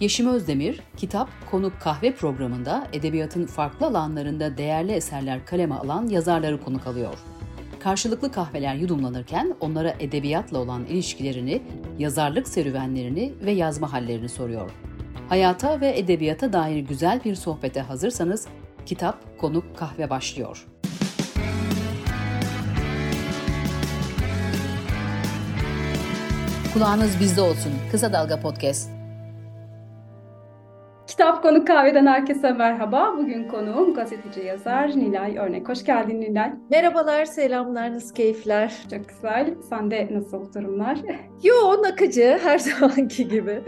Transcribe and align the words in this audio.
Yeşim 0.00 0.28
Özdemir, 0.28 0.80
Kitap 0.96 1.28
Konuk 1.50 1.80
Kahve 1.80 2.14
programında 2.14 2.88
edebiyatın 2.92 3.46
farklı 3.46 3.86
alanlarında 3.86 4.58
değerli 4.58 4.92
eserler 4.92 5.46
kaleme 5.46 5.74
alan 5.74 6.08
yazarları 6.08 6.60
konuk 6.60 6.86
alıyor. 6.86 7.14
Karşılıklı 7.80 8.32
kahveler 8.32 8.74
yudumlanırken 8.74 9.54
onlara 9.60 9.94
edebiyatla 10.00 10.58
olan 10.58 10.84
ilişkilerini, 10.84 11.62
yazarlık 11.98 12.48
serüvenlerini 12.48 13.32
ve 13.44 13.52
yazma 13.52 13.92
hallerini 13.92 14.28
soruyor. 14.28 14.70
Hayata 15.28 15.80
ve 15.80 15.98
edebiyata 15.98 16.52
dair 16.52 16.78
güzel 16.78 17.20
bir 17.24 17.34
sohbete 17.34 17.80
hazırsanız 17.80 18.46
Kitap 18.86 19.38
Konuk 19.38 19.76
Kahve 19.76 20.10
başlıyor. 20.10 20.66
Kulağınız 26.74 27.20
bizde 27.20 27.40
olsun. 27.40 27.72
Kısa 27.90 28.12
Dalga 28.12 28.40
Podcast. 28.40 28.96
Kitap 31.16 31.42
Konu 31.42 31.64
Kahve'den 31.64 32.06
herkese 32.06 32.52
merhaba. 32.52 33.14
Bugün 33.18 33.48
konuğum 33.48 33.94
gazeteci 33.94 34.40
yazar 34.40 34.88
Nilay 34.88 35.38
Örnek. 35.38 35.68
Hoş 35.68 35.84
geldin 35.84 36.20
Nilay. 36.20 36.52
Merhabalar, 36.70 37.24
selamlar, 37.24 37.92
nasıl 37.94 38.14
keyifler? 38.14 38.72
Çok 38.90 39.08
güzel. 39.08 39.54
Sende 39.68 40.08
nasıl 40.12 40.52
durumlar? 40.54 40.98
Yo, 41.42 41.82
nakıcı 41.82 42.38
her 42.42 42.58
zamanki 42.58 43.28
gibi. 43.28 43.62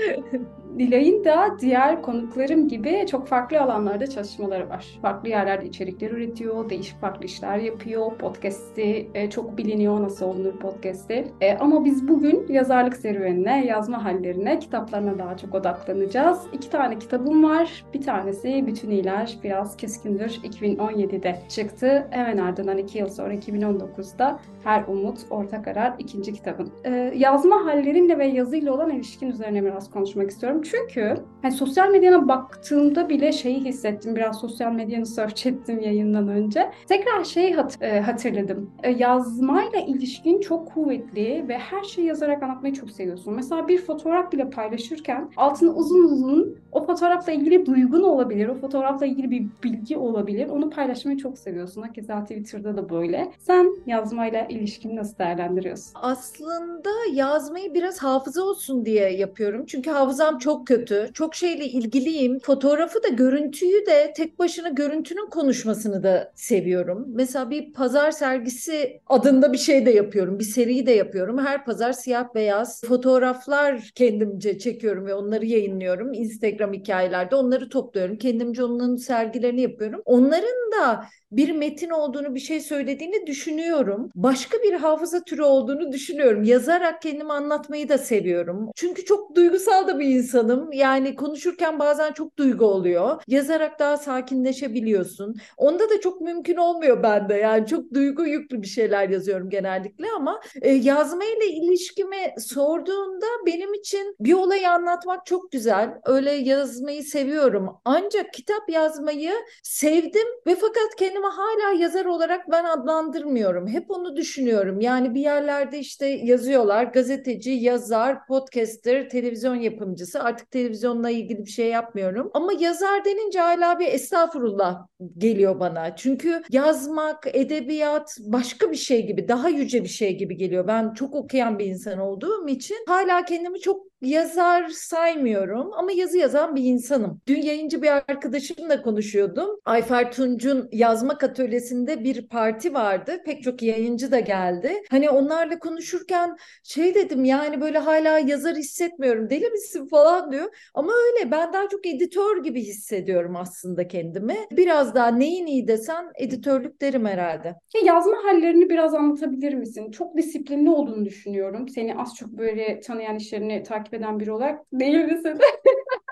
Nilay'ın 0.78 1.24
da 1.24 1.56
diğer 1.60 2.02
konuklarım 2.02 2.68
gibi 2.68 3.06
çok 3.10 3.26
farklı 3.26 3.60
alanlarda 3.60 4.06
çalışmaları 4.06 4.68
var. 4.68 4.98
Farklı 5.02 5.28
yerlerde 5.28 5.66
içerikler 5.66 6.10
üretiyor, 6.10 6.70
değişik 6.70 7.00
farklı 7.00 7.24
işler 7.24 7.58
yapıyor. 7.58 8.18
Podcast'i 8.18 9.08
e, 9.14 9.30
çok 9.30 9.58
biliniyor 9.58 10.02
nasıl 10.02 10.26
olunur 10.26 10.52
podcast'i. 10.52 11.32
E, 11.40 11.56
ama 11.56 11.84
biz 11.84 12.08
bugün 12.08 12.46
yazarlık 12.48 12.96
serüvenine, 12.96 13.66
yazma 13.66 14.04
hallerine, 14.04 14.58
kitaplarına 14.58 15.18
daha 15.18 15.36
çok 15.36 15.54
odaklanacağız. 15.54 16.40
İki 16.52 16.70
tane 16.70 16.98
kitabım 16.98 17.44
var. 17.44 17.84
Bir 17.94 18.02
tanesi 18.02 18.66
Bütünüyler 18.66 19.38
Biraz 19.44 19.76
Keskindir 19.76 20.40
2017'de 20.44 21.38
çıktı. 21.48 22.06
Hemen 22.10 22.38
ardından 22.38 22.78
iki 22.78 22.98
yıl 22.98 23.08
sonra 23.08 23.34
2019'da 23.34 24.40
Her 24.64 24.84
Umut 24.88 25.18
Orta 25.30 25.62
Karar 25.62 25.94
ikinci 25.98 26.32
kitabın. 26.32 26.72
E, 26.84 27.12
yazma 27.16 27.64
hallerinle 27.64 28.18
ve 28.18 28.26
yazıyla 28.26 28.72
olan 28.72 28.90
ilişkin 28.90 29.30
üzerine 29.30 29.64
biraz 29.64 29.90
konuşmak 29.90 30.30
istiyorum. 30.30 30.62
Çünkü 30.70 31.16
hani 31.42 31.52
sosyal 31.52 31.90
medyana 31.90 32.28
baktığımda 32.28 33.08
bile 33.08 33.32
şeyi 33.32 33.64
hissettim. 33.64 34.16
Biraz 34.16 34.40
sosyal 34.40 34.72
medyanı 34.72 35.06
search 35.06 35.46
ettim 35.46 35.80
yayından 35.80 36.28
önce. 36.28 36.70
Tekrar 36.88 37.24
şeyi 37.24 37.54
hat 37.54 37.82
e, 37.82 38.00
hatırladım. 38.00 38.70
E, 38.82 38.90
yazmayla 38.90 39.80
ilişkin 39.80 40.40
çok 40.40 40.72
kuvvetli 40.72 41.44
ve 41.48 41.58
her 41.58 41.84
şeyi 41.84 42.06
yazarak 42.06 42.42
anlatmayı 42.42 42.74
çok 42.74 42.90
seviyorsun. 42.90 43.34
Mesela 43.34 43.68
bir 43.68 43.78
fotoğraf 43.78 44.32
bile 44.32 44.50
paylaşırken 44.50 45.30
altına 45.36 45.70
uzun 45.70 46.04
uzun 46.04 46.58
o 46.72 46.86
fotoğrafla 46.86 47.32
ilgili 47.32 47.66
duygun 47.66 48.02
olabilir, 48.02 48.48
o 48.48 48.54
fotoğrafla 48.54 49.06
ilgili 49.06 49.30
bir 49.30 49.46
bilgi 49.64 49.96
olabilir. 49.96 50.48
Onu 50.48 50.70
paylaşmayı 50.70 51.18
çok 51.18 51.38
seviyorsun. 51.38 51.82
Hakeza 51.82 52.22
Twitter'da 52.22 52.76
da 52.76 52.90
böyle. 52.90 53.32
Sen 53.38 53.72
yazmayla 53.86 54.46
ilişkini 54.46 54.96
nasıl 54.96 55.18
değerlendiriyorsun? 55.18 55.92
Aslında 55.94 56.90
yazmayı 57.12 57.74
biraz 57.74 57.98
hafıza 57.98 58.42
olsun 58.42 58.84
diye 58.84 59.10
yapıyorum. 59.10 59.64
Çünkü 59.66 59.90
hafızam 59.90 60.38
çok 60.38 60.47
kötü. 60.66 61.10
Çok 61.14 61.34
şeyle 61.34 61.64
ilgiliyim. 61.64 62.38
Fotoğrafı 62.38 63.02
da 63.02 63.08
görüntüyü 63.08 63.86
de 63.86 64.12
tek 64.16 64.38
başına 64.38 64.68
görüntünün 64.68 65.30
konuşmasını 65.30 66.02
da 66.02 66.32
seviyorum. 66.34 67.06
Mesela 67.08 67.50
bir 67.50 67.72
pazar 67.72 68.10
sergisi 68.10 69.00
adında 69.06 69.52
bir 69.52 69.58
şey 69.58 69.86
de 69.86 69.90
yapıyorum. 69.90 70.38
Bir 70.38 70.44
seri 70.44 70.86
de 70.86 70.92
yapıyorum. 70.92 71.38
Her 71.38 71.64
pazar 71.64 71.92
siyah 71.92 72.34
beyaz 72.34 72.82
fotoğraflar 72.84 73.90
kendimce 73.94 74.58
çekiyorum 74.58 75.06
ve 75.06 75.14
onları 75.14 75.46
yayınlıyorum. 75.46 76.12
Instagram 76.12 76.72
hikayelerde 76.72 77.36
onları 77.36 77.68
topluyorum. 77.68 78.18
Kendimce 78.18 78.64
onların 78.64 78.96
sergilerini 78.96 79.60
yapıyorum. 79.60 80.02
Onların 80.04 80.72
da 80.72 81.04
bir 81.32 81.52
metin 81.52 81.90
olduğunu, 81.90 82.34
bir 82.34 82.40
şey 82.40 82.60
söylediğini 82.60 83.26
düşünüyorum. 83.26 84.10
Başka 84.14 84.58
bir 84.58 84.72
hafıza 84.72 85.22
türü 85.22 85.42
olduğunu 85.42 85.92
düşünüyorum. 85.92 86.42
Yazarak 86.42 87.02
kendimi 87.02 87.32
anlatmayı 87.32 87.88
da 87.88 87.98
seviyorum. 87.98 88.70
Çünkü 88.74 89.04
çok 89.04 89.34
duygusal 89.36 89.88
da 89.88 89.98
bir 89.98 90.06
insanım. 90.06 90.72
Yani 90.72 91.14
konuşurken 91.14 91.78
bazen 91.78 92.12
çok 92.12 92.36
duygu 92.38 92.64
oluyor. 92.64 93.22
Yazarak 93.26 93.78
daha 93.78 93.96
sakinleşebiliyorsun. 93.96 95.36
Onda 95.56 95.90
da 95.90 96.00
çok 96.00 96.20
mümkün 96.20 96.56
olmuyor 96.56 97.02
bende. 97.02 97.34
Yani 97.34 97.66
çok 97.66 97.94
duygu 97.94 98.26
yüklü 98.26 98.62
bir 98.62 98.66
şeyler 98.66 99.08
yazıyorum 99.08 99.50
genellikle 99.50 100.06
ama 100.16 100.40
e, 100.62 100.70
yazmayla 100.72 101.44
ilişkimi 101.44 102.34
sorduğunda 102.38 103.26
benim 103.46 103.74
için 103.74 104.16
bir 104.20 104.32
olayı 104.32 104.70
anlatmak 104.70 105.26
çok 105.26 105.52
güzel. 105.52 105.90
Öyle 106.06 106.32
yazmayı 106.32 107.02
seviyorum. 107.02 107.68
Ancak 107.84 108.32
kitap 108.32 108.70
yazmayı 108.70 109.32
sevdim 109.62 110.26
ve 110.46 110.54
fakat 110.54 110.96
kendimi 110.98 111.17
hala 111.26 111.78
yazar 111.78 112.04
olarak 112.04 112.50
ben 112.50 112.64
adlandırmıyorum. 112.64 113.68
Hep 113.68 113.90
onu 113.90 114.16
düşünüyorum. 114.16 114.80
Yani 114.80 115.14
bir 115.14 115.20
yerlerde 115.20 115.78
işte 115.78 116.06
yazıyorlar 116.06 116.84
gazeteci, 116.84 117.50
yazar, 117.50 118.26
podcaster, 118.26 119.08
televizyon 119.08 119.54
yapımcısı. 119.54 120.22
Artık 120.22 120.50
televizyonla 120.50 121.10
ilgili 121.10 121.44
bir 121.44 121.50
şey 121.50 121.66
yapmıyorum. 121.66 122.30
Ama 122.34 122.52
yazar 122.58 123.04
denince 123.04 123.40
hala 123.40 123.78
bir 123.78 123.86
estağfurullah 123.86 124.86
geliyor 125.18 125.60
bana. 125.60 125.96
Çünkü 125.96 126.42
yazmak, 126.50 127.26
edebiyat 127.32 128.16
başka 128.20 128.70
bir 128.70 128.76
şey 128.76 129.06
gibi, 129.06 129.28
daha 129.28 129.48
yüce 129.48 129.82
bir 129.82 129.88
şey 129.88 130.16
gibi 130.16 130.36
geliyor. 130.36 130.66
Ben 130.66 130.92
çok 130.94 131.14
okuyan 131.14 131.58
bir 131.58 131.66
insan 131.66 131.98
olduğum 131.98 132.48
için 132.48 132.76
hala 132.86 133.24
kendimi 133.24 133.60
çok 133.60 133.88
yazar 134.00 134.68
saymıyorum 134.68 135.72
ama 135.72 135.92
yazı 135.92 136.18
yazan 136.18 136.56
bir 136.56 136.64
insanım. 136.64 137.20
Dün 137.26 137.42
yayıncı 137.42 137.82
bir 137.82 137.88
arkadaşımla 137.88 138.82
konuşuyordum. 138.82 139.50
Ayfer 139.64 140.12
Tunç'un 140.12 140.68
yazmak 140.72 141.24
atölyesinde 141.24 142.04
bir 142.04 142.28
parti 142.28 142.74
vardı. 142.74 143.18
Pek 143.26 143.42
çok 143.42 143.62
yayıncı 143.62 144.10
da 144.12 144.20
geldi. 144.20 144.82
Hani 144.90 145.10
onlarla 145.10 145.58
konuşurken 145.58 146.36
şey 146.62 146.94
dedim 146.94 147.24
yani 147.24 147.60
böyle 147.60 147.78
hala 147.78 148.18
yazar 148.18 148.56
hissetmiyorum. 148.56 149.30
Deli 149.30 149.50
misin 149.50 149.86
falan 149.86 150.32
diyor. 150.32 150.70
Ama 150.74 150.92
öyle 150.92 151.30
ben 151.30 151.52
daha 151.52 151.68
çok 151.68 151.86
editör 151.86 152.42
gibi 152.42 152.62
hissediyorum 152.62 153.36
aslında 153.36 153.88
kendimi. 153.88 154.36
Biraz 154.50 154.94
daha 154.94 155.08
neyin 155.08 155.46
iyi 155.46 155.68
desen 155.68 156.06
editörlük 156.18 156.80
derim 156.80 157.06
herhalde. 157.06 157.48
Ya 157.48 157.80
yazma 157.84 158.16
hallerini 158.24 158.70
biraz 158.70 158.94
anlatabilir 158.94 159.54
misin? 159.54 159.90
Çok 159.90 160.16
disiplinli 160.16 160.70
olduğunu 160.70 161.04
düşünüyorum. 161.04 161.68
Seni 161.68 161.96
az 161.96 162.14
çok 162.14 162.28
böyle 162.28 162.80
tanıyan 162.80 163.16
işlerini 163.16 163.62
takip 163.62 163.87
eden 163.94 164.20
biri 164.20 164.32
olarak 164.32 164.60
değil 164.72 165.04
misin? 165.04 165.38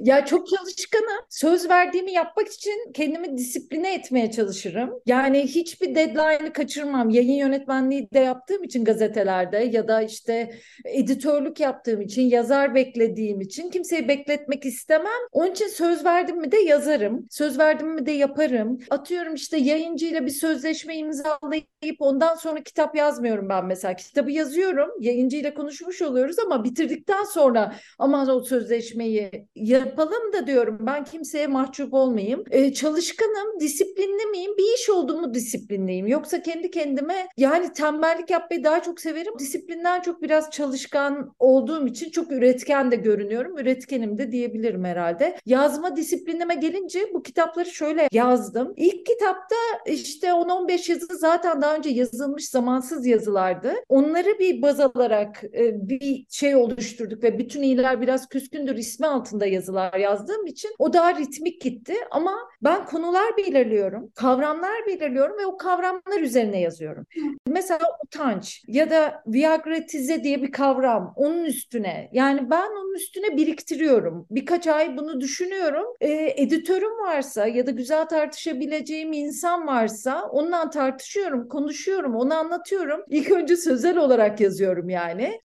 Ya 0.00 0.24
çok 0.24 0.48
çalışkanım. 0.48 1.24
Söz 1.28 1.68
verdiğimi 1.68 2.12
yapmak 2.12 2.48
için 2.48 2.92
kendimi 2.94 3.38
disipline 3.38 3.94
etmeye 3.94 4.30
çalışırım. 4.30 4.90
Yani 5.06 5.42
hiçbir 5.42 5.94
deadline'ı 5.94 6.52
kaçırmam. 6.52 7.10
Yayın 7.10 7.32
yönetmenliği 7.32 8.10
de 8.12 8.18
yaptığım 8.18 8.62
için 8.64 8.84
gazetelerde 8.84 9.56
ya 9.56 9.88
da 9.88 10.02
işte 10.02 10.50
editörlük 10.84 11.60
yaptığım 11.60 12.00
için, 12.00 12.22
yazar 12.22 12.74
beklediğim 12.74 13.40
için 13.40 13.70
kimseyi 13.70 14.08
bekletmek 14.08 14.66
istemem. 14.66 15.10
Onun 15.32 15.50
için 15.50 15.68
söz 15.68 16.04
verdim 16.04 16.40
mi 16.40 16.52
de 16.52 16.56
yazarım. 16.58 17.26
Söz 17.30 17.58
verdim 17.58 17.94
mi 17.94 18.06
de 18.06 18.12
yaparım. 18.12 18.78
Atıyorum 18.90 19.34
işte 19.34 19.56
yayıncıyla 19.56 20.26
bir 20.26 20.30
sözleşme 20.30 20.96
imzalayıp 20.96 21.96
ondan 21.98 22.34
sonra 22.34 22.62
kitap 22.62 22.96
yazmıyorum 22.96 23.48
ben 23.48 23.66
mesela. 23.66 23.96
Kitabı 23.96 24.30
yazıyorum. 24.30 24.90
Yayıncıyla 25.00 25.54
konuşmuş 25.54 26.02
oluyoruz 26.02 26.38
ama 26.38 26.64
bitirdikten 26.64 27.24
sonra 27.24 27.74
ama 27.98 28.34
o 28.34 28.40
sözleşmeyi 28.42 29.30
yapalım 29.60 30.32
da 30.32 30.46
diyorum 30.46 30.78
ben 30.80 31.04
kimseye 31.04 31.46
mahcup 31.46 31.94
olmayayım. 31.94 32.44
Ee, 32.50 32.72
çalışkanım, 32.72 33.60
disiplinli 33.60 34.26
miyim? 34.26 34.52
Bir 34.58 34.74
iş 34.78 34.90
olduğumu 34.90 35.34
disiplinliyim. 35.34 36.06
Yoksa 36.06 36.42
kendi 36.42 36.70
kendime 36.70 37.28
yani 37.36 37.72
tembellik 37.72 38.30
yapmayı 38.30 38.64
daha 38.64 38.82
çok 38.82 39.00
severim. 39.00 39.32
Disiplinden 39.38 40.00
çok 40.00 40.22
biraz 40.22 40.50
çalışkan 40.50 41.34
olduğum 41.38 41.86
için 41.86 42.10
çok 42.10 42.32
üretken 42.32 42.90
de 42.90 42.96
görünüyorum. 42.96 43.58
Üretkenim 43.58 44.18
de 44.18 44.32
diyebilirim 44.32 44.84
herhalde. 44.84 45.38
Yazma 45.46 45.96
disiplinime 45.96 46.54
gelince 46.54 47.00
bu 47.14 47.22
kitapları 47.22 47.70
şöyle 47.70 48.08
yazdım. 48.12 48.72
İlk 48.76 49.06
kitapta 49.06 49.56
işte 49.86 50.26
10-15 50.26 50.92
yazı 50.92 51.16
zaten 51.18 51.62
daha 51.62 51.76
önce 51.76 51.90
yazılmış 51.90 52.48
zamansız 52.48 53.06
yazılardı. 53.06 53.74
Onları 53.88 54.38
bir 54.38 54.62
baz 54.62 54.80
alarak 54.80 55.44
e, 55.44 55.88
bir 55.88 56.26
şey 56.30 56.56
oluşturduk 56.56 57.22
ve 57.22 57.38
bütün 57.38 57.62
iyiler 57.62 58.00
biraz 58.00 58.28
küskündür 58.28 58.76
ismi 58.76 59.06
altında 59.06 59.49
yazılar 59.50 59.94
yazdığım 59.94 60.46
için 60.46 60.70
o 60.78 60.92
daha 60.92 61.14
ritmik 61.14 61.60
gitti 61.60 61.94
ama 62.10 62.34
ben 62.62 62.86
konular 62.86 63.36
belirliyorum, 63.36 64.10
kavramlar 64.14 64.86
belirliyorum 64.86 65.38
ve 65.38 65.46
o 65.46 65.56
kavramlar 65.56 66.20
üzerine 66.20 66.60
yazıyorum. 66.60 67.06
Mesela 67.46 67.80
utanç 68.04 68.62
ya 68.66 68.90
da 68.90 69.22
viagretize 69.26 70.24
diye 70.24 70.42
bir 70.42 70.52
kavram 70.52 71.12
onun 71.16 71.44
üstüne 71.44 72.10
yani 72.12 72.50
ben 72.50 72.70
onun 72.70 72.94
üstüne 72.94 73.36
biriktiriyorum. 73.36 74.26
Birkaç 74.30 74.66
ay 74.66 74.96
bunu 74.96 75.20
düşünüyorum. 75.20 75.86
E, 76.00 76.34
editörüm 76.36 76.98
varsa 76.98 77.46
ya 77.46 77.66
da 77.66 77.70
güzel 77.70 78.08
tartışabileceğim 78.08 79.12
insan 79.12 79.66
varsa 79.66 80.22
onunla 80.22 80.70
tartışıyorum, 80.70 81.48
konuşuyorum, 81.48 82.16
onu 82.16 82.34
anlatıyorum. 82.34 83.00
İlk 83.08 83.30
önce 83.30 83.56
sözel 83.56 83.96
olarak 83.96 84.40
yazıyorum 84.40 84.88
yani. 84.88 85.40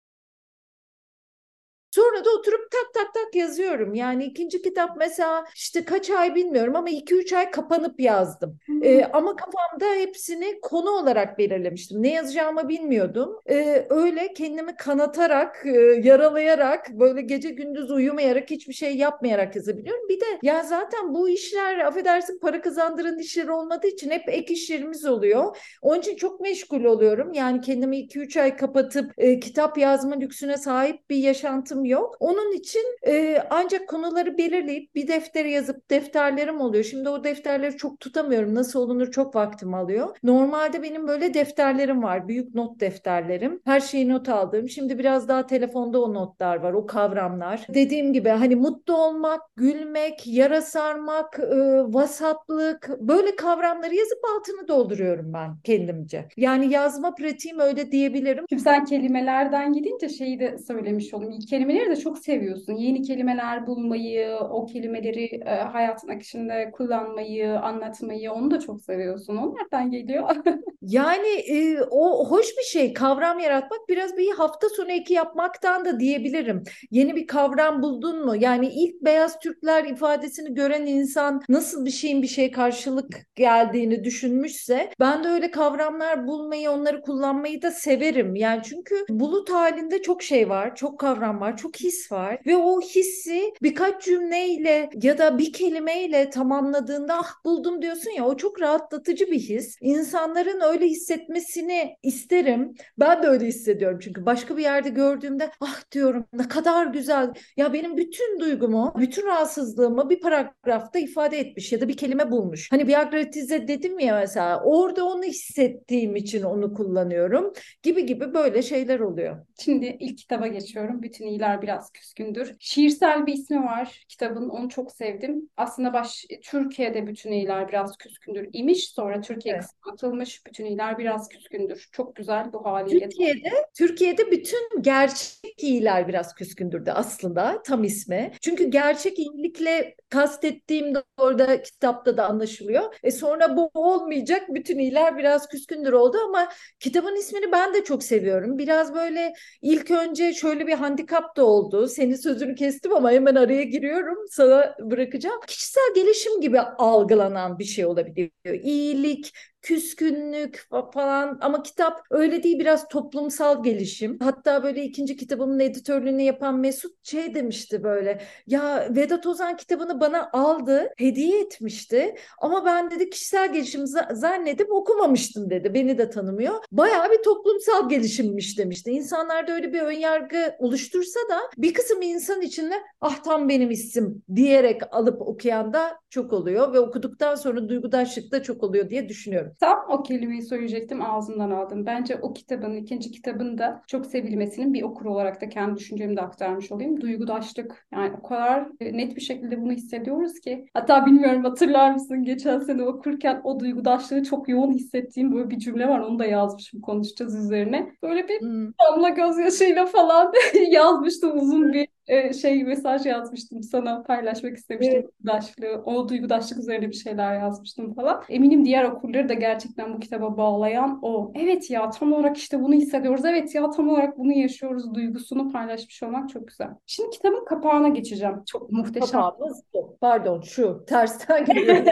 Sonra 1.90 2.24
da 2.24 2.30
oturup 2.30 2.70
tak 2.70 2.94
tak 2.94 3.14
tak 3.14 3.34
yazıyorum. 3.34 3.94
Yani 3.94 4.24
ikinci 4.24 4.62
kitap 4.62 4.96
mesela 4.96 5.44
işte 5.54 5.84
kaç 5.84 6.10
ay 6.10 6.34
bilmiyorum 6.34 6.76
ama 6.76 6.90
2-3 6.90 7.32
ay 7.32 7.50
kapanıp 7.50 8.00
yazdım. 8.00 8.58
Ee, 8.82 9.04
ama 9.12 9.36
kafamda 9.36 9.94
hepsini 9.94 10.60
konu 10.62 10.90
olarak 10.90 11.38
belirlemiştim. 11.38 12.02
Ne 12.02 12.12
yazacağımı 12.12 12.68
bilmiyordum. 12.68 13.36
Ee, 13.48 13.86
öyle 13.90 14.32
kendimi 14.34 14.76
kanatarak, 14.76 15.66
e, 15.66 15.70
yaralayarak, 16.04 16.90
böyle 16.90 17.22
gece 17.22 17.50
gündüz 17.50 17.90
uyumayarak, 17.90 18.50
hiçbir 18.50 18.74
şey 18.74 18.96
yapmayarak 18.96 19.56
yazabiliyorum. 19.56 20.08
Bir 20.08 20.20
de 20.20 20.24
ya 20.42 20.62
zaten 20.62 21.14
bu 21.14 21.28
işler 21.28 21.78
affedersin 21.78 22.38
para 22.38 22.60
kazandıran 22.60 23.18
işler 23.18 23.48
olmadığı 23.48 23.86
için 23.86 24.10
hep 24.10 24.28
ek 24.28 24.54
işlerimiz 24.54 25.04
oluyor. 25.04 25.56
Onun 25.82 25.98
için 26.00 26.16
çok 26.16 26.40
meşgul 26.40 26.84
oluyorum. 26.84 27.32
Yani 27.32 27.60
kendimi 27.60 27.98
2-3 27.98 28.36
ay 28.36 28.56
kapatıp 28.56 29.12
e, 29.18 29.40
kitap 29.40 29.78
yazma 29.78 30.14
lüksüne 30.16 30.56
sahip 30.56 31.10
bir 31.10 31.16
yaşantım 31.16 31.79
yok. 31.84 32.16
Onun 32.20 32.52
için 32.52 32.82
e, 33.06 33.42
ancak 33.50 33.88
konuları 33.88 34.38
belirleyip 34.38 34.94
bir 34.94 35.08
deftere 35.08 35.50
yazıp 35.50 35.90
defterlerim 35.90 36.60
oluyor. 36.60 36.84
Şimdi 36.84 37.08
o 37.08 37.24
defterleri 37.24 37.76
çok 37.76 38.00
tutamıyorum. 38.00 38.54
Nasıl 38.54 38.80
olunur 38.80 39.10
çok 39.10 39.34
vaktim 39.34 39.74
alıyor. 39.74 40.16
Normalde 40.22 40.82
benim 40.82 41.08
böyle 41.08 41.34
defterlerim 41.34 42.02
var. 42.02 42.28
Büyük 42.28 42.54
not 42.54 42.80
defterlerim. 42.80 43.60
Her 43.64 43.80
şeyi 43.80 44.08
not 44.08 44.28
aldığım. 44.28 44.68
Şimdi 44.68 44.98
biraz 44.98 45.28
daha 45.28 45.46
telefonda 45.46 46.02
o 46.02 46.14
notlar 46.14 46.56
var. 46.56 46.72
O 46.72 46.86
kavramlar. 46.86 47.66
Dediğim 47.74 48.12
gibi 48.12 48.28
hani 48.28 48.56
mutlu 48.56 48.96
olmak, 48.96 49.40
gülmek, 49.56 50.26
yara 50.26 50.62
sarmak, 50.62 51.38
e, 51.38 51.56
vasatlık 51.92 52.90
böyle 53.00 53.36
kavramları 53.36 53.94
yazıp 53.94 54.18
altını 54.36 54.68
dolduruyorum 54.68 55.32
ben 55.32 55.56
kendimce. 55.64 56.28
Yani 56.36 56.72
yazma 56.72 57.14
pratiğim 57.14 57.58
öyle 57.58 57.92
diyebilirim. 57.92 58.44
Şimdi 58.48 58.62
sen 58.62 58.84
kelimelerden 58.84 59.72
gidince 59.72 60.08
şeyi 60.08 60.40
de 60.40 60.58
söylemiş 60.58 61.14
olayım. 61.14 61.40
Kelimeleri 61.70 61.96
de 61.96 62.00
çok 62.00 62.18
seviyorsun. 62.18 62.72
Yeni 62.72 63.02
kelimeler 63.02 63.66
bulmayı, 63.66 64.36
o 64.50 64.66
kelimeleri 64.66 65.24
e, 65.46 65.50
hayatın 65.50 66.08
akışında 66.08 66.70
kullanmayı, 66.70 67.60
anlatmayı 67.60 68.32
onu 68.32 68.50
da 68.50 68.60
çok 68.60 68.82
seviyorsun. 68.82 69.36
O 69.36 69.54
nereden 69.54 69.90
geliyor? 69.90 70.36
Yani 70.82 71.28
e, 71.28 71.80
o 71.90 72.30
hoş 72.30 72.46
bir 72.58 72.62
şey. 72.62 72.92
Kavram 72.92 73.38
yaratmak 73.38 73.80
biraz 73.88 74.16
bir 74.16 74.30
hafta 74.32 74.68
sonu 74.68 74.92
eki 74.92 75.14
yapmaktan 75.14 75.84
da 75.84 76.00
diyebilirim. 76.00 76.62
Yeni 76.90 77.16
bir 77.16 77.26
kavram 77.26 77.82
buldun 77.82 78.24
mu? 78.24 78.36
Yani 78.36 78.68
ilk 78.68 79.02
beyaz 79.02 79.38
Türkler 79.38 79.84
ifadesini 79.84 80.54
gören 80.54 80.86
insan 80.86 81.42
nasıl 81.48 81.84
bir 81.84 81.90
şeyin 81.90 82.22
bir 82.22 82.26
şey 82.26 82.50
karşılık 82.50 83.26
geldiğini 83.34 84.04
düşünmüşse 84.04 84.90
ben 85.00 85.24
de 85.24 85.28
öyle 85.28 85.50
kavramlar 85.50 86.26
bulmayı, 86.26 86.70
onları 86.70 87.00
kullanmayı 87.00 87.62
da 87.62 87.70
severim. 87.70 88.34
Yani 88.36 88.62
çünkü 88.64 88.94
bulut 89.10 89.50
halinde 89.50 90.02
çok 90.02 90.22
şey 90.22 90.48
var, 90.48 90.74
çok 90.74 91.00
kavram 91.00 91.40
var, 91.40 91.56
çok 91.62 91.76
his 91.76 92.12
var 92.12 92.38
ve 92.46 92.56
o 92.56 92.80
hissi 92.80 93.52
birkaç 93.62 94.04
cümleyle 94.04 94.90
ya 95.02 95.18
da 95.18 95.38
bir 95.38 95.52
kelimeyle 95.52 96.30
tamamladığında 96.30 97.14
ah 97.14 97.44
buldum 97.44 97.82
diyorsun 97.82 98.10
ya 98.10 98.24
o 98.26 98.36
çok 98.36 98.60
rahatlatıcı 98.60 99.26
bir 99.26 99.38
his. 99.38 99.76
İnsanların 99.80 100.60
öyle 100.60 100.86
hissetmesini 100.86 101.96
isterim. 102.02 102.74
Ben 102.98 103.22
de 103.22 103.26
öyle 103.26 103.46
hissediyorum 103.46 103.98
çünkü 104.02 104.26
başka 104.26 104.56
bir 104.56 104.62
yerde 104.62 104.88
gördüğümde 104.88 105.50
ah 105.60 105.92
diyorum 105.92 106.24
ne 106.32 106.48
kadar 106.48 106.86
güzel. 106.86 107.30
Ya 107.56 107.72
benim 107.72 107.96
bütün 107.96 108.40
duygumu, 108.40 108.94
bütün 108.98 109.26
rahatsızlığımı 109.26 110.10
bir 110.10 110.20
paragrafta 110.20 110.98
ifade 110.98 111.38
etmiş 111.38 111.72
ya 111.72 111.80
da 111.80 111.88
bir 111.88 111.96
kelime 111.96 112.30
bulmuş. 112.30 112.68
Hani 112.70 112.88
biagratize 112.88 113.68
dedim 113.68 113.98
ya 113.98 114.14
mesela 114.14 114.62
orada 114.64 115.04
onu 115.04 115.22
hissettiğim 115.22 116.16
için 116.16 116.42
onu 116.42 116.74
kullanıyorum 116.74 117.52
gibi 117.82 118.06
gibi 118.06 118.34
böyle 118.34 118.62
şeyler 118.62 119.00
oluyor. 119.00 119.46
Şimdi 119.64 119.96
ilk 120.00 120.18
kitaba 120.18 120.46
geçiyorum. 120.46 121.02
Bütün 121.02 121.26
iyiler 121.26 121.49
biraz 121.62 121.90
küskündür. 121.92 122.56
Şiirsel 122.60 123.26
bir 123.26 123.32
ismi 123.32 123.64
var 123.64 124.04
kitabın. 124.08 124.48
Onu 124.48 124.68
çok 124.68 124.92
sevdim. 124.92 125.50
Aslında 125.56 125.92
baş 125.92 126.24
Türkiye'de 126.42 127.06
bütün 127.06 127.32
iyiler 127.32 127.68
biraz 127.68 127.96
küskündür 127.96 128.48
imiş. 128.52 128.88
Sonra 128.90 129.20
Türkiye 129.20 129.54
Evet. 129.54 129.64
kısmı 129.64 129.92
atılmış. 129.92 130.46
Bütün 130.46 130.64
iyiler 130.64 130.98
biraz 130.98 131.28
küskündür. 131.28 131.88
Çok 131.92 132.16
güzel 132.16 132.52
bu 132.52 132.64
haliyle. 132.64 133.08
Türkiye'de 133.08 133.50
Türkiye'de 133.74 134.30
bütün 134.30 134.82
gerçek 134.82 135.62
iyiler 135.62 136.08
biraz 136.08 136.34
küskündürdü 136.34 136.90
aslında 136.90 137.62
tam 137.62 137.84
ismi. 137.84 138.32
Çünkü 138.42 138.64
gerçek 138.64 139.18
iyilikle 139.18 139.94
kastettiğim 140.08 140.94
de 140.94 141.02
orada 141.16 141.62
kitapta 141.62 142.16
da 142.16 142.26
anlaşılıyor. 142.26 142.94
E 143.02 143.10
sonra 143.10 143.56
bu 143.56 143.70
olmayacak 143.74 144.42
bütün 144.48 144.78
iyiler 144.78 145.18
biraz 145.18 145.48
küskündür 145.48 145.92
oldu 145.92 146.16
ama 146.28 146.48
kitabın 146.80 147.16
ismini 147.16 147.52
ben 147.52 147.74
de 147.74 147.84
çok 147.84 148.02
seviyorum. 148.02 148.58
Biraz 148.58 148.94
böyle 148.94 149.32
ilk 149.62 149.90
önce 149.90 150.32
şöyle 150.34 150.66
bir 150.66 150.72
handikap 150.74 151.36
da 151.40 151.44
oldu. 151.44 151.88
Senin 151.88 152.16
sözünü 152.16 152.54
kestim 152.54 152.94
ama 152.94 153.10
hemen 153.10 153.34
araya 153.34 153.62
giriyorum. 153.64 154.16
Sana 154.30 154.76
bırakacağım. 154.80 155.40
Kişisel 155.46 155.94
gelişim 155.94 156.40
gibi 156.40 156.60
algılanan 156.60 157.58
bir 157.58 157.64
şey 157.64 157.86
olabiliyor. 157.86 158.30
İyilik, 158.62 159.32
küskünlük 159.62 160.66
fa- 160.70 160.92
falan 160.92 161.38
ama 161.40 161.62
kitap 161.62 162.02
öyle 162.10 162.42
değil 162.42 162.58
biraz 162.58 162.88
toplumsal 162.88 163.62
gelişim. 163.64 164.18
Hatta 164.22 164.62
böyle 164.62 164.84
ikinci 164.84 165.16
kitabımın 165.16 165.60
editörlüğünü 165.60 166.22
yapan 166.22 166.58
Mesut 166.58 166.92
şey 167.08 167.34
demişti 167.34 167.82
böyle 167.84 168.22
ya 168.46 168.88
Vedat 168.90 169.26
Ozan 169.26 169.56
kitabını 169.56 170.00
bana 170.00 170.30
aldı 170.32 170.88
hediye 170.96 171.40
etmişti 171.40 172.14
ama 172.38 172.64
ben 172.64 172.90
dedi 172.90 173.10
kişisel 173.10 173.52
gelişim 173.52 173.80
za- 173.82 174.14
zannedip 174.14 174.72
okumamıştım 174.72 175.50
dedi 175.50 175.74
beni 175.74 175.98
de 175.98 176.10
tanımıyor. 176.10 176.54
Bayağı 176.72 177.10
bir 177.10 177.22
toplumsal 177.22 177.88
gelişimmiş 177.88 178.58
demişti. 178.58 178.90
İnsanlarda 178.90 179.52
öyle 179.52 179.72
bir 179.72 179.80
önyargı 179.80 180.54
oluştursa 180.58 181.20
da 181.30 181.40
bir 181.58 181.74
kısım 181.74 182.02
insan 182.02 182.42
içinde 182.42 182.74
ah 183.00 183.22
tam 183.22 183.48
benim 183.48 183.70
isim 183.70 184.22
diyerek 184.34 184.82
alıp 184.94 185.22
okuyan 185.22 185.72
da 185.72 186.00
çok 186.10 186.32
oluyor 186.32 186.72
ve 186.72 186.80
okuduktan 186.80 187.34
sonra 187.34 187.68
duygudaşlık 187.68 188.32
da 188.32 188.42
çok 188.42 188.62
oluyor 188.62 188.90
diye 188.90 189.08
düşünüyorum. 189.08 189.49
Tam 189.60 189.78
o 189.88 190.02
kelimeyi 190.02 190.42
söyleyecektim 190.42 191.02
ağzımdan 191.02 191.50
aldım. 191.50 191.86
Bence 191.86 192.16
o 192.16 192.32
kitabın, 192.32 192.76
ikinci 192.76 193.10
kitabın 193.10 193.58
da 193.58 193.82
çok 193.86 194.06
sevilmesinin 194.06 194.74
bir 194.74 194.82
okur 194.82 195.06
olarak 195.06 195.40
da 195.40 195.48
kendi 195.48 195.76
düşüncemi 195.78 196.16
de 196.16 196.20
aktarmış 196.20 196.72
olayım. 196.72 197.00
Duygudaşlık. 197.00 197.86
Yani 197.92 198.12
o 198.18 198.22
kadar 198.22 198.68
e, 198.80 198.96
net 198.96 199.16
bir 199.16 199.20
şekilde 199.20 199.62
bunu 199.62 199.72
hissediyoruz 199.72 200.40
ki. 200.40 200.66
Hatta 200.74 201.06
bilmiyorum 201.06 201.44
hatırlar 201.44 201.92
mısın 201.92 202.24
geçen 202.24 202.58
sene 202.60 202.82
okurken 202.82 203.40
o 203.44 203.60
duygudaşlığı 203.60 204.22
çok 204.22 204.48
yoğun 204.48 204.72
hissettiğim 204.72 205.32
böyle 205.34 205.50
bir 205.50 205.58
cümle 205.58 205.88
var. 205.88 206.00
Onu 206.00 206.18
da 206.18 206.24
yazmışım 206.26 206.80
konuşacağız 206.80 207.36
üzerine. 207.44 207.92
Böyle 208.02 208.28
bir 208.28 208.40
Hmm. 208.40 208.72
damla 208.80 209.08
gözyaşıyla 209.08 209.86
falan 209.86 210.32
yazmıştım 210.70 211.38
uzun 211.38 211.72
bir 211.72 211.88
e, 212.10 212.32
şey 212.32 212.64
mesaj 212.64 213.06
yazmıştım 213.06 213.62
sana 213.62 214.02
paylaşmak 214.02 214.56
istemiştim 214.56 214.96
Evet. 214.96 215.10
duygudaşlığı. 215.18 215.82
O 215.84 216.08
duygudaşlık 216.08 216.58
üzerine 216.58 216.88
bir 216.88 216.94
şeyler 216.94 217.40
yazmıştım 217.40 217.94
falan. 217.94 218.22
Eminim 218.28 218.64
diğer 218.64 218.84
okurları 218.84 219.28
da 219.28 219.34
gerçekten 219.34 219.94
bu 219.94 220.00
kitaba 220.00 220.36
bağlayan 220.36 220.98
o. 221.02 221.32
Evet 221.34 221.70
ya 221.70 221.90
tam 221.90 222.12
olarak 222.12 222.36
işte 222.36 222.62
bunu 222.62 222.74
hissediyoruz. 222.74 223.24
Evet 223.24 223.54
ya 223.54 223.70
tam 223.70 223.88
olarak 223.88 224.18
bunu 224.18 224.32
yaşıyoruz 224.32 224.94
duygusunu 224.94 225.52
paylaşmış 225.52 226.02
olmak 226.02 226.28
çok 226.28 226.48
güzel. 226.48 226.68
Şimdi 226.86 227.10
kitabın 227.10 227.44
kapağına 227.44 227.88
geçeceğim. 227.88 228.42
Çok 228.46 228.72
muhteşem. 228.72 229.20
Kapağımız. 229.20 229.62
Pardon 230.00 230.40
şu 230.40 230.84
tersten 230.86 231.44
geliyor. 231.54 231.86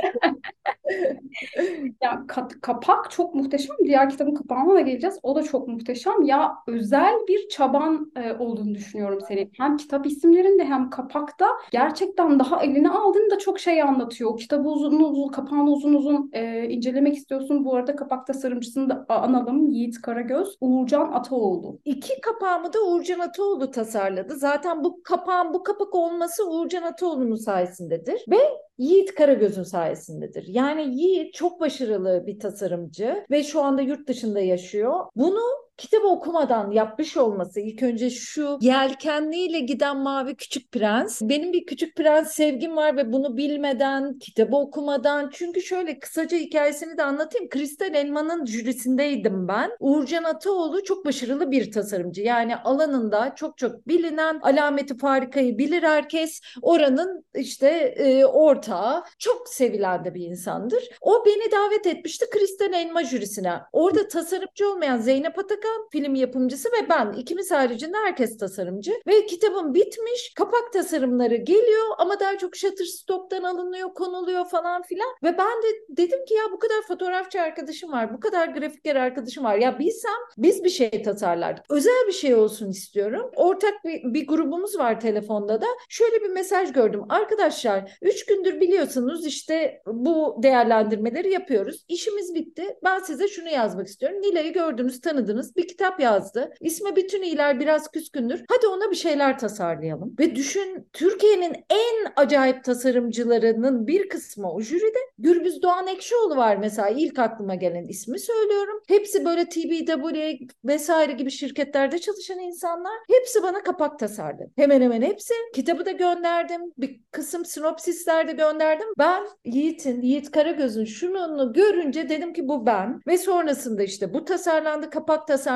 Ya 2.02 2.24
ka- 2.28 2.60
kapak 2.60 3.10
çok 3.10 3.34
muhteşem. 3.34 3.76
Diğer 3.84 4.10
kitabın 4.10 4.34
kapağına 4.34 4.74
da 4.74 4.80
geleceğiz. 4.80 5.18
O 5.22 5.34
da 5.34 5.42
çok 5.42 5.68
muhteşem. 5.68 6.22
Ya 6.22 6.54
özel 6.66 7.14
bir 7.28 7.48
çaban 7.48 8.12
e, 8.16 8.32
olduğunu 8.32 8.74
düşünüyorum 8.74 9.18
senin. 9.28 9.50
Hem 9.58 9.76
kitap 9.76 10.06
isimlerinde 10.06 10.64
hem 10.64 10.90
kapakta 10.90 11.46
gerçekten 11.70 12.38
daha 12.38 12.62
eline 12.62 12.90
aldığında 12.90 13.38
çok 13.38 13.60
şey 13.60 13.82
anlatıyor. 13.82 14.38
Kitabı 14.38 14.68
uzun 14.68 15.00
uzun, 15.00 15.28
kapağını 15.28 15.70
uzun 15.70 15.94
uzun 15.94 16.30
e, 16.32 16.68
incelemek 16.68 17.16
istiyorsun. 17.16 17.64
Bu 17.64 17.76
arada 17.76 17.96
kapak 17.96 18.26
tasarımcısını 18.26 18.90
da 18.90 19.06
analım. 19.08 19.66
Yiğit 19.70 20.02
Karagöz, 20.02 20.56
Uğurcan 20.60 21.12
Ataoğlu. 21.12 21.80
İki 21.84 22.20
kapağımı 22.20 22.72
da 22.72 22.78
Uğurcan 22.86 23.18
Ataoğlu 23.18 23.70
tasarladı. 23.70 24.36
Zaten 24.36 24.84
bu 24.84 25.02
kapağın 25.02 25.54
bu 25.54 25.62
kapak 25.62 25.94
olması 25.94 26.50
Uğurcan 26.50 26.82
Ataoğlu'nun 26.82 27.36
sayesindedir. 27.36 28.24
Ve 28.30 28.38
Yiğit 28.78 29.14
Karagöz'ün 29.14 29.62
sayesindedir. 29.62 30.44
Yani 30.48 31.00
Yiğit 31.00 31.34
çok 31.34 31.60
başarılı 31.60 32.24
bir 32.26 32.38
tasarımcı 32.38 33.24
ve 33.30 33.42
şu 33.44 33.62
anda 33.62 33.82
yurt 33.82 34.08
dışında 34.08 34.40
yaşıyor. 34.40 35.04
Bunu 35.16 35.67
kitabı 35.78 36.06
okumadan 36.06 36.70
yapmış 36.70 37.16
olması 37.16 37.60
ilk 37.60 37.82
önce 37.82 38.10
şu 38.10 38.58
yelkenliyle 38.60 39.60
giden 39.60 39.96
mavi 39.96 40.36
küçük 40.36 40.72
prens. 40.72 41.22
Benim 41.22 41.52
bir 41.52 41.66
küçük 41.66 41.96
prens 41.96 42.32
sevgim 42.32 42.76
var 42.76 42.96
ve 42.96 43.12
bunu 43.12 43.36
bilmeden, 43.36 44.18
kitabı 44.18 44.56
okumadan 44.56 45.30
çünkü 45.32 45.62
şöyle 45.62 45.98
kısaca 45.98 46.38
hikayesini 46.38 46.98
de 46.98 47.02
anlatayım. 47.02 47.48
Kristal 47.48 47.94
Elma'nın 47.94 48.46
jürisindeydim 48.46 49.48
ben. 49.48 49.70
Uğurcan 49.80 50.24
Ataoğlu 50.24 50.84
çok 50.84 51.06
başarılı 51.06 51.50
bir 51.50 51.72
tasarımcı. 51.72 52.22
Yani 52.22 52.56
alanında 52.56 53.34
çok 53.34 53.58
çok 53.58 53.88
bilinen 53.88 54.40
alameti 54.42 54.96
farikayı 54.96 55.58
bilir 55.58 55.82
herkes. 55.82 56.40
Oranın 56.62 57.24
işte 57.34 57.68
e, 57.96 58.24
ortağı 58.24 59.04
çok 59.18 59.48
sevilen 59.48 60.04
de 60.04 60.14
bir 60.14 60.26
insandır. 60.26 60.88
O 61.00 61.24
beni 61.26 61.52
davet 61.52 61.86
etmişti 61.86 62.26
Kristal 62.30 62.72
Elma 62.72 63.04
jürisine. 63.04 63.60
Orada 63.72 64.08
tasarımcı 64.08 64.70
olmayan 64.70 64.98
Zeynep 64.98 65.38
Atakan 65.38 65.67
başkan, 65.68 65.88
film 65.92 66.14
yapımcısı 66.14 66.68
ve 66.68 66.88
ben. 66.88 67.12
İkimiz 67.12 67.50
haricinde 67.50 67.96
herkes 67.96 68.38
tasarımcı. 68.38 68.92
Ve 69.06 69.26
kitabım 69.26 69.74
bitmiş. 69.74 70.32
Kapak 70.36 70.72
tasarımları 70.72 71.36
geliyor 71.36 71.84
ama 71.98 72.20
daha 72.20 72.38
çok 72.38 72.56
Shutterstock'tan 72.56 73.42
alınıyor, 73.42 73.94
konuluyor 73.94 74.44
falan 74.44 74.82
filan. 74.82 75.08
Ve 75.22 75.38
ben 75.38 75.62
de 75.62 75.66
dedim 75.88 76.24
ki 76.24 76.34
ya 76.34 76.42
bu 76.52 76.58
kadar 76.58 76.82
fotoğrafçı 76.88 77.40
arkadaşım 77.40 77.92
var, 77.92 78.14
bu 78.14 78.20
kadar 78.20 78.48
grafiker 78.48 78.96
arkadaşım 78.96 79.44
var. 79.44 79.56
Ya 79.56 79.78
bilsem 79.78 80.12
biz 80.38 80.64
bir 80.64 80.70
şey 80.70 81.02
tasarlardık. 81.02 81.64
Özel 81.70 82.06
bir 82.06 82.12
şey 82.12 82.34
olsun 82.34 82.70
istiyorum. 82.70 83.30
Ortak 83.36 83.84
bir, 83.84 84.14
bir 84.14 84.26
grubumuz 84.26 84.78
var 84.78 85.00
telefonda 85.00 85.60
da. 85.60 85.66
Şöyle 85.88 86.20
bir 86.20 86.30
mesaj 86.30 86.72
gördüm. 86.72 87.02
Arkadaşlar 87.08 87.98
3 88.02 88.26
gündür 88.26 88.60
biliyorsunuz 88.60 89.26
işte 89.26 89.82
bu 89.86 90.36
değerlendirmeleri 90.42 91.32
yapıyoruz. 91.32 91.84
İşimiz 91.88 92.34
bitti. 92.34 92.76
Ben 92.84 92.98
size 92.98 93.28
şunu 93.28 93.48
yazmak 93.48 93.86
istiyorum. 93.86 94.20
Nilay'ı 94.20 94.52
gördünüz, 94.52 95.00
tanıdınız. 95.00 95.56
Bir 95.58 95.68
kitap 95.68 96.00
yazdı. 96.00 96.50
İsmi 96.60 96.96
Bütün 96.96 97.22
İyiler 97.22 97.60
Biraz 97.60 97.90
Küskündür. 97.90 98.44
Hadi 98.48 98.66
ona 98.66 98.90
bir 98.90 98.96
şeyler 98.96 99.38
tasarlayalım. 99.38 100.14
Ve 100.18 100.36
düşün 100.36 100.88
Türkiye'nin 100.92 101.52
en 101.70 102.12
acayip 102.16 102.64
tasarımcılarının 102.64 103.86
bir 103.86 104.08
kısmı 104.08 104.52
o 104.52 104.60
jüride. 104.60 104.98
Gürbüz 105.18 105.62
Doğan 105.62 105.86
Ekşioğlu 105.86 106.36
var 106.36 106.56
mesela 106.56 106.88
ilk 106.88 107.18
aklıma 107.18 107.54
gelen 107.54 107.84
ismi 107.84 108.18
söylüyorum. 108.18 108.80
Hepsi 108.88 109.24
böyle 109.24 109.48
TBW 109.48 110.38
vesaire 110.64 111.12
gibi 111.12 111.30
şirketlerde 111.30 111.98
çalışan 111.98 112.38
insanlar. 112.38 112.98
Hepsi 113.10 113.42
bana 113.42 113.62
kapak 113.62 113.98
tasarladı. 113.98 114.50
Hemen 114.56 114.80
hemen 114.80 115.02
hepsi. 115.02 115.34
Kitabı 115.54 115.86
da 115.86 115.90
gönderdim. 115.90 116.60
Bir 116.78 117.00
kısım 117.10 117.44
sinopsisler 117.44 118.28
de 118.28 118.32
gönderdim. 118.32 118.88
Ben 118.98 119.22
Yiğit'in, 119.44 120.02
Yiğit 120.02 120.30
Karagöz'ün 120.30 120.84
şununu 120.84 121.52
görünce 121.52 122.08
dedim 122.08 122.32
ki 122.32 122.48
bu 122.48 122.66
ben. 122.66 123.00
Ve 123.06 123.18
sonrasında 123.18 123.82
işte 123.82 124.14
bu 124.14 124.24
tasarlandı, 124.24 124.90
kapak 124.90 125.26
tasarlandı 125.26 125.47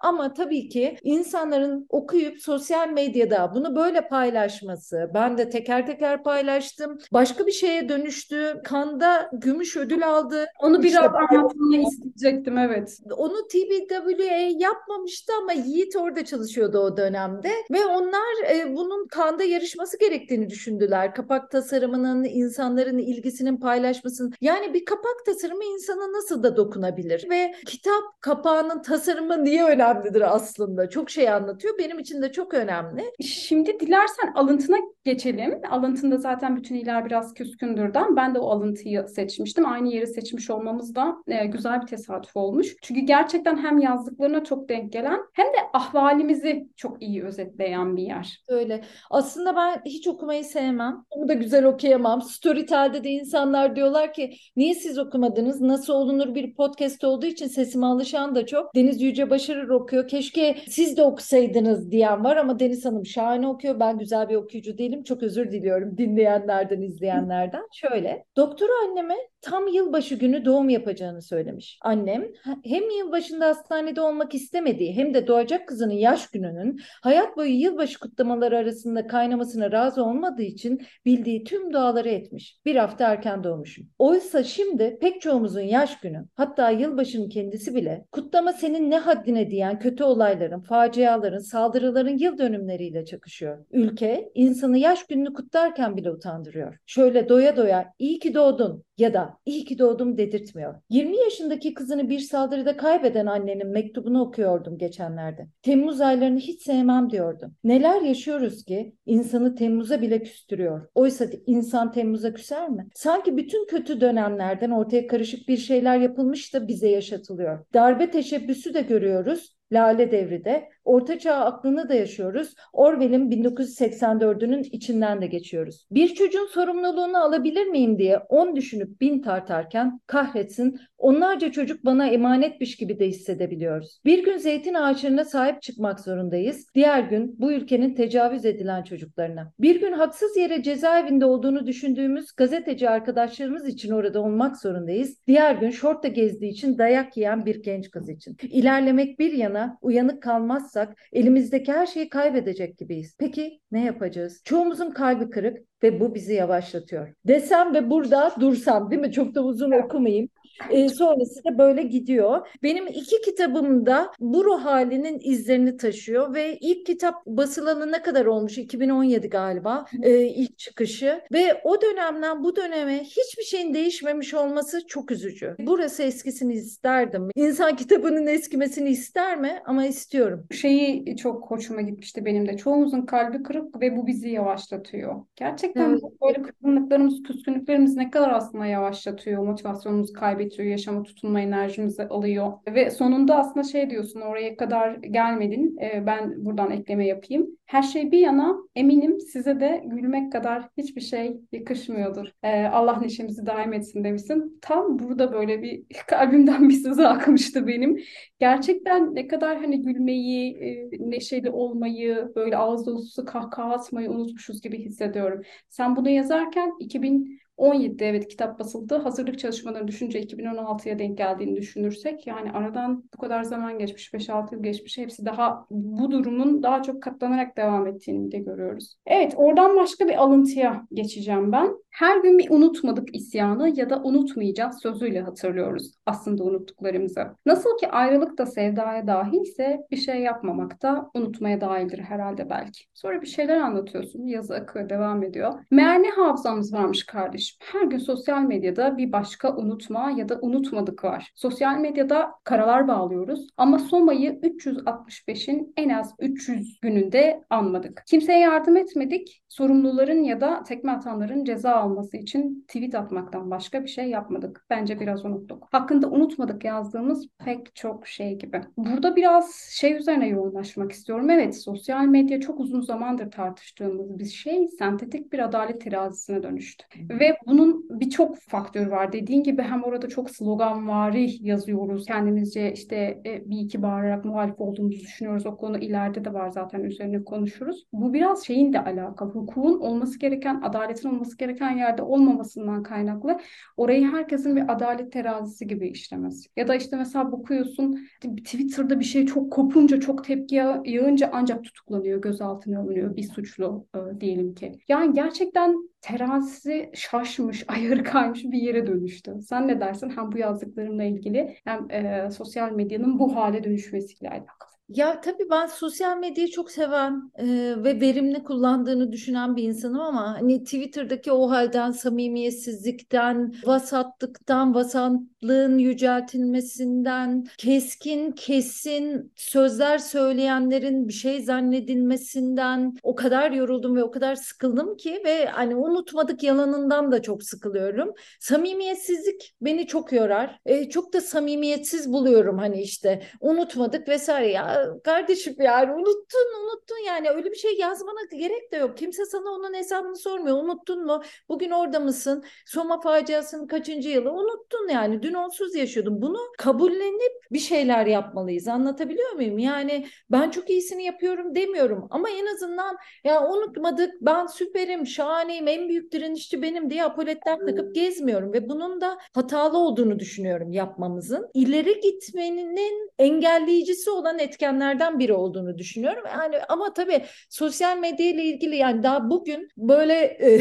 ama 0.00 0.34
tabii 0.34 0.68
ki 0.68 0.96
insanların 1.02 1.86
okuyup 1.88 2.40
sosyal 2.40 2.88
medyada 2.88 3.52
bunu 3.54 3.76
böyle 3.76 4.08
paylaşması, 4.08 5.10
ben 5.14 5.38
de 5.38 5.50
teker 5.50 5.86
teker 5.86 6.22
paylaştım. 6.22 6.98
Başka 7.12 7.46
bir 7.46 7.52
şeye 7.52 7.88
dönüştü. 7.88 8.60
Kanda 8.64 9.30
gümüş 9.32 9.76
ödül 9.76 10.08
aldı. 10.08 10.46
Onu 10.60 10.82
biraz 10.82 11.04
işte, 11.04 11.36
anlatmanı 11.36 11.76
isteyecektim 11.76 12.58
evet. 12.58 12.98
Onu 13.16 13.48
TBWA 13.48 14.34
yapmamıştı 14.58 15.32
ama 15.42 15.52
Yiğit 15.52 15.96
orada 15.96 16.24
çalışıyordu 16.24 16.78
o 16.78 16.96
dönemde 16.96 17.50
ve 17.70 17.86
onlar 17.86 18.50
e, 18.54 18.76
bunun 18.76 19.06
Kanda 19.06 19.44
yarışması 19.44 19.98
gerektiğini 19.98 20.50
düşündüler. 20.50 21.14
Kapak 21.14 21.50
tasarımının, 21.50 22.24
insanların 22.24 22.98
ilgisinin 22.98 23.56
paylaşmasının. 23.56 24.34
Yani 24.40 24.74
bir 24.74 24.84
kapak 24.84 25.26
tasarımı 25.26 25.64
insana 25.64 26.12
nasıl 26.12 26.42
da 26.42 26.56
dokunabilir 26.56 27.30
ve 27.30 27.54
kitap 27.66 28.02
kapağının 28.20 28.82
tasarımı 28.82 29.13
niye 29.44 29.64
önemlidir 29.64 30.34
aslında? 30.34 30.88
Çok 30.88 31.10
şey 31.10 31.30
anlatıyor. 31.30 31.78
Benim 31.78 31.98
için 31.98 32.22
de 32.22 32.32
çok 32.32 32.54
önemli. 32.54 33.02
Şimdi 33.20 33.80
dilersen 33.80 34.32
alıntına 34.34 34.76
geçelim. 35.04 35.60
Alıntında 35.70 36.16
zaten 36.16 36.56
bütün 36.56 36.74
iler 36.74 37.06
biraz 37.06 37.34
küskündürden. 37.34 38.16
Ben 38.16 38.34
de 38.34 38.38
o 38.38 38.50
alıntıyı 38.50 39.08
seçmiştim. 39.08 39.66
Aynı 39.66 39.88
yeri 39.88 40.06
seçmiş 40.06 40.50
olmamız 40.50 40.94
da 40.94 41.16
e, 41.26 41.46
güzel 41.46 41.82
bir 41.82 41.86
tesadüf 41.86 42.36
olmuş. 42.36 42.76
Çünkü 42.82 43.00
gerçekten 43.00 43.56
hem 43.56 43.78
yazdıklarına 43.78 44.44
çok 44.44 44.68
denk 44.68 44.92
gelen 44.92 45.20
hem 45.32 45.46
de 45.46 45.58
ahvalimizi 45.72 46.68
çok 46.76 47.02
iyi 47.02 47.24
özetleyen 47.24 47.96
bir 47.96 48.02
yer. 48.02 48.44
Öyle. 48.48 48.84
Aslında 49.10 49.56
ben 49.56 49.82
hiç 49.84 50.08
okumayı 50.08 50.44
sevmem. 50.44 51.04
Onu 51.10 51.28
da 51.28 51.34
güzel 51.34 51.64
okuyamam. 51.64 52.22
Storytel'de 52.22 53.04
de 53.04 53.10
insanlar 53.10 53.76
diyorlar 53.76 54.12
ki 54.12 54.34
niye 54.56 54.74
siz 54.74 54.98
okumadınız? 54.98 55.60
Nasıl 55.60 55.92
olunur 55.92 56.34
bir 56.34 56.54
podcast 56.54 57.04
olduğu 57.04 57.26
için 57.26 57.46
sesime 57.46 57.86
alışan 57.86 58.34
da 58.34 58.46
çok. 58.46 58.74
Deniz 58.74 59.02
Yüce 59.04 59.30
Başarır 59.30 59.68
okuyor. 59.68 60.08
Keşke 60.08 60.56
siz 60.68 60.96
de 60.96 61.02
okusaydınız 61.02 61.90
diyen 61.90 62.24
var 62.24 62.36
ama 62.36 62.58
Deniz 62.58 62.84
Hanım 62.84 63.06
şahane 63.06 63.48
okuyor. 63.48 63.80
Ben 63.80 63.98
güzel 63.98 64.28
bir 64.28 64.34
okuyucu 64.34 64.78
değilim. 64.78 65.02
Çok 65.02 65.22
özür 65.22 65.52
diliyorum 65.52 65.98
dinleyenlerden, 65.98 66.82
izleyenlerden. 66.82 67.62
Şöyle, 67.72 68.24
doktoru 68.36 68.72
anneme 68.88 69.16
tam 69.44 69.68
yılbaşı 69.68 70.14
günü 70.14 70.44
doğum 70.44 70.68
yapacağını 70.68 71.22
söylemiş. 71.22 71.78
Annem 71.82 72.24
hem 72.64 72.90
yılbaşında 72.90 73.46
hastanede 73.46 74.00
olmak 74.00 74.34
istemediği 74.34 74.96
hem 74.96 75.14
de 75.14 75.26
doğacak 75.26 75.68
kızının 75.68 75.92
yaş 75.92 76.30
gününün 76.30 76.80
hayat 77.02 77.36
boyu 77.36 77.60
yılbaşı 77.60 78.00
kutlamaları 78.00 78.58
arasında 78.58 79.06
kaynamasına 79.06 79.72
razı 79.72 80.04
olmadığı 80.04 80.42
için 80.42 80.82
bildiği 81.04 81.44
tüm 81.44 81.72
duaları 81.72 82.08
etmiş. 82.08 82.60
Bir 82.64 82.76
hafta 82.76 83.08
erken 83.08 83.44
doğmuşum. 83.44 83.86
Oysa 83.98 84.44
şimdi 84.44 84.98
pek 85.00 85.20
çoğumuzun 85.20 85.60
yaş 85.60 86.00
günü 86.00 86.24
hatta 86.34 86.70
yılbaşının 86.70 87.28
kendisi 87.28 87.74
bile 87.74 88.06
kutlama 88.12 88.52
senin 88.52 88.90
ne 88.90 88.98
haddine 88.98 89.50
diyen 89.50 89.78
kötü 89.78 90.04
olayların, 90.04 90.60
faciaların, 90.60 91.38
saldırıların 91.38 92.18
yıl 92.18 92.38
dönümleriyle 92.38 93.04
çakışıyor. 93.04 93.64
Ülke 93.70 94.30
insanı 94.34 94.78
yaş 94.78 95.06
gününü 95.06 95.32
kutlarken 95.32 95.96
bile 95.96 96.10
utandırıyor. 96.10 96.78
Şöyle 96.86 97.28
doya 97.28 97.56
doya 97.56 97.92
iyi 97.98 98.18
ki 98.18 98.34
doğdun 98.34 98.84
ya 98.98 99.14
da 99.14 99.38
iyi 99.46 99.64
ki 99.64 99.78
doğdum 99.78 100.18
dedirtmiyor. 100.18 100.74
20 100.90 101.16
yaşındaki 101.16 101.74
kızını 101.74 102.08
bir 102.08 102.18
saldırıda 102.18 102.76
kaybeden 102.76 103.26
annenin 103.26 103.66
mektubunu 103.66 104.20
okuyordum 104.20 104.78
geçenlerde. 104.78 105.46
Temmuz 105.62 106.00
aylarını 106.00 106.38
hiç 106.38 106.62
sevmem 106.62 107.10
diyordum. 107.10 107.54
Neler 107.64 108.00
yaşıyoruz 108.00 108.64
ki 108.64 108.94
insanı 109.06 109.54
Temmuz'a 109.54 110.02
bile 110.02 110.22
küstürüyor. 110.22 110.88
Oysa 110.94 111.26
insan 111.46 111.92
Temmuz'a 111.92 112.34
küser 112.34 112.68
mi? 112.68 112.88
Sanki 112.94 113.36
bütün 113.36 113.66
kötü 113.66 114.00
dönemlerden 114.00 114.70
ortaya 114.70 115.06
karışık 115.06 115.48
bir 115.48 115.56
şeyler 115.56 115.98
yapılmış 115.98 116.54
da 116.54 116.68
bize 116.68 116.88
yaşatılıyor. 116.88 117.64
Darbe 117.74 118.10
teşebbüsü 118.10 118.74
de 118.74 118.80
görüyoruz. 118.80 119.54
Lale 119.72 120.10
Devri'de 120.10 120.68
Orta 120.84 121.18
Çağ 121.18 121.34
aklını 121.34 121.88
da 121.88 121.94
yaşıyoruz. 121.94 122.54
Orwell'in 122.72 123.30
1984'ünün 123.30 124.62
içinden 124.62 125.22
de 125.22 125.26
geçiyoruz. 125.26 125.86
Bir 125.90 126.14
çocuğun 126.14 126.46
sorumluluğunu 126.46 127.24
alabilir 127.24 127.66
miyim 127.66 127.98
diye 127.98 128.18
on 128.18 128.56
düşünüp 128.56 129.00
bin 129.00 129.22
tartarken 129.22 130.00
kahretsin 130.06 130.80
onlarca 130.98 131.52
çocuk 131.52 131.84
bana 131.84 132.06
emanetmiş 132.06 132.76
gibi 132.76 132.98
de 132.98 133.08
hissedebiliyoruz. 133.08 134.00
Bir 134.04 134.24
gün 134.24 134.36
zeytin 134.36 134.74
ağaçlarına 134.74 135.24
sahip 135.24 135.62
çıkmak 135.62 136.00
zorundayız. 136.00 136.66
Diğer 136.74 137.00
gün 137.00 137.36
bu 137.38 137.52
ülkenin 137.52 137.94
tecavüz 137.94 138.44
edilen 138.44 138.82
çocuklarına. 138.82 139.52
Bir 139.58 139.80
gün 139.80 139.92
haksız 139.92 140.36
yere 140.36 140.62
cezaevinde 140.62 141.24
olduğunu 141.24 141.66
düşündüğümüz 141.66 142.32
gazeteci 142.32 142.90
arkadaşlarımız 142.90 143.68
için 143.68 143.90
orada 143.90 144.20
olmak 144.22 144.56
zorundayız. 144.56 145.16
Diğer 145.26 145.54
gün 145.54 145.70
şortla 145.70 146.08
gezdiği 146.08 146.52
için 146.52 146.78
dayak 146.78 147.16
yiyen 147.16 147.46
bir 147.46 147.62
genç 147.62 147.90
kız 147.90 148.08
için. 148.08 148.36
İlerlemek 148.42 149.18
bir 149.18 149.32
yana 149.32 149.78
uyanık 149.82 150.22
kalmaz 150.22 150.73
yapmazsak 150.76 150.98
elimizdeki 151.12 151.72
her 151.72 151.86
şeyi 151.86 152.08
kaybedecek 152.08 152.78
gibiyiz. 152.78 153.14
Peki 153.18 153.60
ne 153.72 153.84
yapacağız? 153.84 154.42
Çoğumuzun 154.44 154.90
kalbi 154.90 155.30
kırık 155.30 155.58
ve 155.82 156.00
bu 156.00 156.14
bizi 156.14 156.34
yavaşlatıyor. 156.34 157.14
Desem 157.24 157.74
ve 157.74 157.90
burada 157.90 158.34
dursam 158.40 158.90
değil 158.90 159.02
mi? 159.02 159.12
Çok 159.12 159.34
da 159.34 159.42
uzun 159.42 159.70
okumayayım. 159.70 160.28
E, 160.70 160.88
sonrası 160.88 161.44
da 161.44 161.58
böyle 161.58 161.82
gidiyor. 161.82 162.46
Benim 162.62 162.86
iki 162.86 163.20
kitabım 163.20 163.86
da 163.86 164.12
bu 164.20 164.44
ruh 164.44 164.64
halinin 164.64 165.20
izlerini 165.22 165.76
taşıyor 165.76 166.34
ve 166.34 166.58
ilk 166.60 166.86
kitap 166.86 167.26
basılalı 167.26 167.92
ne 167.92 168.02
kadar 168.02 168.26
olmuş? 168.26 168.58
2017 168.58 169.28
galiba 169.28 169.84
e, 170.02 170.22
ilk 170.22 170.58
çıkışı 170.58 171.20
ve 171.32 171.60
o 171.64 171.82
dönemden 171.82 172.44
bu 172.44 172.56
döneme 172.56 173.04
hiçbir 173.04 173.42
şeyin 173.42 173.74
değişmemiş 173.74 174.34
olması 174.34 174.86
çok 174.86 175.10
üzücü. 175.10 175.56
Burası 175.58 176.02
eskisini 176.02 176.52
isterdim. 176.52 177.28
İnsan 177.34 177.76
kitabının 177.84 178.26
eskimesini 178.26 178.88
ister 178.88 179.36
mi? 179.36 179.62
Ama 179.66 179.86
istiyorum. 179.86 180.46
Şeyi 180.50 181.16
çok 181.16 181.50
hoşuma 181.50 181.80
gitmişti 181.80 182.24
benim 182.24 182.48
de. 182.48 182.56
Çoğumuzun 182.56 183.02
kalbi 183.02 183.42
kırık 183.42 183.80
ve 183.80 183.96
bu 183.96 184.06
bizi 184.06 184.28
yavaşlatıyor. 184.28 185.14
Gerçekten 185.36 185.90
evet. 185.90 186.02
böyle 186.22 186.42
kırgınlıklarımız, 186.42 187.22
küskünlüklerimiz 187.22 187.96
ne 187.96 188.10
kadar 188.10 188.30
aslında 188.30 188.66
yavaşlatıyor, 188.66 189.42
motivasyonumuzu 189.42 190.12
kaybediyor 190.12 190.43
getiriyor, 190.44 190.70
yaşama 190.70 191.02
tutunma 191.02 191.40
enerjimizi 191.40 192.02
alıyor. 192.02 192.52
Ve 192.66 192.90
sonunda 192.90 193.36
aslında 193.36 193.64
şey 193.64 193.90
diyorsun 193.90 194.20
oraya 194.20 194.56
kadar 194.56 194.94
gelmedin. 194.94 195.76
E, 195.80 196.06
ben 196.06 196.44
buradan 196.44 196.70
ekleme 196.70 197.06
yapayım. 197.06 197.46
Her 197.66 197.82
şey 197.82 198.12
bir 198.12 198.18
yana 198.18 198.56
eminim 198.74 199.20
size 199.20 199.60
de 199.60 199.82
gülmek 199.86 200.32
kadar 200.32 200.68
hiçbir 200.76 201.00
şey 201.00 201.40
yakışmıyordur. 201.52 202.28
E, 202.42 202.64
Allah 202.64 203.00
neşemizi 203.00 203.46
daim 203.46 203.72
etsin 203.72 204.04
demişsin. 204.04 204.58
Tam 204.62 204.98
burada 204.98 205.32
böyle 205.32 205.62
bir 205.62 205.82
kalbimden 206.06 206.68
bir 206.68 206.74
sızı 206.74 207.08
akmıştı 207.08 207.66
benim. 207.66 208.00
Gerçekten 208.38 209.14
ne 209.14 209.26
kadar 209.26 209.60
hani 209.60 209.82
gülmeyi, 209.82 210.56
e, 210.56 210.88
neşeli 211.10 211.50
olmayı, 211.50 212.32
böyle 212.36 212.56
ağız 212.56 212.86
dolusu 212.86 213.24
kahkaha 213.24 213.72
atmayı 213.72 214.10
unutmuşuz 214.10 214.60
gibi 214.60 214.78
hissediyorum. 214.78 215.42
Sen 215.68 215.96
bunu 215.96 216.08
yazarken 216.08 216.72
2000 216.80 217.43
17'de 217.58 218.08
evet 218.08 218.28
kitap 218.28 218.58
basıldı. 218.58 218.96
Hazırlık 218.96 219.38
çalışmalarını 219.38 219.88
düşünce 219.88 220.22
2016'ya 220.22 220.98
denk 220.98 221.18
geldiğini 221.18 221.56
düşünürsek 221.56 222.26
yani 222.26 222.52
aradan 222.52 223.04
bu 223.14 223.18
kadar 223.18 223.42
zaman 223.42 223.78
geçmiş, 223.78 224.14
5-6 224.14 224.54
yıl 224.54 224.62
geçmiş. 224.62 224.98
Hepsi 224.98 225.24
daha 225.24 225.66
bu 225.70 226.10
durumun 226.10 226.62
daha 226.62 226.82
çok 226.82 227.02
katlanarak 227.02 227.56
devam 227.56 227.86
ettiğini 227.86 228.32
de 228.32 228.38
görüyoruz. 228.38 228.96
Evet 229.06 229.34
oradan 229.36 229.76
başka 229.76 230.08
bir 230.08 230.22
alıntıya 230.22 230.86
geçeceğim 230.92 231.52
ben. 231.52 231.84
Her 231.90 232.22
gün 232.22 232.38
bir 232.38 232.50
unutmadık 232.50 233.16
isyanı 233.16 233.78
ya 233.78 233.90
da 233.90 234.02
unutmayacağız 234.02 234.82
sözüyle 234.82 235.20
hatırlıyoruz 235.20 235.92
aslında 236.06 236.44
unuttuklarımızı. 236.44 237.26
Nasıl 237.46 237.78
ki 237.78 237.88
ayrılık 237.88 238.38
da 238.38 238.46
sevdaya 238.46 239.06
dahilse 239.06 239.80
bir 239.90 239.96
şey 239.96 240.20
yapmamak 240.20 240.82
da 240.82 241.10
unutmaya 241.14 241.60
dahildir 241.60 241.98
herhalde 241.98 242.50
belki. 242.50 242.84
Sonra 242.94 243.22
bir 243.22 243.26
şeyler 243.26 243.56
anlatıyorsun, 243.56 244.26
yazı 244.26 244.54
akıyor, 244.54 244.88
devam 244.88 245.22
ediyor. 245.22 245.52
Meğer 245.70 246.02
ne 246.02 246.10
hafızamız 246.10 246.72
varmış 246.72 247.06
kardeşim. 247.06 247.43
Her 247.60 247.82
gün 247.82 247.98
sosyal 247.98 248.42
medyada 248.42 248.96
bir 248.96 249.12
başka 249.12 249.56
unutma 249.56 250.10
ya 250.10 250.28
da 250.28 250.38
unutmadık 250.42 251.04
var. 251.04 251.32
Sosyal 251.34 251.78
medyada 251.78 252.30
karalar 252.44 252.88
bağlıyoruz 252.88 253.48
ama 253.56 253.78
Soma'yı 253.78 254.40
365'in 254.42 255.72
en 255.76 255.88
az 255.88 256.14
300 256.18 256.80
gününde 256.80 257.44
anmadık. 257.50 258.02
Kimseye 258.06 258.38
yardım 258.38 258.76
etmedik. 258.76 259.42
Sorumluların 259.48 260.24
ya 260.24 260.40
da 260.40 260.62
tekme 260.62 260.92
atanların 260.92 261.44
ceza 261.44 261.72
alması 261.72 262.16
için 262.16 262.64
tweet 262.68 262.94
atmaktan 262.94 263.50
başka 263.50 263.82
bir 263.82 263.88
şey 263.88 264.08
yapmadık. 264.08 264.66
Bence 264.70 265.00
biraz 265.00 265.24
unuttuk. 265.24 265.68
Hakkında 265.70 266.10
unutmadık 266.10 266.64
yazdığımız 266.64 267.28
pek 267.44 267.74
çok 267.74 268.06
şey 268.06 268.38
gibi. 268.38 268.60
Burada 268.76 269.16
biraz 269.16 269.54
şey 269.70 269.94
üzerine 269.96 270.28
yoğunlaşmak 270.28 270.92
istiyorum. 270.92 271.30
Evet 271.30 271.62
sosyal 271.62 272.04
medya 272.04 272.40
çok 272.40 272.60
uzun 272.60 272.80
zamandır 272.80 273.30
tartıştığımız 273.30 274.18
bir 274.18 274.24
şey 274.24 274.68
sentetik 274.68 275.32
bir 275.32 275.38
adalet 275.38 275.80
terazisine 275.80 276.42
dönüştü. 276.42 276.84
Ve 276.96 277.33
bunun 277.46 277.86
birçok 278.00 278.36
faktörü 278.36 278.90
var. 278.90 279.12
Dediğin 279.12 279.42
gibi 279.42 279.62
hem 279.62 279.82
orada 279.84 280.08
çok 280.08 280.30
slogan 280.30 280.88
vari 280.88 281.46
yazıyoruz. 281.46 282.06
Kendimizce 282.06 282.72
işte 282.72 282.96
e, 283.26 283.50
bir 283.50 283.58
iki 283.58 283.82
bağırarak 283.82 284.24
muhalif 284.24 284.60
olduğumuzu 284.60 285.00
düşünüyoruz. 285.00 285.46
O 285.46 285.56
konu 285.56 285.78
ileride 285.78 286.24
de 286.24 286.32
var 286.32 286.48
zaten 286.48 286.80
üzerine 286.80 287.24
konuşuruz. 287.24 287.86
Bu 287.92 288.12
biraz 288.12 288.46
şeyin 288.46 288.72
de 288.72 288.84
alakalı. 288.84 289.30
Hukukun 289.30 289.80
olması 289.80 290.18
gereken, 290.18 290.60
adaletin 290.62 291.08
olması 291.08 291.38
gereken 291.38 291.70
yerde 291.76 292.02
olmamasından 292.02 292.82
kaynaklı 292.82 293.40
orayı 293.76 294.06
herkesin 294.06 294.56
bir 294.56 294.72
adalet 294.72 295.12
terazisi 295.12 295.66
gibi 295.66 295.88
işlemesi. 295.88 296.48
Ya 296.56 296.68
da 296.68 296.74
işte 296.74 296.96
mesela 296.96 297.32
bakıyorsun 297.32 297.98
Twitter'da 298.20 299.00
bir 299.00 299.04
şey 299.04 299.26
çok 299.26 299.52
kopunca, 299.52 300.00
çok 300.00 300.24
tepki 300.24 300.54
yağınca 300.84 301.30
ancak 301.32 301.64
tutuklanıyor, 301.64 302.22
gözaltına 302.22 302.80
alınıyor 302.80 303.16
bir 303.16 303.22
suçlu 303.22 303.86
e, 303.94 304.20
diyelim 304.20 304.54
ki. 304.54 304.72
Yani 304.88 305.12
gerçekten 305.12 305.76
terazisi 306.00 306.90
şaşmış, 307.24 307.64
ayarı 307.68 308.04
kaymış 308.04 308.44
bir 308.44 308.58
yere 308.58 308.86
dönüştü. 308.86 309.34
Sen 309.42 309.68
ne 309.68 309.80
dersin 309.80 310.10
hem 310.10 310.32
bu 310.32 310.38
yazdıklarımla 310.38 311.04
ilgili 311.04 311.56
hem 311.64 311.90
e, 311.90 312.30
sosyal 312.30 312.72
medyanın 312.72 313.18
bu 313.18 313.36
hale 313.36 313.64
dönüşmesiyle 313.64 314.30
alakalı? 314.30 314.73
Ya 314.88 315.20
tabii 315.20 315.50
ben 315.50 315.66
sosyal 315.66 316.16
medyayı 316.18 316.50
çok 316.50 316.70
seven 316.70 317.30
e, 317.38 317.46
ve 317.84 318.00
verimli 318.00 318.44
kullandığını 318.44 319.12
düşünen 319.12 319.56
bir 319.56 319.62
insanım 319.62 320.00
ama 320.00 320.34
hani 320.34 320.64
Twitter'daki 320.64 321.32
o 321.32 321.50
halden, 321.50 321.90
samimiyetsizlikten, 321.90 323.54
vasatlıktan, 323.66 324.74
vasatlığın 324.74 325.78
yüceltilmesinden, 325.78 327.46
keskin, 327.58 328.32
kesin 328.32 329.32
sözler 329.36 329.98
söyleyenlerin 329.98 331.08
bir 331.08 331.12
şey 331.12 331.42
zannedilmesinden 331.42 332.94
o 333.02 333.14
kadar 333.14 333.50
yoruldum 333.50 333.96
ve 333.96 334.02
o 334.04 334.10
kadar 334.10 334.34
sıkıldım 334.34 334.96
ki 334.96 335.22
ve 335.24 335.46
hani 335.46 335.76
unutmadık 335.76 336.42
yalanından 336.42 337.12
da 337.12 337.22
çok 337.22 337.42
sıkılıyorum. 337.42 338.12
Samimiyetsizlik 338.40 339.54
beni 339.60 339.86
çok 339.86 340.12
yorar. 340.12 340.58
E, 340.66 340.88
çok 340.88 341.12
da 341.12 341.20
samimiyetsiz 341.20 342.12
buluyorum 342.12 342.58
hani 342.58 342.82
işte 342.82 343.22
unutmadık 343.40 344.08
vesaire 344.08 344.50
ya 344.52 344.73
kardeşim 345.04 345.54
yani 345.58 345.92
unuttun 345.92 346.64
unuttun 346.64 347.06
yani 347.06 347.30
öyle 347.30 347.50
bir 347.50 347.56
şey 347.56 347.76
yazmana 347.76 348.20
gerek 348.32 348.72
de 348.72 348.76
yok. 348.76 348.96
Kimse 348.96 349.24
sana 349.24 349.50
onun 349.50 349.74
hesabını 349.74 350.16
sormuyor. 350.16 350.56
Unuttun 350.62 351.06
mu? 351.06 351.22
Bugün 351.48 351.70
orada 351.70 352.00
mısın? 352.00 352.44
Soma 352.66 353.00
faciasının 353.00 353.66
kaçıncı 353.66 354.08
yılı? 354.08 354.32
Unuttun 354.32 354.88
yani. 354.88 355.22
Dün 355.22 355.34
onsuz 355.34 355.74
yaşıyordun. 355.74 356.22
Bunu 356.22 356.38
kabullenip 356.58 357.32
bir 357.52 357.58
şeyler 357.58 358.06
yapmalıyız. 358.06 358.68
Anlatabiliyor 358.68 359.32
muyum? 359.32 359.58
Yani 359.58 360.06
ben 360.30 360.50
çok 360.50 360.70
iyisini 360.70 361.04
yapıyorum 361.04 361.54
demiyorum 361.54 362.08
ama 362.10 362.30
en 362.30 362.46
azından 362.46 362.96
ya 363.24 363.48
unutmadık 363.48 364.10
ben 364.20 364.46
süperim, 364.46 365.06
şahaneyim, 365.06 365.68
en 365.68 365.88
büyük 365.88 366.12
direnişçi 366.12 366.62
benim 366.62 366.90
diye 366.90 367.04
apoletler 367.04 367.58
takıp 367.58 367.94
gezmiyorum 367.94 368.52
ve 368.52 368.68
bunun 368.68 369.00
da 369.00 369.18
hatalı 369.34 369.78
olduğunu 369.78 370.18
düşünüyorum 370.18 370.72
yapmamızın. 370.72 371.50
İleri 371.54 372.00
gitmenin 372.00 373.10
engelleyicisi 373.18 374.10
olan 374.10 374.38
etken 374.38 374.63
etkenlerden 374.64 375.18
biri 375.18 375.32
olduğunu 375.32 375.78
düşünüyorum. 375.78 376.24
Yani 376.32 376.56
ama 376.68 376.92
tabii 376.92 377.24
sosyal 377.48 377.98
medya 377.98 378.26
ile 378.26 378.44
ilgili 378.44 378.76
yani 378.76 379.02
daha 379.02 379.30
bugün 379.30 379.68
böyle 379.76 380.14
e, 380.14 380.60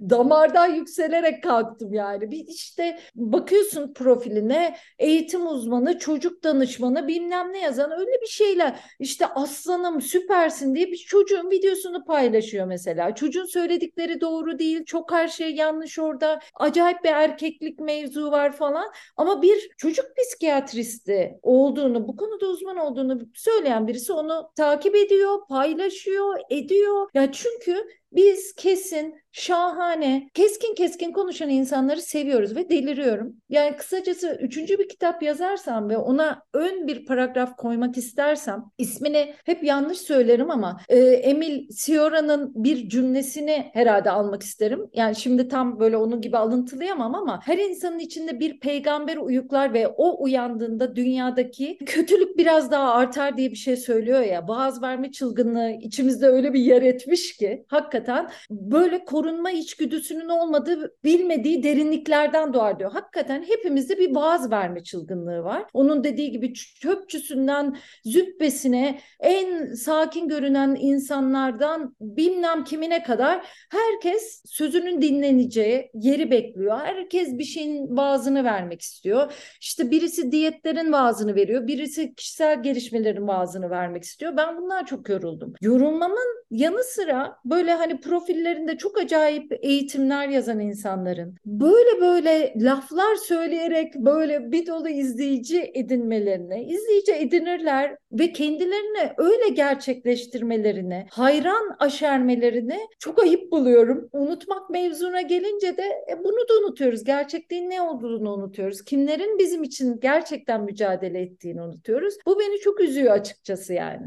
damardan 0.10 0.74
yükselerek 0.74 1.42
kalktım 1.42 1.92
yani. 1.94 2.30
Bir 2.30 2.44
işte 2.48 2.98
bakıyorsun 3.14 3.92
profiline 3.92 4.76
eğitim 4.98 5.46
uzmanı, 5.46 5.98
çocuk 5.98 6.44
danışmanı 6.44 7.08
bilmem 7.08 7.52
ne 7.52 7.60
yazan 7.60 7.90
öyle 7.92 8.20
bir 8.22 8.26
şeyler. 8.26 8.80
İşte 8.98 9.26
aslanım 9.26 10.00
süpersin 10.00 10.74
diye 10.74 10.86
bir 10.86 10.96
çocuğun 10.96 11.50
videosunu 11.50 12.04
paylaşıyor 12.04 12.66
mesela. 12.66 13.14
Çocuğun 13.14 13.44
söyledikleri 13.44 14.20
doğru 14.20 14.58
değil. 14.58 14.84
Çok 14.84 15.12
her 15.12 15.28
şey 15.28 15.54
yanlış 15.54 15.98
orada. 15.98 16.40
Acayip 16.54 17.04
bir 17.04 17.08
erkeklik 17.08 17.80
mevzu 17.80 18.30
var 18.30 18.52
falan. 18.52 18.86
Ama 19.16 19.42
bir 19.42 19.70
çocuk 19.78 20.06
psikiyatristi 20.16 21.38
olduğunu, 21.42 22.08
bu 22.08 22.16
konuda 22.16 22.46
uzman 22.46 22.76
olduğunu 22.76 23.20
söyleyen 23.36 23.86
birisi 23.88 24.12
onu 24.12 24.52
takip 24.56 24.94
ediyor, 24.96 25.38
paylaşıyor, 25.48 26.38
ediyor. 26.50 27.08
Ya 27.14 27.32
çünkü 27.32 27.86
biz 28.16 28.54
kesin, 28.54 29.14
şahane, 29.32 30.30
keskin 30.34 30.74
keskin 30.74 31.12
konuşan 31.12 31.48
insanları 31.48 32.00
seviyoruz 32.02 32.56
ve 32.56 32.68
deliriyorum. 32.68 33.36
Yani 33.48 33.76
kısacası 33.76 34.38
üçüncü 34.42 34.78
bir 34.78 34.88
kitap 34.88 35.22
yazarsam 35.22 35.88
ve 35.88 35.96
ona 35.96 36.42
ön 36.54 36.86
bir 36.86 37.06
paragraf 37.06 37.56
koymak 37.56 37.96
istersem 37.96 38.64
ismini 38.78 39.34
hep 39.44 39.64
yanlış 39.64 39.98
söylerim 39.98 40.50
ama 40.50 40.80
e, 40.88 40.98
Emil 40.98 41.68
Ciora'nın 41.68 42.52
bir 42.54 42.88
cümlesini 42.88 43.70
herhalde 43.72 44.10
almak 44.10 44.42
isterim. 44.42 44.80
Yani 44.92 45.16
şimdi 45.16 45.48
tam 45.48 45.80
böyle 45.80 45.96
onun 45.96 46.20
gibi 46.20 46.36
alıntılayamam 46.36 47.14
ama 47.14 47.40
her 47.44 47.58
insanın 47.58 47.98
içinde 47.98 48.40
bir 48.40 48.60
peygamber 48.60 49.16
uyuklar 49.16 49.72
ve 49.74 49.88
o 49.88 50.22
uyandığında 50.22 50.96
dünyadaki 50.96 51.78
kötülük 51.86 52.38
biraz 52.38 52.70
daha 52.70 52.94
artar 52.94 53.36
diye 53.36 53.50
bir 53.50 53.56
şey 53.56 53.76
söylüyor 53.76 54.20
ya. 54.20 54.48
Boğaz 54.48 54.82
verme 54.82 55.12
çılgınlığı 55.12 55.70
içimizde 55.70 56.26
öyle 56.26 56.52
bir 56.52 56.60
yer 56.60 56.82
etmiş 56.82 57.36
ki 57.36 57.64
hakikaten 57.68 58.05
hakikaten 58.06 58.30
böyle 58.50 59.04
korunma 59.04 59.50
içgüdüsünün 59.50 60.28
olmadığı 60.28 60.94
bilmediği 61.04 61.62
derinliklerden 61.62 62.54
doğar 62.54 62.78
diyor. 62.78 62.92
Hakikaten 62.92 63.42
hepimizde 63.42 63.98
bir 63.98 64.14
vaaz 64.14 64.50
verme 64.50 64.82
çılgınlığı 64.82 65.44
var. 65.44 65.64
Onun 65.72 66.04
dediği 66.04 66.30
gibi 66.30 66.54
çöpçüsünden 66.54 67.76
züppesine 68.04 69.00
en 69.20 69.74
sakin 69.74 70.28
görünen 70.28 70.76
insanlardan 70.80 71.96
bilmem 72.00 72.64
kimine 72.64 73.02
kadar 73.02 73.46
herkes 73.70 74.42
sözünün 74.46 75.02
dinleneceği 75.02 75.90
yeri 75.94 76.30
bekliyor. 76.30 76.78
Herkes 76.78 77.38
bir 77.38 77.44
şeyin 77.44 77.96
vaazını 77.96 78.44
vermek 78.44 78.80
istiyor. 78.80 79.32
İşte 79.60 79.90
birisi 79.90 80.32
diyetlerin 80.32 80.92
vaazını 80.92 81.34
veriyor. 81.34 81.66
Birisi 81.66 82.14
kişisel 82.14 82.62
gelişmelerin 82.62 83.28
vaazını 83.28 83.70
vermek 83.70 84.04
istiyor. 84.04 84.36
Ben 84.36 84.56
bundan 84.56 84.84
çok 84.84 85.08
yoruldum. 85.08 85.52
Yorulmamın 85.60 86.46
yanı 86.50 86.84
sıra 86.84 87.36
böyle 87.44 87.72
hani 87.74 87.85
profillerinde 87.94 88.76
çok 88.76 88.98
acayip 88.98 89.52
eğitimler 89.62 90.28
yazan 90.28 90.60
insanların 90.60 91.36
böyle 91.46 92.00
böyle 92.00 92.52
laflar 92.56 93.14
söyleyerek 93.14 93.94
böyle 93.94 94.52
bir 94.52 94.66
dolu 94.66 94.88
izleyici 94.88 95.70
edinmelerine, 95.74 96.64
izleyici 96.64 97.12
edinirler 97.12 97.96
ve 98.12 98.32
kendilerini 98.32 99.12
öyle 99.16 99.48
gerçekleştirmelerini, 99.48 101.06
hayran 101.10 101.76
aşermelerini 101.78 102.78
çok 102.98 103.22
ayıp 103.22 103.52
buluyorum. 103.52 104.08
Unutmak 104.12 104.70
mevzuna 104.70 105.20
gelince 105.20 105.76
de 105.76 105.82
e, 105.82 106.24
bunu 106.24 106.48
da 106.48 106.66
unutuyoruz. 106.66 107.04
Gerçekliğin 107.04 107.70
ne 107.70 107.82
olduğunu 107.82 108.34
unutuyoruz. 108.34 108.84
Kimlerin 108.84 109.38
bizim 109.38 109.62
için 109.62 110.00
gerçekten 110.00 110.64
mücadele 110.64 111.20
ettiğini 111.20 111.62
unutuyoruz. 111.62 112.14
Bu 112.26 112.38
beni 112.38 112.58
çok 112.60 112.80
üzüyor 112.80 113.12
açıkçası 113.12 113.74
yani. 113.74 114.06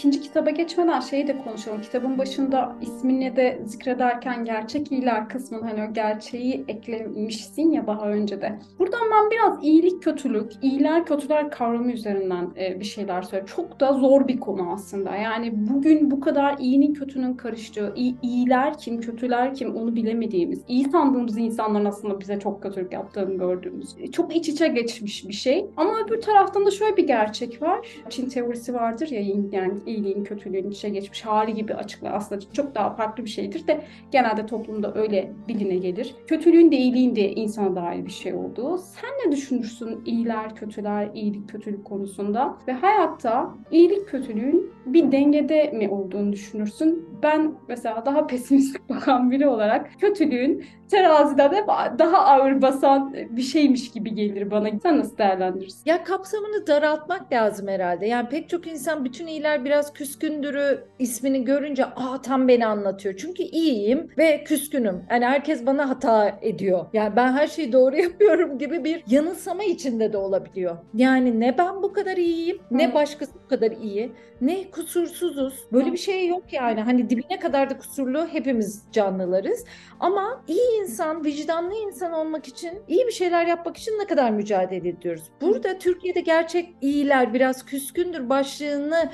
İkinci 0.00 0.20
kitaba 0.20 0.50
geçmeden 0.50 1.00
şeyi 1.00 1.26
de 1.26 1.38
konuşalım. 1.38 1.80
Kitabın 1.80 2.18
başında 2.18 2.76
ismini 2.80 3.36
de 3.36 3.60
zikrederken 3.64 4.44
gerçek 4.44 4.92
iyiler 4.92 5.28
kısmını 5.28 5.62
hani 5.62 5.90
o 5.90 5.92
gerçeği 5.92 6.64
eklemişsin 6.68 7.70
ya 7.70 7.86
daha 7.86 8.08
önce 8.08 8.40
de. 8.40 8.58
Buradan 8.78 9.00
ben 9.12 9.30
biraz 9.30 9.64
iyilik 9.64 10.02
kötülük, 10.02 10.52
iyiler 10.62 11.06
kötüler 11.06 11.50
kavramı 11.50 11.92
üzerinden 11.92 12.50
e, 12.56 12.80
bir 12.80 12.84
şeyler 12.84 13.22
söyleyeyim. 13.22 13.46
Çok 13.56 13.80
da 13.80 13.92
zor 13.92 14.28
bir 14.28 14.40
konu 14.40 14.72
aslında. 14.72 15.16
Yani 15.16 15.52
bugün 15.54 16.10
bu 16.10 16.20
kadar 16.20 16.58
iyinin 16.58 16.94
kötünün 16.94 17.34
karıştığı, 17.34 17.92
iyi, 17.96 18.14
iyiler 18.22 18.78
kim, 18.78 19.00
kötüler 19.00 19.54
kim 19.54 19.76
onu 19.76 19.96
bilemediğimiz, 19.96 20.60
iyi 20.68 20.84
sandığımız 20.84 21.38
insanların 21.38 21.84
aslında 21.84 22.20
bize 22.20 22.40
çok 22.40 22.62
kötülük 22.62 22.92
yaptığını 22.92 23.38
gördüğümüz. 23.38 23.96
Çok 24.12 24.36
iç 24.36 24.48
içe 24.48 24.68
geçmiş 24.68 25.28
bir 25.28 25.32
şey. 25.32 25.66
Ama 25.76 25.90
öbür 26.06 26.20
taraftan 26.20 26.66
da 26.66 26.70
şöyle 26.70 26.96
bir 26.96 27.06
gerçek 27.06 27.62
var. 27.62 27.88
Çin 28.10 28.28
teorisi 28.28 28.74
vardır 28.74 29.08
ya 29.08 29.20
yani 29.52 29.89
iyiliğin 29.90 30.24
kötülüğün 30.24 30.70
içe 30.70 30.88
geçmiş 30.88 31.22
hali 31.22 31.54
gibi 31.54 31.74
açıklar. 31.74 32.14
Aslında 32.14 32.40
çok 32.52 32.74
daha 32.74 32.94
farklı 32.94 33.24
bir 33.24 33.30
şeydir 33.30 33.66
de 33.66 33.80
genelde 34.10 34.46
toplumda 34.46 34.94
öyle 34.94 35.32
biline 35.48 35.76
gelir. 35.76 36.14
Kötülüğün 36.26 36.72
de 36.72 36.76
iyiliğin 36.76 37.16
de 37.16 37.32
insana 37.32 37.76
dair 37.76 38.06
bir 38.06 38.10
şey 38.10 38.34
olduğu. 38.34 38.78
Sen 38.78 39.10
ne 39.26 39.32
düşünürsün 39.32 40.02
iyiler, 40.06 40.54
kötüler, 40.54 41.10
iyilik, 41.14 41.48
kötülük 41.48 41.84
konusunda? 41.84 42.56
Ve 42.68 42.72
hayatta 42.72 43.54
iyilik, 43.70 44.08
kötülüğün 44.08 44.72
bir 44.86 45.12
dengede 45.12 45.70
mi 45.70 45.88
olduğunu 45.88 46.32
düşünürsün? 46.32 47.08
Ben 47.22 47.54
mesela 47.68 48.06
daha 48.06 48.26
pesimistik 48.26 48.88
bakan 48.88 49.30
biri 49.30 49.48
olarak 49.48 49.90
kötülüğün 50.00 50.64
terazide 50.90 51.50
de 51.50 51.66
daha 51.98 52.18
ağır 52.18 52.62
basan 52.62 53.14
bir 53.30 53.42
şeymiş 53.42 53.90
gibi 53.90 54.14
gelir 54.14 54.50
bana. 54.50 54.68
Sen 54.82 54.98
nasıl 54.98 55.18
değerlendirirsin? 55.18 55.82
Ya 55.86 56.04
kapsamını 56.04 56.66
daraltmak 56.66 57.32
lazım 57.32 57.68
herhalde. 57.68 58.06
Yani 58.06 58.28
pek 58.28 58.48
çok 58.48 58.66
insan 58.66 59.04
bütün 59.04 59.26
iyiler 59.26 59.64
biraz 59.64 59.79
küskündürü 59.92 60.84
ismini 60.98 61.44
görünce 61.44 61.84
aa 61.84 62.22
tam 62.22 62.48
beni 62.48 62.66
anlatıyor. 62.66 63.14
Çünkü 63.16 63.42
iyiyim 63.42 64.08
ve 64.18 64.44
küskünüm. 64.44 65.04
Yani 65.10 65.24
herkes 65.24 65.66
bana 65.66 65.88
hata 65.88 66.38
ediyor. 66.42 66.86
Yani 66.92 67.16
ben 67.16 67.32
her 67.32 67.46
şeyi 67.46 67.72
doğru 67.72 67.96
yapıyorum 68.02 68.58
gibi 68.58 68.84
bir 68.84 69.04
yanılsama 69.06 69.64
içinde 69.64 70.12
de 70.12 70.16
olabiliyor. 70.16 70.76
Yani 70.94 71.40
ne 71.40 71.58
ben 71.58 71.82
bu 71.82 71.92
kadar 71.92 72.16
iyiyim 72.16 72.58
ne 72.70 72.94
başkası 72.94 73.32
bu 73.44 73.48
kadar 73.48 73.70
iyi 73.70 74.12
ne 74.40 74.70
kusursuzuz. 74.70 75.54
Böyle 75.72 75.92
bir 75.92 75.98
şey 75.98 76.28
yok 76.28 76.52
yani. 76.52 76.80
Hani 76.80 77.10
dibine 77.10 77.38
kadar 77.38 77.70
da 77.70 77.78
kusurlu 77.78 78.26
hepimiz 78.26 78.82
canlılarız. 78.92 79.64
Ama 80.00 80.42
iyi 80.48 80.82
insan, 80.82 81.24
vicdanlı 81.24 81.74
insan 81.74 82.12
olmak 82.12 82.48
için, 82.48 82.82
iyi 82.88 83.06
bir 83.06 83.12
şeyler 83.12 83.46
yapmak 83.46 83.76
için 83.76 83.92
ne 83.98 84.06
kadar 84.06 84.30
mücadele 84.30 84.88
ediyoruz. 84.88 85.22
Burada 85.40 85.78
Türkiye'de 85.78 86.20
gerçek 86.20 86.74
iyiler 86.80 87.34
biraz 87.34 87.64
küskündür 87.64 88.28
başlığını 88.28 89.10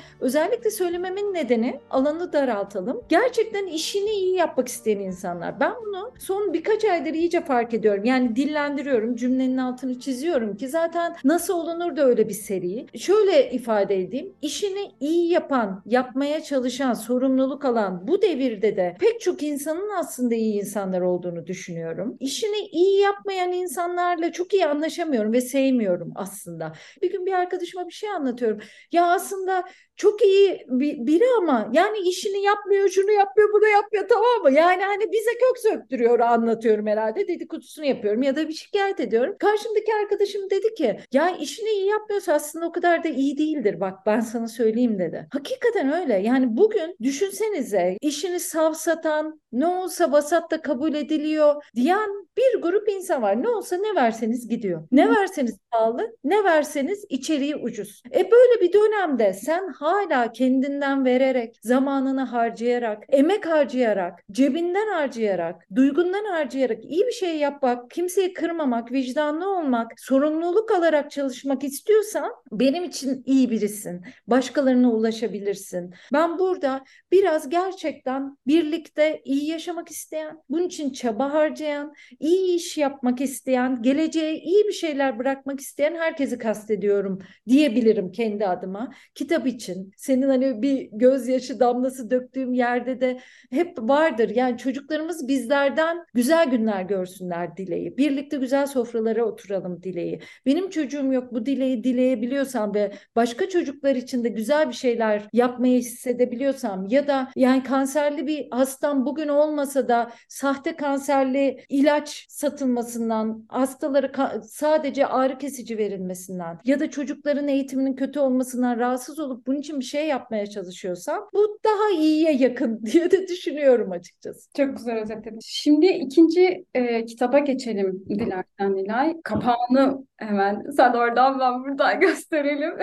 özellikle 0.47 0.71
söylememin 0.71 1.33
nedeni 1.33 1.79
alanı 1.89 2.33
daraltalım. 2.33 3.01
Gerçekten 3.09 3.67
işini 3.67 4.09
iyi 4.09 4.35
yapmak 4.35 4.67
isteyen 4.67 4.99
insanlar. 4.99 5.59
Ben 5.59 5.73
bunu 5.85 6.13
son 6.19 6.53
birkaç 6.53 6.85
aydır 6.85 7.13
iyice 7.13 7.41
fark 7.41 7.73
ediyorum. 7.73 8.05
Yani 8.05 8.35
dillendiriyorum, 8.35 9.15
cümlenin 9.15 9.57
altını 9.57 9.99
çiziyorum 9.99 10.57
ki 10.57 10.67
zaten 10.67 11.15
nasıl 11.23 11.53
olunur 11.53 11.95
da 11.95 12.05
öyle 12.05 12.29
bir 12.29 12.33
seri. 12.33 12.85
Şöyle 12.97 13.51
ifade 13.51 14.01
edeyim. 14.01 14.33
İşini 14.41 14.91
iyi 14.99 15.31
yapan, 15.31 15.83
yapmaya 15.85 16.43
çalışan, 16.43 16.93
sorumluluk 16.93 17.65
alan 17.65 18.07
bu 18.07 18.21
devirde 18.21 18.77
de 18.77 18.95
pek 18.99 19.21
çok 19.21 19.43
insanın 19.43 19.89
aslında 19.99 20.35
iyi 20.35 20.59
insanlar 20.59 21.01
olduğunu 21.01 21.47
düşünüyorum. 21.47 22.17
İşini 22.19 22.67
iyi 22.71 22.99
yapmayan 23.01 23.51
insanlarla 23.51 24.31
çok 24.31 24.53
iyi 24.53 24.65
anlaşamıyorum 24.65 25.33
ve 25.33 25.41
sevmiyorum 25.41 26.11
aslında. 26.15 26.73
Bir 27.01 27.11
gün 27.11 27.25
bir 27.25 27.33
arkadaşıma 27.33 27.87
bir 27.87 27.93
şey 27.93 28.09
anlatıyorum. 28.09 28.59
Ya 28.91 29.05
aslında 29.05 29.63
çok 29.97 30.21
iyi 30.21 30.65
bir, 30.67 31.07
biri 31.07 31.23
ama 31.37 31.69
yani 31.73 31.97
işini 31.97 32.43
yapmıyor, 32.43 32.89
şunu 32.89 33.11
yapmıyor, 33.11 33.49
bunu 33.53 33.67
yapmıyor 33.67 34.07
tamam 34.09 34.43
mı? 34.43 34.51
Yani 34.51 34.83
hani 34.83 35.11
bize 35.11 35.31
kök 35.31 35.57
söktürüyor 35.57 36.19
anlatıyorum 36.19 36.87
herhalde. 36.87 37.27
Dedikodusunu 37.27 37.85
yapıyorum 37.85 38.23
ya 38.23 38.35
da 38.35 38.47
bir 38.47 38.53
şikayet 38.53 38.99
ediyorum. 38.99 39.35
Karşımdaki 39.39 39.93
arkadaşım 40.03 40.49
dedi 40.49 40.73
ki 40.73 40.99
ya 41.13 41.29
işini 41.37 41.69
iyi 41.69 41.87
yapmıyorsa 41.87 42.33
aslında 42.33 42.67
o 42.67 42.71
kadar 42.71 43.03
da 43.03 43.07
iyi 43.09 43.37
değildir 43.37 43.79
bak 43.79 43.99
ben 44.05 44.19
sana 44.19 44.47
söyleyeyim 44.47 44.99
dedi. 44.99 45.27
Hakikaten 45.31 45.93
öyle. 45.93 46.13
Yani 46.13 46.57
bugün 46.57 46.95
düşünsenize 47.03 47.97
işini 48.01 48.39
savsatan, 48.39 49.41
ne 49.59 49.67
olsa 49.67 50.11
vasatta 50.11 50.61
kabul 50.61 50.93
ediliyor 50.93 51.63
diyen 51.75 52.09
bir 52.37 52.61
grup 52.61 52.89
insan 52.89 53.21
var. 53.21 53.43
Ne 53.43 53.49
olsa 53.49 53.77
ne 53.77 53.95
verseniz 53.95 54.47
gidiyor. 54.47 54.87
Ne 54.91 55.09
verseniz 55.09 55.57
pahalı, 55.71 56.15
ne 56.23 56.43
verseniz 56.43 57.05
içeriği 57.09 57.55
ucuz. 57.55 58.01
E 58.15 58.31
böyle 58.31 58.61
bir 58.61 58.73
dönemde 58.73 59.33
sen 59.33 59.67
hala 59.67 60.31
kendinden 60.31 61.05
vererek, 61.05 61.59
zamanını 61.61 62.21
harcayarak, 62.21 63.03
emek 63.09 63.45
harcayarak, 63.47 64.19
cebinden 64.31 64.87
harcayarak, 64.87 65.67
duygundan 65.75 66.25
harcayarak 66.25 66.85
iyi 66.85 67.07
bir 67.07 67.11
şey 67.11 67.37
yapmak, 67.37 67.91
kimseyi 67.91 68.33
kırmamak, 68.33 68.91
vicdanlı 68.91 69.57
olmak, 69.57 69.91
sorumluluk 69.97 70.71
alarak 70.71 71.11
çalışmak 71.11 71.63
istiyorsan 71.63 72.31
benim 72.51 72.83
için 72.83 73.23
iyi 73.25 73.49
birisin. 73.51 74.01
Başkalarına 74.27 74.91
ulaşabilirsin. 74.91 75.93
Ben 76.13 76.39
burada 76.39 76.83
biraz 77.11 77.49
gerçekten 77.49 78.37
birlikte 78.47 79.21
iyi 79.25 79.46
yaşamak 79.47 79.91
isteyen, 79.91 80.37
bunun 80.49 80.63
için 80.63 80.91
çaba 80.91 81.33
harcayan, 81.33 81.93
iyi 82.19 82.55
iş 82.55 82.77
yapmak 82.77 83.21
isteyen, 83.21 83.81
geleceğe 83.81 84.39
iyi 84.39 84.67
bir 84.67 84.73
şeyler 84.73 85.19
bırakmak 85.19 85.59
isteyen 85.59 85.95
herkesi 85.95 86.37
kastediyorum 86.37 87.19
diyebilirim 87.47 88.11
kendi 88.11 88.47
adıma. 88.47 88.93
Kitap 89.15 89.47
için, 89.47 89.91
senin 89.97 90.29
hani 90.29 90.61
bir 90.61 90.89
gözyaşı 90.91 91.59
damlası 91.59 92.11
döktüğüm 92.11 92.53
yerde 92.53 93.01
de 93.01 93.19
hep 93.51 93.79
vardır. 93.79 94.29
Yani 94.29 94.57
çocuklarımız 94.57 95.27
bizlerden 95.27 95.97
güzel 96.13 96.49
günler 96.49 96.81
görsünler 96.81 97.57
dileği. 97.57 97.97
Birlikte 97.97 98.37
güzel 98.37 98.67
sofralara 98.67 99.25
oturalım 99.25 99.83
dileği. 99.83 100.21
Benim 100.45 100.69
çocuğum 100.69 101.13
yok 101.13 101.33
bu 101.33 101.45
dileği 101.45 101.83
dileyebiliyorsam 101.83 102.75
ve 102.75 102.91
başka 103.15 103.49
çocuklar 103.49 103.95
için 103.95 104.23
de 104.23 104.29
güzel 104.29 104.69
bir 104.69 104.73
şeyler 104.73 105.23
yapmayı 105.33 105.79
hissedebiliyorsam 105.79 106.87
ya 106.87 107.07
da 107.07 107.31
yani 107.35 107.63
kanserli 107.63 108.27
bir 108.27 108.47
hastam 108.51 109.05
bugün 109.05 109.26
olmasa 109.27 109.87
da 109.87 110.11
sahte 110.29 110.75
kanserli 110.75 111.65
ilaç 111.69 112.25
satılmasından, 112.29 113.45
hastalara 113.49 114.41
sadece 114.41 115.05
ağrı 115.05 115.37
kesici 115.37 115.77
verilmesinden 115.77 116.59
ya 116.65 116.79
da 116.79 116.89
çocukların 116.89 117.47
eğitiminin 117.47 117.95
kötü 117.95 118.19
olmasından 118.19 118.79
rahatsız 118.79 119.19
olup 119.19 119.47
bunun 119.47 119.59
için 119.59 119.79
bir 119.79 119.85
şey 119.85 120.07
yapmaya 120.07 120.47
çalışıyorsam 120.47 121.29
bu 121.33 121.59
daha 121.63 122.01
iyiye 122.01 122.33
yakın 122.33 122.81
diye 122.85 123.11
de 123.11 123.27
düşünüyorum 123.27 123.91
açıkçası. 123.91 124.49
Çok 124.57 124.77
güzel 124.77 125.01
özetledin. 125.01 125.39
Şimdi 125.43 125.85
ikinci 125.85 126.65
e, 126.73 127.05
kitaba 127.05 127.39
geçelim 127.39 128.05
dilersen 128.09 128.75
Nilay. 128.75 129.21
Kapağını 129.23 130.05
hemen 130.17 130.71
sen 130.77 130.93
oradan 130.93 131.39
ben 131.39 131.63
buradan 131.63 131.99
gösterelim. 132.01 132.73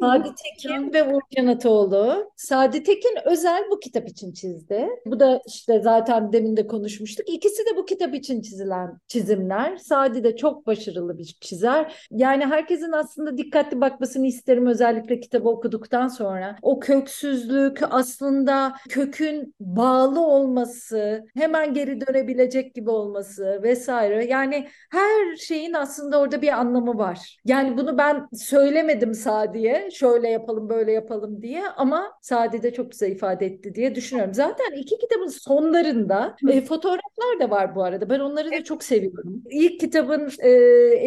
Sadi 0.00 0.28
Tekin 0.34 0.92
ve 0.92 1.04
Uğurcan 1.04 1.46
Ataoğlu. 1.46 2.30
Sadi 2.36 2.82
Tekin 2.82 3.18
özel 3.24 3.64
bu 3.70 3.80
kitap 3.80 4.08
için 4.08 4.32
çizdi. 4.32 4.88
Bu 5.06 5.20
da 5.20 5.40
işte 5.46 5.80
zaten 5.80 6.32
demin 6.32 6.56
de 6.56 6.66
konuşmuştuk. 6.66 7.28
İkisi 7.28 7.66
de 7.66 7.76
bu 7.76 7.84
kitap 7.84 8.14
için 8.14 8.42
çizilen 8.42 8.98
çizimler. 9.08 9.76
Sadi 9.76 10.24
de 10.24 10.36
çok 10.36 10.66
başarılı 10.66 11.18
bir 11.18 11.36
çizer. 11.40 12.06
Yani 12.10 12.46
herkesin 12.46 12.92
aslında 12.92 13.38
dikkatli 13.38 13.80
bakmasını 13.80 14.26
isterim 14.26 14.66
özellikle 14.66 15.20
kitabı 15.20 15.48
okuduktan 15.48 16.08
sonra. 16.08 16.56
O 16.62 16.80
köksüzlük 16.80 17.80
aslında 17.90 18.74
kökün 18.88 19.54
bağlı 19.60 20.20
olması, 20.20 21.24
hemen 21.36 21.74
geri 21.74 22.00
dönebilecek 22.06 22.74
gibi 22.74 22.90
olması 22.90 23.60
vesaire. 23.62 24.24
Yani 24.24 24.68
her 24.90 25.36
şeyin 25.36 25.72
aslında 25.72 26.20
orada 26.20 26.31
bir 26.40 26.60
anlamı 26.60 26.98
var. 26.98 27.38
Yani 27.44 27.76
bunu 27.76 27.98
ben 27.98 28.28
söylemedim 28.34 29.14
Sadi'ye 29.14 29.90
şöyle 29.90 30.28
yapalım 30.28 30.68
böyle 30.68 30.92
yapalım 30.92 31.42
diye 31.42 31.62
ama 31.76 32.12
Sadi 32.20 32.62
de 32.62 32.72
çok 32.72 32.90
güzel 32.90 33.10
ifade 33.10 33.46
etti 33.46 33.74
diye 33.74 33.94
düşünüyorum. 33.94 34.34
Zaten 34.34 34.72
iki 34.76 34.98
kitabın 34.98 35.26
sonlarında 35.26 36.36
e, 36.48 36.60
fotoğraflar 36.60 37.40
da 37.40 37.50
var 37.50 37.74
bu 37.74 37.84
arada. 37.84 38.10
Ben 38.10 38.20
onları 38.20 38.52
da 38.52 38.64
çok 38.64 38.84
seviyorum. 38.84 39.42
İlk 39.50 39.80
kitabın 39.80 40.30
e, 40.38 40.50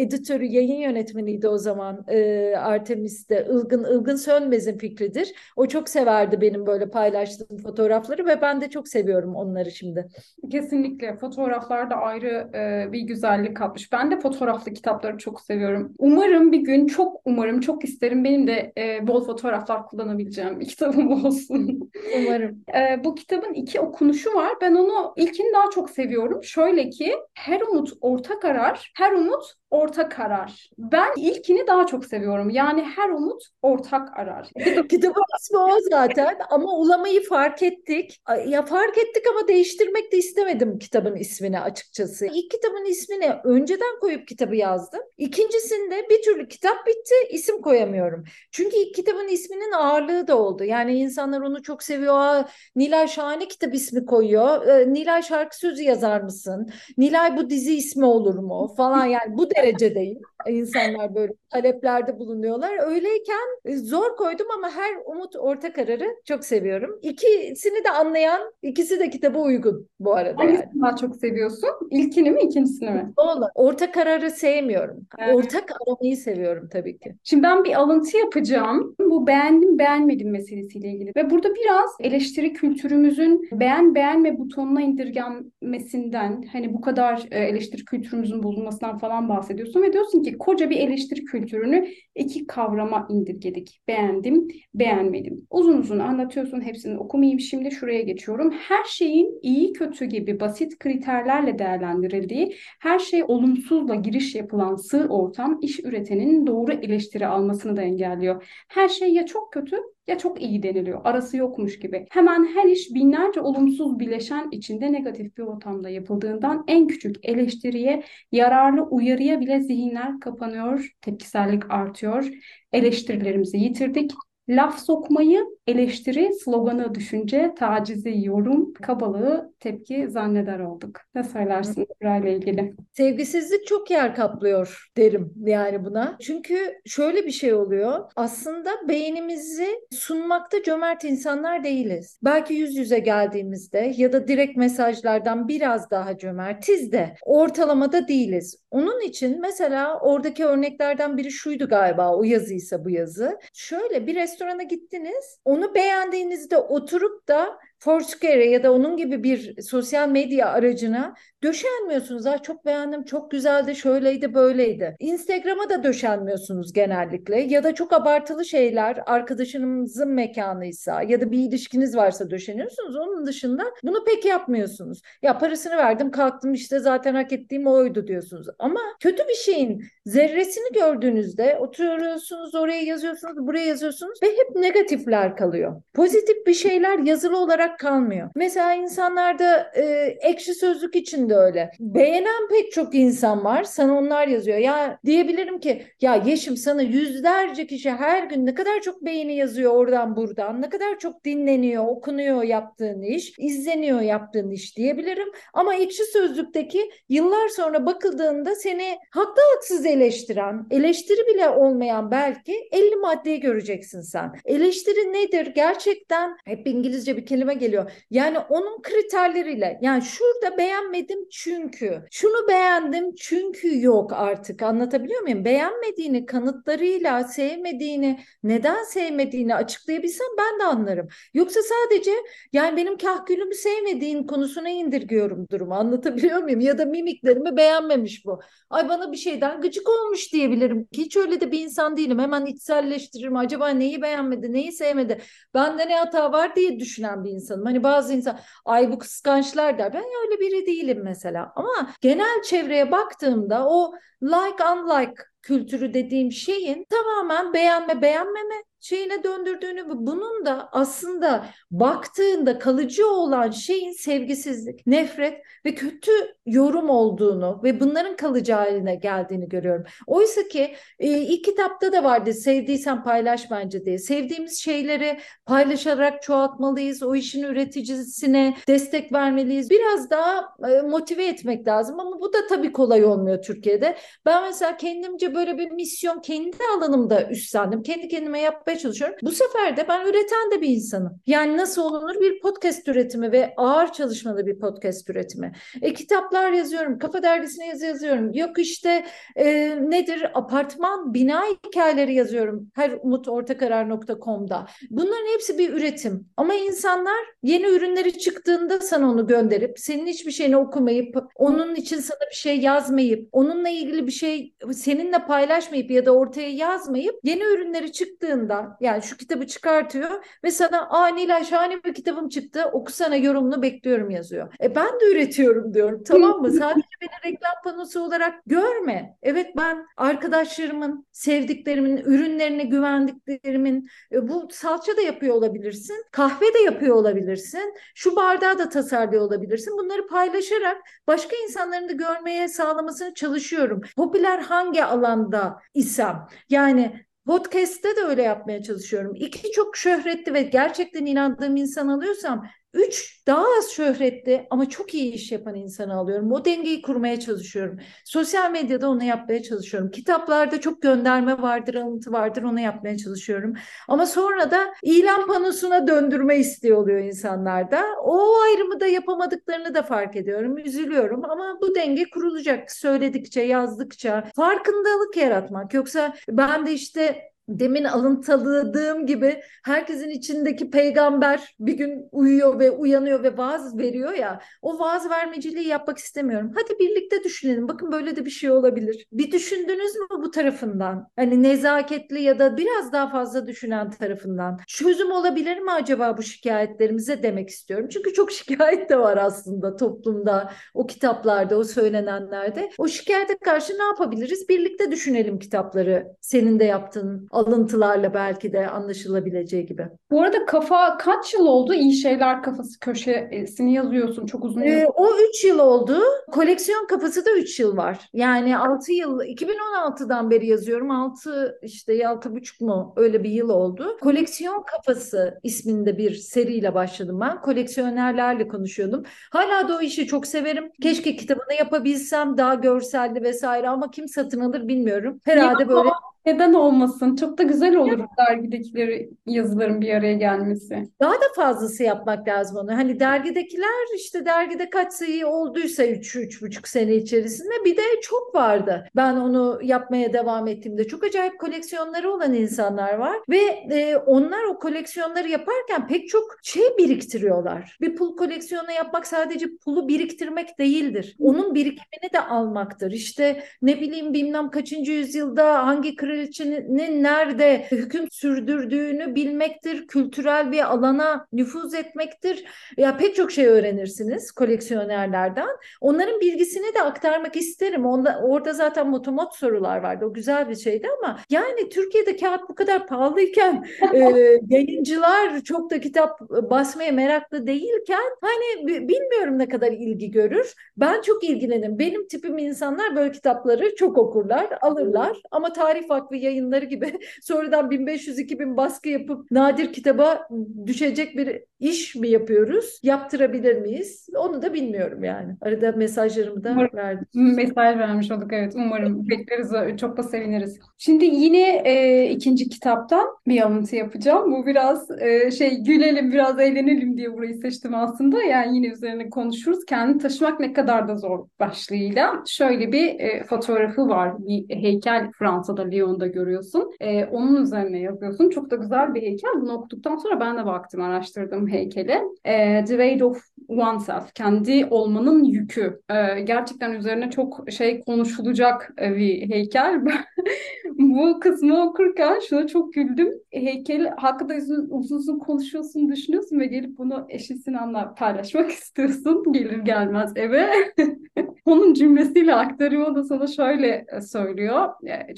editörü, 0.02 0.44
yayın 0.44 0.80
yönetmeniydi 0.80 1.48
o 1.48 1.58
zaman 1.58 2.04
e, 2.08 2.52
Artemis'te. 2.56 3.46
Ilgın, 3.50 3.84
Ilgın 3.84 4.16
Sönmez'in 4.16 4.78
fikridir. 4.78 5.32
O 5.56 5.66
çok 5.66 5.88
severdi 5.88 6.40
benim 6.40 6.66
böyle 6.66 6.90
paylaştığım 6.90 7.56
fotoğrafları 7.62 8.26
ve 8.26 8.40
ben 8.40 8.60
de 8.60 8.70
çok 8.70 8.88
seviyorum 8.88 9.34
onları 9.34 9.70
şimdi. 9.70 10.08
Kesinlikle. 10.50 11.16
Fotoğraflar 11.16 11.90
da 11.90 11.96
ayrı 11.96 12.50
e, 12.54 12.92
bir 12.92 13.00
güzellik 13.00 13.56
katmış. 13.56 13.92
Ben 13.92 14.10
de 14.10 14.20
fotoğraflı 14.20 14.72
kitapları 14.72 15.15
çok 15.18 15.40
seviyorum. 15.40 15.94
Umarım 15.98 16.52
bir 16.52 16.58
gün, 16.58 16.86
çok 16.86 17.20
umarım, 17.24 17.60
çok 17.60 17.84
isterim 17.84 18.24
benim 18.24 18.46
de 18.46 18.72
e, 18.78 19.06
bol 19.06 19.24
fotoğraflar 19.24 19.86
kullanabileceğim 19.86 20.60
bir 20.60 20.68
kitabım 20.68 21.24
olsun. 21.24 21.90
Umarım. 22.16 22.64
e, 22.74 23.04
bu 23.04 23.14
kitabın 23.14 23.54
iki 23.54 23.80
okunuşu 23.80 24.34
var. 24.34 24.52
Ben 24.60 24.74
onu 24.74 25.12
ilkini 25.16 25.52
daha 25.54 25.70
çok 25.70 25.90
seviyorum. 25.90 26.44
Şöyle 26.44 26.90
ki 26.90 27.14
her 27.34 27.60
umut 27.60 27.92
orta 28.00 28.38
karar, 28.38 28.92
her 28.96 29.12
umut 29.12 29.52
orta 29.70 30.08
karar. 30.08 30.70
Ben 30.78 31.08
ilkini 31.16 31.66
daha 31.66 31.86
çok 31.86 32.04
seviyorum. 32.04 32.50
Yani 32.50 32.82
her 32.82 33.08
umut 33.10 33.42
ortak 33.62 34.18
arar. 34.18 34.50
Kitabın 34.90 35.22
ismi 35.40 35.58
o 35.58 35.80
zaten 35.90 36.36
ama 36.50 36.76
ulamayı 36.76 37.22
fark 37.28 37.62
ettik. 37.62 38.20
Ya 38.46 38.62
fark 38.62 38.98
ettik 38.98 39.24
ama 39.30 39.48
değiştirmek 39.48 40.12
de 40.12 40.16
istemedim 40.16 40.78
kitabın 40.78 41.16
ismini 41.16 41.60
açıkçası. 41.60 42.26
İlk 42.26 42.50
kitabın 42.50 42.84
ismini 42.84 43.32
önceden 43.44 44.00
koyup 44.00 44.28
kitabı 44.28 44.56
yazdım. 44.56 45.00
İkincisinde 45.18 46.06
bir 46.10 46.22
türlü 46.22 46.48
kitap 46.48 46.86
bitti, 46.86 47.14
isim 47.30 47.62
koyamıyorum. 47.62 48.24
Çünkü 48.50 48.76
kitabın 48.96 49.28
isminin 49.28 49.72
ağırlığı 49.72 50.26
da 50.28 50.38
oldu. 50.38 50.64
Yani 50.64 50.94
insanlar 50.98 51.40
onu 51.40 51.62
çok 51.62 51.82
seviyor. 51.82 52.14
Aa, 52.14 52.48
Nilay 52.76 53.08
şahane 53.08 53.48
kitap 53.48 53.74
ismi 53.74 54.06
koyuyor. 54.06 54.66
Ee, 54.66 54.92
Nilay 54.92 55.22
şarkı 55.22 55.58
sözü 55.58 55.82
yazar 55.82 56.20
mısın? 56.20 56.70
Nilay 56.98 57.36
bu 57.36 57.50
dizi 57.50 57.76
ismi 57.76 58.04
olur 58.04 58.34
mu? 58.38 58.74
Falan 58.76 59.04
yani 59.06 59.38
bu 59.38 59.50
derecedeyim. 59.50 60.18
İnsanlar 60.48 61.14
böyle 61.14 61.32
taleplerde 61.50 62.18
bulunuyorlar. 62.18 62.90
Öyleyken 62.90 63.46
e, 63.64 63.76
zor 63.76 64.16
koydum 64.16 64.46
ama 64.58 64.70
her 64.70 64.94
Umut 65.06 65.36
orta 65.36 65.72
kararı 65.72 66.06
çok 66.24 66.44
seviyorum. 66.44 66.98
İkisini 67.02 67.84
de 67.84 67.90
anlayan, 67.90 68.52
ikisi 68.62 69.00
de 69.00 69.10
kitaba 69.10 69.38
uygun 69.38 69.88
bu 70.00 70.14
arada 70.14 70.38
Hangisini 70.42 70.66
yani. 70.66 70.82
daha 70.82 70.96
çok 70.96 71.16
seviyorsun? 71.16 71.70
İlkini 71.90 72.30
mi, 72.30 72.40
ikincisini 72.42 72.90
mi? 72.90 73.12
Oğlum, 73.16 73.48
orta 73.54 73.92
kararı 73.92 74.30
sevmiyorum. 74.30 74.95
Evet. 75.18 75.34
Ortak 75.34 75.72
aramayı 75.72 76.16
seviyorum 76.16 76.68
tabii 76.72 76.98
ki. 76.98 77.14
Şimdi 77.24 77.42
ben 77.42 77.64
bir 77.64 77.74
alıntı 77.74 78.16
yapacağım. 78.16 78.94
Bu 79.00 79.26
beğendim 79.26 79.78
beğenmedim 79.78 80.30
meselesiyle 80.30 80.88
ilgili. 80.88 81.12
Ve 81.16 81.30
burada 81.30 81.54
biraz 81.54 81.90
eleştiri 82.00 82.52
kültürümüzün 82.52 83.48
beğen 83.52 83.94
beğenme 83.94 84.38
butonuna 84.38 84.82
indirgenmesinden 84.82 86.44
hani 86.52 86.74
bu 86.74 86.80
kadar 86.80 87.26
e, 87.30 87.38
eleştiri 87.38 87.84
kültürümüzün 87.84 88.42
bozulmasından 88.42 88.98
falan 88.98 89.28
bahsediyorsun 89.28 89.82
ve 89.82 89.92
diyorsun 89.92 90.22
ki 90.22 90.38
koca 90.38 90.70
bir 90.70 90.76
eleştiri 90.76 91.24
kültürünü 91.24 91.88
iki 92.14 92.46
kavrama 92.46 93.06
indirgedik. 93.10 93.80
Beğendim, 93.88 94.48
beğenmedim. 94.74 95.46
Uzun 95.50 95.78
uzun 95.78 95.98
anlatıyorsun 95.98 96.60
hepsini 96.60 96.98
okumayayım 96.98 97.40
şimdi 97.40 97.70
şuraya 97.70 98.02
geçiyorum. 98.02 98.50
Her 98.50 98.84
şeyin 98.84 99.38
iyi 99.42 99.72
kötü 99.72 100.04
gibi 100.04 100.40
basit 100.40 100.78
kriterlerle 100.78 101.58
değerlendirildiği, 101.58 102.56
her 102.80 102.98
şey 102.98 103.22
olumsuzla 103.22 103.94
giriş 103.94 104.34
yapılan 104.34 104.76
sığ 104.88 105.06
ortam 105.08 105.58
iş 105.62 105.80
üretenin 105.80 106.46
doğru 106.46 106.72
eleştiri 106.72 107.26
almasını 107.26 107.76
da 107.76 107.82
engelliyor. 107.82 108.64
Her 108.68 108.88
şey 108.88 109.14
ya 109.14 109.26
çok 109.26 109.52
kötü 109.52 109.76
ya 110.06 110.18
çok 110.18 110.42
iyi 110.42 110.62
deniliyor. 110.62 111.00
Arası 111.04 111.36
yokmuş 111.36 111.78
gibi. 111.78 112.06
Hemen 112.10 112.46
her 112.54 112.68
iş 112.68 112.94
binlerce 112.94 113.40
olumsuz 113.40 113.98
bileşen 113.98 114.48
içinde 114.50 114.92
negatif 114.92 115.36
bir 115.36 115.42
ortamda 115.42 115.88
yapıldığından 115.88 116.64
en 116.68 116.86
küçük 116.86 117.16
eleştiriye, 117.22 118.02
yararlı 118.32 118.82
uyarıya 118.82 119.40
bile 119.40 119.60
zihinler 119.60 120.20
kapanıyor, 120.20 120.90
tepkisellik 121.00 121.70
artıyor. 121.70 122.28
Eleştirilerimizi 122.72 123.56
yitirdik. 123.56 124.10
Laf 124.48 124.78
sokmayı 124.78 125.44
eleştiri, 125.66 126.30
sloganı 126.44 126.94
düşünce, 126.94 127.54
tacizi 127.58 128.14
yorum, 128.24 128.72
kabalığı 128.74 129.52
tepki 129.60 130.08
zanneder 130.08 130.58
olduk. 130.58 131.00
Ne 131.14 131.24
söylersin 131.24 131.86
burayla 132.00 132.30
ilgili? 132.30 132.74
Sevgisizlik 132.92 133.66
çok 133.66 133.90
yer 133.90 134.14
kaplıyor 134.14 134.90
derim 134.96 135.32
yani 135.36 135.84
buna. 135.84 136.16
Çünkü 136.20 136.58
şöyle 136.84 137.26
bir 137.26 137.30
şey 137.30 137.54
oluyor. 137.54 138.10
Aslında 138.16 138.70
beynimizi 138.88 139.68
sunmakta 139.92 140.62
cömert 140.62 141.04
insanlar 141.04 141.64
değiliz. 141.64 142.18
Belki 142.24 142.54
yüz 142.54 142.76
yüze 142.76 142.98
geldiğimizde 142.98 143.94
ya 143.96 144.12
da 144.12 144.28
direkt 144.28 144.56
mesajlardan 144.56 145.48
biraz 145.48 145.90
daha 145.90 146.18
cömertiz 146.18 146.92
de 146.92 147.14
ortalamada 147.24 148.08
değiliz. 148.08 148.56
Onun 148.70 149.00
için 149.00 149.40
mesela 149.40 150.00
oradaki 150.00 150.44
örneklerden 150.44 151.16
biri 151.16 151.30
şuydu 151.30 151.68
galiba 151.68 152.16
o 152.16 152.24
yazıysa 152.24 152.84
bu 152.84 152.90
yazı. 152.90 153.38
Şöyle 153.52 154.06
bir 154.06 154.16
restorana 154.36 154.62
gittiniz. 154.62 155.40
Onu 155.44 155.74
beğendiğinizde 155.74 156.58
oturup 156.58 157.28
da 157.28 157.58
Foursquare 157.78 158.50
ya 158.50 158.62
da 158.62 158.72
onun 158.72 158.96
gibi 158.96 159.22
bir 159.22 159.62
sosyal 159.62 160.08
medya 160.08 160.48
aracına 160.48 161.14
döşenmiyorsunuz. 161.42 162.26
Ha, 162.26 162.42
çok 162.42 162.66
beğendim, 162.66 163.04
çok 163.04 163.30
güzeldi, 163.30 163.76
şöyleydi, 163.76 164.34
böyleydi. 164.34 164.96
Instagram'a 165.00 165.70
da 165.70 165.84
döşenmiyorsunuz 165.84 166.72
genellikle 166.72 167.40
ya 167.40 167.64
da 167.64 167.74
çok 167.74 167.92
abartılı 167.92 168.44
şeyler 168.44 168.98
arkadaşınızın 169.06 170.08
mekanıysa 170.08 171.02
ya 171.02 171.20
da 171.20 171.30
bir 171.30 171.38
ilişkiniz 171.38 171.96
varsa 171.96 172.30
döşeniyorsunuz. 172.30 172.96
Onun 172.96 173.26
dışında 173.26 173.64
bunu 173.82 174.04
pek 174.04 174.24
yapmıyorsunuz. 174.24 175.02
Ya 175.22 175.38
parasını 175.38 175.76
verdim, 175.76 176.10
kalktım 176.10 176.52
işte 176.52 176.78
zaten 176.78 177.14
hak 177.14 177.32
ettiğim 177.32 177.66
oydu 177.66 178.06
diyorsunuz. 178.06 178.46
Ama 178.58 178.80
kötü 179.00 179.28
bir 179.28 179.34
şeyin 179.34 179.84
zerresini 180.06 180.72
gördüğünüzde 180.72 181.56
oturuyorsunuz, 181.60 182.54
oraya 182.54 182.82
yazıyorsunuz, 182.82 183.46
buraya 183.46 183.66
yazıyorsunuz 183.66 184.22
ve 184.22 184.26
hep 184.26 184.56
negatifler 184.56 185.36
kalıyor. 185.36 185.82
Pozitif 185.94 186.46
bir 186.46 186.54
şeyler 186.54 186.98
yazılı 186.98 187.38
olarak 187.38 187.65
kalmıyor. 187.78 188.30
Mesela 188.34 188.74
insanlarda 188.74 189.72
e, 189.76 189.82
ekşi 190.20 190.54
sözlük 190.54 190.96
için 190.96 191.28
de 191.30 191.34
öyle. 191.34 191.70
Beğenen 191.80 192.48
pek 192.50 192.72
çok 192.72 192.94
insan 192.94 193.44
var. 193.44 193.64
Sana 193.64 193.98
onlar 193.98 194.28
yazıyor. 194.28 194.58
Ya 194.58 194.98
diyebilirim 195.04 195.60
ki 195.60 195.82
ya 196.00 196.14
Yeşim 196.26 196.56
sana 196.56 196.82
yüzlerce 196.82 197.66
kişi 197.66 197.90
her 197.90 198.22
gün 198.22 198.46
ne 198.46 198.54
kadar 198.54 198.80
çok 198.80 199.04
beğeni 199.04 199.36
yazıyor 199.36 199.72
oradan 199.72 200.16
buradan. 200.16 200.62
Ne 200.62 200.68
kadar 200.68 200.98
çok 200.98 201.24
dinleniyor, 201.24 201.84
okunuyor 201.84 202.42
yaptığın 202.42 203.02
iş, 203.02 203.38
izleniyor 203.38 204.00
yaptığın 204.00 204.50
iş 204.50 204.76
diyebilirim. 204.76 205.28
Ama 205.54 205.74
ekşi 205.74 206.04
sözlükteki 206.04 206.90
yıllar 207.08 207.48
sonra 207.48 207.86
bakıldığında 207.86 208.54
seni 208.54 208.98
haklı 209.10 209.42
haksız 209.54 209.86
eleştiren, 209.86 210.66
eleştiri 210.70 211.26
bile 211.34 211.48
olmayan 211.48 212.10
belki 212.10 212.68
50 212.72 212.96
maddeyi 212.96 213.40
göreceksin 213.40 214.00
sen. 214.00 214.32
Eleştiri 214.44 215.12
nedir? 215.12 215.46
Gerçekten 215.54 216.36
hep 216.44 216.66
İngilizce 216.66 217.16
bir 217.16 217.26
kelime 217.26 217.54
geliyor. 217.58 217.90
Yani 218.10 218.38
onun 218.38 218.82
kriterleriyle 218.82 219.78
yani 219.82 220.02
şurada 220.02 220.58
beğenmedim 220.58 221.18
çünkü 221.30 222.02
şunu 222.10 222.48
beğendim 222.48 223.14
çünkü 223.14 223.82
yok 223.82 224.12
artık 224.12 224.62
anlatabiliyor 224.62 225.20
muyum? 225.22 225.44
Beğenmediğini 225.44 226.26
kanıtlarıyla 226.26 227.24
sevmediğini 227.24 228.20
neden 228.42 228.84
sevmediğini 228.84 229.54
açıklayabilsem 229.54 230.26
ben 230.38 230.60
de 230.60 230.64
anlarım. 230.64 231.08
Yoksa 231.34 231.60
sadece 231.62 232.12
yani 232.52 232.76
benim 232.76 232.98
kahkülümü 232.98 233.54
sevmediğin 233.54 234.26
konusuna 234.26 234.68
indirgiyorum 234.68 235.46
durumu 235.50 235.74
anlatabiliyor 235.74 236.42
muyum? 236.42 236.60
Ya 236.60 236.78
da 236.78 236.84
mimiklerimi 236.84 237.56
beğenmemiş 237.56 238.26
bu. 238.26 238.40
Ay 238.70 238.88
bana 238.88 239.12
bir 239.12 239.16
şeyden 239.16 239.60
gıcık 239.60 239.88
olmuş 239.88 240.32
diyebilirim. 240.32 240.88
Hiç 240.92 241.16
öyle 241.16 241.40
de 241.40 241.52
bir 241.52 241.60
insan 241.60 241.96
değilim. 241.96 242.18
Hemen 242.18 242.46
içselleştiririm. 242.46 243.36
Acaba 243.36 243.68
neyi 243.68 244.02
beğenmedi, 244.02 244.52
neyi 244.52 244.72
sevmedi? 244.72 245.18
Bende 245.54 245.88
ne 245.88 245.96
hata 245.96 246.32
var 246.32 246.56
diye 246.56 246.78
düşünen 246.80 247.24
bir 247.24 247.30
insanım. 247.46 247.64
Hani 247.64 247.82
bazı 247.82 248.14
insan 248.14 248.38
ay 248.64 248.92
bu 248.92 248.98
kıskançlar 248.98 249.78
der. 249.78 249.92
Ben 249.92 250.04
öyle 250.24 250.40
biri 250.40 250.66
değilim 250.66 251.00
mesela. 251.04 251.52
Ama 251.56 251.90
genel 252.00 252.42
çevreye 252.42 252.92
baktığımda 252.92 253.68
o 253.68 253.94
like 254.22 254.64
unlike 254.64 255.14
kültürü 255.46 255.94
dediğim 255.94 256.32
şeyin 256.32 256.86
tamamen 256.90 257.52
beğenme 257.52 258.02
beğenmeme 258.02 258.54
şeyine 258.80 259.24
döndürdüğünü 259.24 259.88
bunun 259.88 260.46
da 260.46 260.68
aslında 260.72 261.46
baktığında 261.70 262.58
kalıcı 262.58 263.08
olan 263.08 263.50
şeyin 263.50 263.92
sevgisizlik, 263.92 264.86
nefret 264.86 265.42
ve 265.64 265.74
kötü 265.74 266.12
yorum 266.46 266.90
olduğunu 266.90 267.60
ve 267.64 267.80
bunların 267.80 268.16
kalıcı 268.16 268.52
haline 268.52 268.94
geldiğini 268.94 269.48
görüyorum. 269.48 269.84
Oysa 270.06 270.42
ki 270.42 270.74
e, 270.98 271.08
ilk 271.08 271.44
kitapta 271.44 271.92
da 271.92 272.04
vardı 272.04 272.32
sevdiysen 272.32 273.04
paylaş 273.04 273.50
bence 273.50 273.84
diye. 273.84 273.98
Sevdiğimiz 273.98 274.58
şeyleri 274.58 275.18
paylaşarak 275.44 276.22
çoğaltmalıyız. 276.22 277.02
O 277.02 277.14
işin 277.14 277.42
üreticisine 277.42 278.56
destek 278.68 279.12
vermeliyiz. 279.12 279.70
Biraz 279.70 280.10
daha 280.10 280.54
e, 280.70 280.82
motive 280.82 281.26
etmek 281.26 281.68
lazım 281.68 282.00
ama 282.00 282.20
bu 282.20 282.32
da 282.32 282.46
tabii 282.48 282.72
kolay 282.72 283.04
olmuyor 283.04 283.42
Türkiye'de. 283.42 283.96
Ben 284.26 284.42
mesela 284.42 284.76
kendimce 284.76 285.34
böyle 285.36 285.58
bir 285.58 285.70
misyon 285.70 286.20
kendi 286.20 286.56
alanımda 286.76 287.30
üstlendim. 287.30 287.82
Kendi 287.82 288.08
kendime 288.08 288.40
yapmaya 288.40 288.78
çalışıyorum. 288.78 289.16
Bu 289.22 289.30
sefer 289.30 289.76
de 289.76 289.88
ben 289.88 290.06
üreten 290.06 290.50
de 290.50 290.60
bir 290.60 290.68
insanım. 290.68 291.20
Yani 291.26 291.56
nasıl 291.56 291.82
olunur 291.82 292.14
bir 292.20 292.40
podcast 292.40 292.88
üretimi 292.88 293.32
ve 293.32 293.54
ağır 293.56 293.92
çalışmalı 293.92 294.46
bir 294.46 294.58
podcast 294.58 295.10
üretimi. 295.10 295.52
E, 295.82 295.94
kitaplar 295.94 296.52
yazıyorum. 296.52 296.98
Kafa 296.98 297.22
dergisine 297.22 297.66
yazı 297.66 297.86
yazıyorum. 297.86 298.32
Yok 298.32 298.58
işte 298.58 299.06
e, 299.36 299.76
nedir 299.90 300.30
apartman 300.34 301.14
bina 301.14 301.42
hikayeleri 301.66 302.14
yazıyorum. 302.14 302.70
Her 302.74 302.92
umutortakarar.com'da. 303.02 304.66
Bunların 304.90 305.34
hepsi 305.34 305.58
bir 305.58 305.72
üretim. 305.72 306.28
Ama 306.36 306.54
insanlar 306.54 307.24
yeni 307.42 307.66
ürünleri 307.66 308.18
çıktığında 308.18 308.80
sana 308.80 309.10
onu 309.10 309.26
gönderip 309.26 309.78
senin 309.78 310.06
hiçbir 310.06 310.32
şeyini 310.32 310.56
okumayıp 310.56 311.16
onun 311.34 311.74
için 311.74 311.98
sana 311.98 312.20
bir 312.30 312.36
şey 312.36 312.60
yazmayıp 312.60 313.28
onunla 313.32 313.68
ilgili 313.68 314.06
bir 314.06 314.12
şey 314.12 314.54
seninle 314.74 315.15
seninle 315.16 315.26
paylaşmayıp 315.26 315.90
ya 315.90 316.06
da 316.06 316.10
ortaya 316.10 316.50
yazmayıp 316.50 317.14
yeni 317.24 317.42
ürünleri 317.42 317.92
çıktığında 317.92 318.76
yani 318.80 319.02
şu 319.02 319.16
kitabı 319.16 319.46
çıkartıyor 319.46 320.24
ve 320.44 320.50
sana 320.50 320.88
aa 320.90 321.44
şahane 321.44 321.84
bir 321.84 321.94
kitabım 321.94 322.28
çıktı 322.28 322.64
okusana 322.72 323.16
yorumunu 323.16 323.62
bekliyorum 323.62 324.10
yazıyor. 324.10 324.54
E 324.62 324.74
ben 324.74 325.00
de 325.00 325.12
üretiyorum 325.12 325.74
diyorum 325.74 326.02
tamam 326.02 326.40
mı? 326.40 326.50
Sadece 326.50 326.86
beni 327.00 327.32
reklam 327.32 327.52
panosu 327.64 328.00
olarak 328.00 328.34
görme. 328.46 329.16
Evet 329.22 329.56
ben 329.56 329.86
arkadaşlarımın, 329.96 331.06
sevdiklerimin, 331.12 331.96
ürünlerine 331.96 332.64
güvendiklerimin 332.64 333.88
e, 334.12 334.28
bu 334.28 334.48
salça 334.50 334.96
da 334.96 335.00
yapıyor 335.00 335.34
olabilirsin. 335.34 336.04
Kahve 336.10 336.54
de 336.54 336.58
yapıyor 336.58 336.96
olabilirsin. 336.96 337.74
Şu 337.94 338.16
bardağı 338.16 338.58
da 338.58 338.68
tasarlıyor 338.68 339.22
olabilirsin. 339.22 339.78
Bunları 339.78 340.06
paylaşarak 340.06 340.76
başka 341.06 341.36
insanların 341.36 341.88
da 341.88 341.92
görmeye 341.92 342.48
sağlamasını 342.48 343.14
çalışıyorum. 343.14 343.80
Popüler 343.96 344.38
hangi 344.38 344.84
alanda 345.06 345.58
isem 345.74 346.26
yani 346.48 347.06
Podcast'te 347.26 347.96
de 347.96 348.00
öyle 348.00 348.22
yapmaya 348.22 348.62
çalışıyorum. 348.62 349.14
İki 349.14 349.50
çok 349.52 349.76
şöhretli 349.76 350.34
ve 350.34 350.42
gerçekten 350.42 351.06
inandığım 351.06 351.56
insan 351.56 351.88
alıyorsam 351.88 352.46
Üç, 352.76 353.22
daha 353.26 353.44
az 353.58 353.70
şöhretli 353.70 354.46
ama 354.50 354.68
çok 354.68 354.94
iyi 354.94 355.12
iş 355.12 355.32
yapan 355.32 355.54
insanı 355.54 355.94
alıyorum. 355.94 356.32
O 356.32 356.44
dengeyi 356.44 356.82
kurmaya 356.82 357.20
çalışıyorum. 357.20 357.78
Sosyal 358.04 358.50
medyada 358.50 358.90
onu 358.90 359.04
yapmaya 359.04 359.42
çalışıyorum. 359.42 359.90
Kitaplarda 359.90 360.60
çok 360.60 360.82
gönderme 360.82 361.42
vardır, 361.42 361.74
alıntı 361.74 362.12
vardır. 362.12 362.42
Onu 362.42 362.60
yapmaya 362.60 362.96
çalışıyorum. 362.96 363.54
Ama 363.88 364.06
sonra 364.06 364.50
da 364.50 364.74
ilan 364.82 365.26
panosuna 365.26 365.86
döndürme 365.86 366.36
istiyor 366.38 366.78
oluyor 366.78 367.00
insanlarda. 367.00 367.84
O 368.02 368.40
ayrımı 368.40 368.80
da 368.80 368.86
yapamadıklarını 368.86 369.74
da 369.74 369.82
fark 369.82 370.16
ediyorum. 370.16 370.58
Üzülüyorum 370.58 371.24
ama 371.24 371.58
bu 371.60 371.74
denge 371.74 372.10
kurulacak. 372.10 372.72
Söyledikçe, 372.72 373.40
yazdıkça 373.40 374.24
farkındalık 374.36 375.16
yaratmak. 375.16 375.74
Yoksa 375.74 376.14
ben 376.28 376.66
de 376.66 376.72
işte 376.72 377.22
demin 377.48 377.84
alıntıladığım 377.84 379.06
gibi 379.06 379.40
herkesin 379.64 380.10
içindeki 380.10 380.70
peygamber 380.70 381.54
bir 381.60 381.72
gün 381.72 382.08
uyuyor 382.12 382.58
ve 382.58 382.70
uyanıyor 382.70 383.22
ve 383.22 383.36
vaaz 383.36 383.78
veriyor 383.78 384.12
ya 384.12 384.40
o 384.62 384.78
vaaz 384.78 385.10
vermeciliği 385.10 385.68
yapmak 385.68 385.98
istemiyorum. 385.98 386.52
Hadi 386.54 386.78
birlikte 386.78 387.24
düşünelim. 387.24 387.68
Bakın 387.68 387.92
böyle 387.92 388.16
de 388.16 388.24
bir 388.24 388.30
şey 388.30 388.50
olabilir. 388.50 389.06
Bir 389.12 389.32
düşündünüz 389.32 389.96
mü 389.96 390.06
bu 390.10 390.30
tarafından? 390.30 391.08
Hani 391.16 391.42
nezaketli 391.42 392.22
ya 392.22 392.38
da 392.38 392.56
biraz 392.56 392.92
daha 392.92 393.10
fazla 393.10 393.46
düşünen 393.46 393.90
tarafından. 393.90 394.58
Çözüm 394.66 395.10
olabilir 395.10 395.58
mi 395.58 395.72
acaba 395.72 396.16
bu 396.16 396.22
şikayetlerimize 396.22 397.22
demek 397.22 397.48
istiyorum. 397.48 397.88
Çünkü 397.92 398.12
çok 398.12 398.32
şikayet 398.46 398.90
de 398.90 398.98
var 398.98 399.16
aslında 399.16 399.76
toplumda, 399.76 400.52
o 400.74 400.86
kitaplarda, 400.86 401.56
o 401.56 401.64
söylenenlerde. 401.64 402.70
O 402.78 402.88
şikayete 402.88 403.38
karşı 403.38 403.72
ne 403.78 403.84
yapabiliriz? 403.84 404.48
Birlikte 404.48 404.90
düşünelim 404.90 405.38
kitapları. 405.38 406.06
Senin 406.20 406.58
de 406.58 406.64
yaptığın 406.64 407.28
alıntılarla 407.36 408.14
belki 408.14 408.52
de 408.52 408.70
anlaşılabileceği 408.70 409.66
gibi. 409.66 409.88
Bu 410.10 410.22
arada 410.22 410.46
kafa 410.46 410.96
kaç 410.96 411.34
yıl 411.34 411.46
oldu? 411.46 411.74
İyi 411.74 411.92
şeyler 411.92 412.42
kafası 412.42 412.80
köşesini 412.80 413.74
yazıyorsun. 413.74 414.26
Çok 414.26 414.44
uzun 414.44 414.60
ee, 414.62 414.86
O 414.94 415.08
3 415.28 415.44
yıl 415.44 415.58
oldu. 415.58 415.98
Koleksiyon 416.32 416.86
kafası 416.86 417.24
da 417.26 417.30
3 417.30 417.60
yıl 417.60 417.76
var. 417.76 417.98
Yani 418.12 418.58
6 418.58 418.92
yıl 418.92 419.20
2016'dan 419.20 420.30
beri 420.30 420.46
yazıyorum. 420.46 420.90
6 420.90 421.58
işte 421.62 421.92
6,5 421.98 422.64
mu 422.64 422.92
öyle 422.96 423.24
bir 423.24 423.30
yıl 423.30 423.48
oldu. 423.48 423.96
Koleksiyon 424.00 424.62
kafası 424.62 425.40
isminde 425.42 425.98
bir 425.98 426.14
seriyle 426.14 426.74
başladım 426.74 427.20
ben. 427.20 427.40
Koleksiyonerlerle 427.40 428.48
konuşuyordum. 428.48 429.02
Hala 429.30 429.68
da 429.68 429.76
o 429.76 429.80
işi 429.80 430.06
çok 430.06 430.26
severim. 430.26 430.70
Keşke 430.82 431.16
kitabını 431.16 431.54
yapabilsem 431.58 432.38
daha 432.38 432.54
görselli 432.54 433.22
vesaire 433.22 433.68
ama 433.68 433.90
kim 433.90 434.08
satın 434.08 434.40
alır 434.40 434.68
bilmiyorum. 434.68 435.20
Herhalde 435.24 435.62
ya, 435.62 435.68
böyle 435.68 435.88
neden 436.26 436.52
olmasın? 436.52 437.16
Çok 437.16 437.38
da 437.38 437.42
güzel 437.42 437.76
olur 437.76 437.98
dergidekileri 438.18 439.10
yazıların 439.26 439.80
bir 439.80 439.94
araya 439.94 440.14
gelmesi. 440.14 440.88
Daha 441.00 441.14
da 441.14 441.24
fazlası 441.36 441.82
yapmak 441.82 442.28
lazım 442.28 442.56
onu. 442.56 442.72
Hani 442.72 443.00
dergidekiler 443.00 443.96
işte 443.96 444.26
dergide 444.26 444.70
kaç 444.70 444.92
sayı 444.92 445.26
olduysa 445.26 445.86
3 445.86 446.16
üç, 446.16 446.42
buçuk 446.42 446.68
sene 446.68 446.94
içerisinde 446.94 447.64
bir 447.64 447.76
de 447.76 447.82
çok 448.02 448.34
vardı. 448.34 448.88
Ben 448.96 449.16
onu 449.16 449.60
yapmaya 449.62 450.12
devam 450.12 450.48
ettiğimde 450.48 450.86
çok 450.86 451.04
acayip 451.04 451.40
koleksiyonları 451.40 452.10
olan 452.10 452.34
insanlar 452.34 452.94
var 452.94 453.16
ve 453.28 453.40
e, 453.70 453.96
onlar 453.96 454.44
o 454.44 454.58
koleksiyonları 454.58 455.28
yaparken 455.28 455.88
pek 455.88 456.08
çok 456.08 456.36
şey 456.42 456.64
biriktiriyorlar. 456.78 457.76
Bir 457.80 457.96
pul 457.96 458.16
koleksiyonu 458.16 458.72
yapmak 458.72 459.06
sadece 459.06 459.46
pulu 459.64 459.88
biriktirmek 459.88 460.58
değildir. 460.58 461.16
Onun 461.18 461.54
birikimini 461.54 462.12
de 462.12 462.20
almaktır. 462.20 462.92
İşte 462.92 463.42
ne 463.62 463.80
bileyim 463.80 464.14
bilmem 464.14 464.50
kaçıncı 464.50 464.92
yüzyılda 464.92 465.66
hangi 465.66 465.96
kraliçe 465.96 466.15
kraliçenin 466.16 467.02
nerede 467.02 467.66
hüküm 467.70 468.10
sürdürdüğünü 468.10 469.14
bilmektir, 469.14 469.86
kültürel 469.86 470.52
bir 470.52 470.72
alana 470.72 471.26
nüfuz 471.32 471.74
etmektir. 471.74 472.44
Ya 472.76 472.96
pek 472.96 473.16
çok 473.16 473.32
şey 473.32 473.46
öğrenirsiniz 473.46 474.32
koleksiyonerlerden. 474.32 475.48
Onların 475.80 476.20
bilgisini 476.20 476.74
de 476.74 476.82
aktarmak 476.82 477.36
isterim. 477.36 477.86
Onda, 477.86 478.20
orada 478.22 478.52
zaten 478.52 478.88
motomot 478.88 479.34
sorular 479.34 479.78
vardı. 479.82 480.04
O 480.04 480.14
güzel 480.14 480.48
bir 480.48 480.56
şeydi 480.56 480.86
ama 480.98 481.18
yani 481.30 481.68
Türkiye'de 481.68 482.16
kağıt 482.16 482.48
bu 482.48 482.54
kadar 482.54 482.86
pahalıyken 482.86 483.66
e, 483.94 483.98
yayıncılar 484.48 485.40
çok 485.40 485.70
da 485.70 485.80
kitap 485.80 486.20
basmaya 486.30 486.92
meraklı 486.92 487.46
değilken 487.46 488.10
hani 488.20 488.66
bilmiyorum 488.88 489.38
ne 489.38 489.48
kadar 489.48 489.72
ilgi 489.72 490.10
görür. 490.10 490.54
Ben 490.76 491.00
çok 491.02 491.24
ilgilenirim. 491.24 491.78
Benim 491.78 492.08
tipim 492.08 492.38
insanlar 492.38 492.96
böyle 492.96 493.12
kitapları 493.12 493.76
çok 493.76 493.98
okurlar, 493.98 494.48
alırlar 494.60 495.16
ama 495.30 495.52
tarih 495.52 495.90
vakti 495.90 496.05
Vakfı 496.06 496.16
yayınları 496.16 496.64
gibi 496.64 496.92
sonradan 497.22 497.70
1500-2000 497.70 498.56
baskı 498.56 498.88
yapıp 498.88 499.30
nadir 499.30 499.72
kitaba 499.72 500.28
düşecek 500.66 501.16
bir 501.16 501.42
iş 501.60 501.94
mi 501.94 502.08
yapıyoruz? 502.08 502.80
Yaptırabilir 502.82 503.56
miyiz? 503.56 504.08
Onu 504.16 504.42
da 504.42 504.54
bilmiyorum 504.54 505.04
yani. 505.04 505.36
Arada 505.40 505.72
mesajlarımı 505.72 506.44
da 506.44 506.50
umarım, 506.52 506.76
verdim. 506.76 507.06
Mesaj 507.14 507.78
vermiş 507.78 508.10
olduk 508.10 508.32
evet. 508.32 508.52
Umarım 508.56 509.08
bekleriz. 509.08 509.78
Çok 509.80 509.96
da 509.96 510.02
seviniriz. 510.02 510.58
Şimdi 510.78 511.04
yine 511.04 511.62
e, 511.64 512.04
ikinci 512.10 512.48
kitaptan 512.48 513.06
bir 513.26 513.40
alıntı 513.40 513.76
yapacağım. 513.76 514.32
Bu 514.32 514.46
biraz 514.46 514.90
e, 515.00 515.30
şey 515.30 515.56
gülelim 515.56 516.12
biraz 516.12 516.40
eğlenelim 516.40 516.96
diye 516.96 517.12
burayı 517.12 517.34
seçtim 517.34 517.74
aslında. 517.74 518.22
Yani 518.22 518.56
yine 518.56 518.68
üzerine 518.68 519.10
konuşuruz. 519.10 519.64
Kendi 519.64 519.98
taşımak 519.98 520.40
ne 520.40 520.52
kadar 520.52 520.88
da 520.88 520.96
zor 520.96 521.26
başlığıyla. 521.40 522.22
Şöyle 522.26 522.72
bir 522.72 523.00
e, 523.00 523.24
fotoğrafı 523.24 523.88
var. 523.88 524.14
Bir 524.18 524.56
heykel 524.56 525.10
Fransa'da 525.18 525.70
Lyon'da 525.96 526.06
görüyorsun. 526.06 526.72
E, 526.80 527.04
onun 527.04 527.42
üzerine 527.42 527.80
yazıyorsun. 527.80 528.30
Çok 528.30 528.50
da 528.50 528.56
güzel 528.56 528.94
bir 528.94 529.02
heykel. 529.02 529.30
Bunu 529.40 529.52
okuduktan 529.52 529.96
sonra 529.96 530.20
ben 530.20 530.38
de 530.38 530.46
baktım 530.46 530.82
araştırdım 530.82 531.48
heykeli. 531.48 532.00
E, 532.24 532.64
The 532.64 532.66
Weight 532.66 533.02
of 533.02 533.22
Oneself, 533.48 534.14
kendi 534.14 534.66
olmanın 534.70 535.24
yükü. 535.24 535.80
E, 535.90 536.20
gerçekten 536.20 536.72
üzerine 536.72 537.10
çok 537.10 537.50
şey 537.50 537.80
konuşulacak 537.80 538.72
bir 538.78 539.30
heykel. 539.30 539.80
Bu 540.78 541.20
kısmı 541.20 541.62
okurken 541.62 542.20
şuna 542.28 542.46
çok 542.46 542.72
güldüm. 542.72 543.08
Heykel 543.30 543.86
hakkında 543.96 544.34
uzun 544.34 544.68
uzun, 544.70 544.96
uzun 544.96 545.18
konuşuyorsun, 545.18 545.88
düşünüyorsun 545.92 546.40
ve 546.40 546.46
gelip 546.46 546.78
bunu 546.78 547.06
eşi 547.08 547.34
Sinan'la 547.34 547.94
paylaşmak 547.94 548.50
istiyorsun. 548.50 549.32
Gelir 549.32 549.58
gelmez 549.58 550.12
eve. 550.16 550.50
Onun 551.44 551.74
cümlesiyle 551.74 552.34
aktarıyor 552.34 552.94
da 552.94 553.04
sana 553.04 553.26
şöyle 553.26 553.86
söylüyor. 554.02 554.68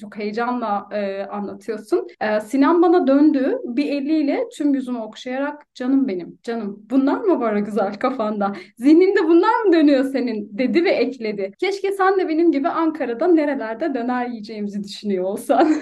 Çok 0.01 0.17
heyecanla 0.17 0.89
e, 0.93 1.23
anlatıyorsun. 1.23 2.07
E, 2.21 2.41
Sinan 2.41 2.83
bana 2.83 3.07
döndü. 3.07 3.59
Bir 3.65 3.93
eliyle 3.93 4.45
tüm 4.57 4.75
yüzümü 4.75 4.99
okşayarak 4.99 5.75
canım 5.75 6.09
benim, 6.09 6.39
canım. 6.43 6.87
Bunlar 6.91 7.21
mı 7.21 7.41
var 7.41 7.57
güzel 7.57 7.95
kafanda? 7.95 8.53
Zihninde 8.77 9.29
bunlar 9.29 9.63
mı 9.65 9.73
dönüyor 9.73 10.05
senin? 10.05 10.59
dedi 10.59 10.85
ve 10.85 10.91
ekledi. 10.91 11.53
Keşke 11.61 11.93
sen 11.93 12.19
de 12.19 12.29
benim 12.29 12.53
gibi 12.53 12.69
Ankara'da 12.69 13.27
nerelerde 13.27 13.95
döner 13.95 14.27
yiyeceğimizi 14.27 14.83
düşünüyor 14.99 15.25
olsan. 15.25 15.69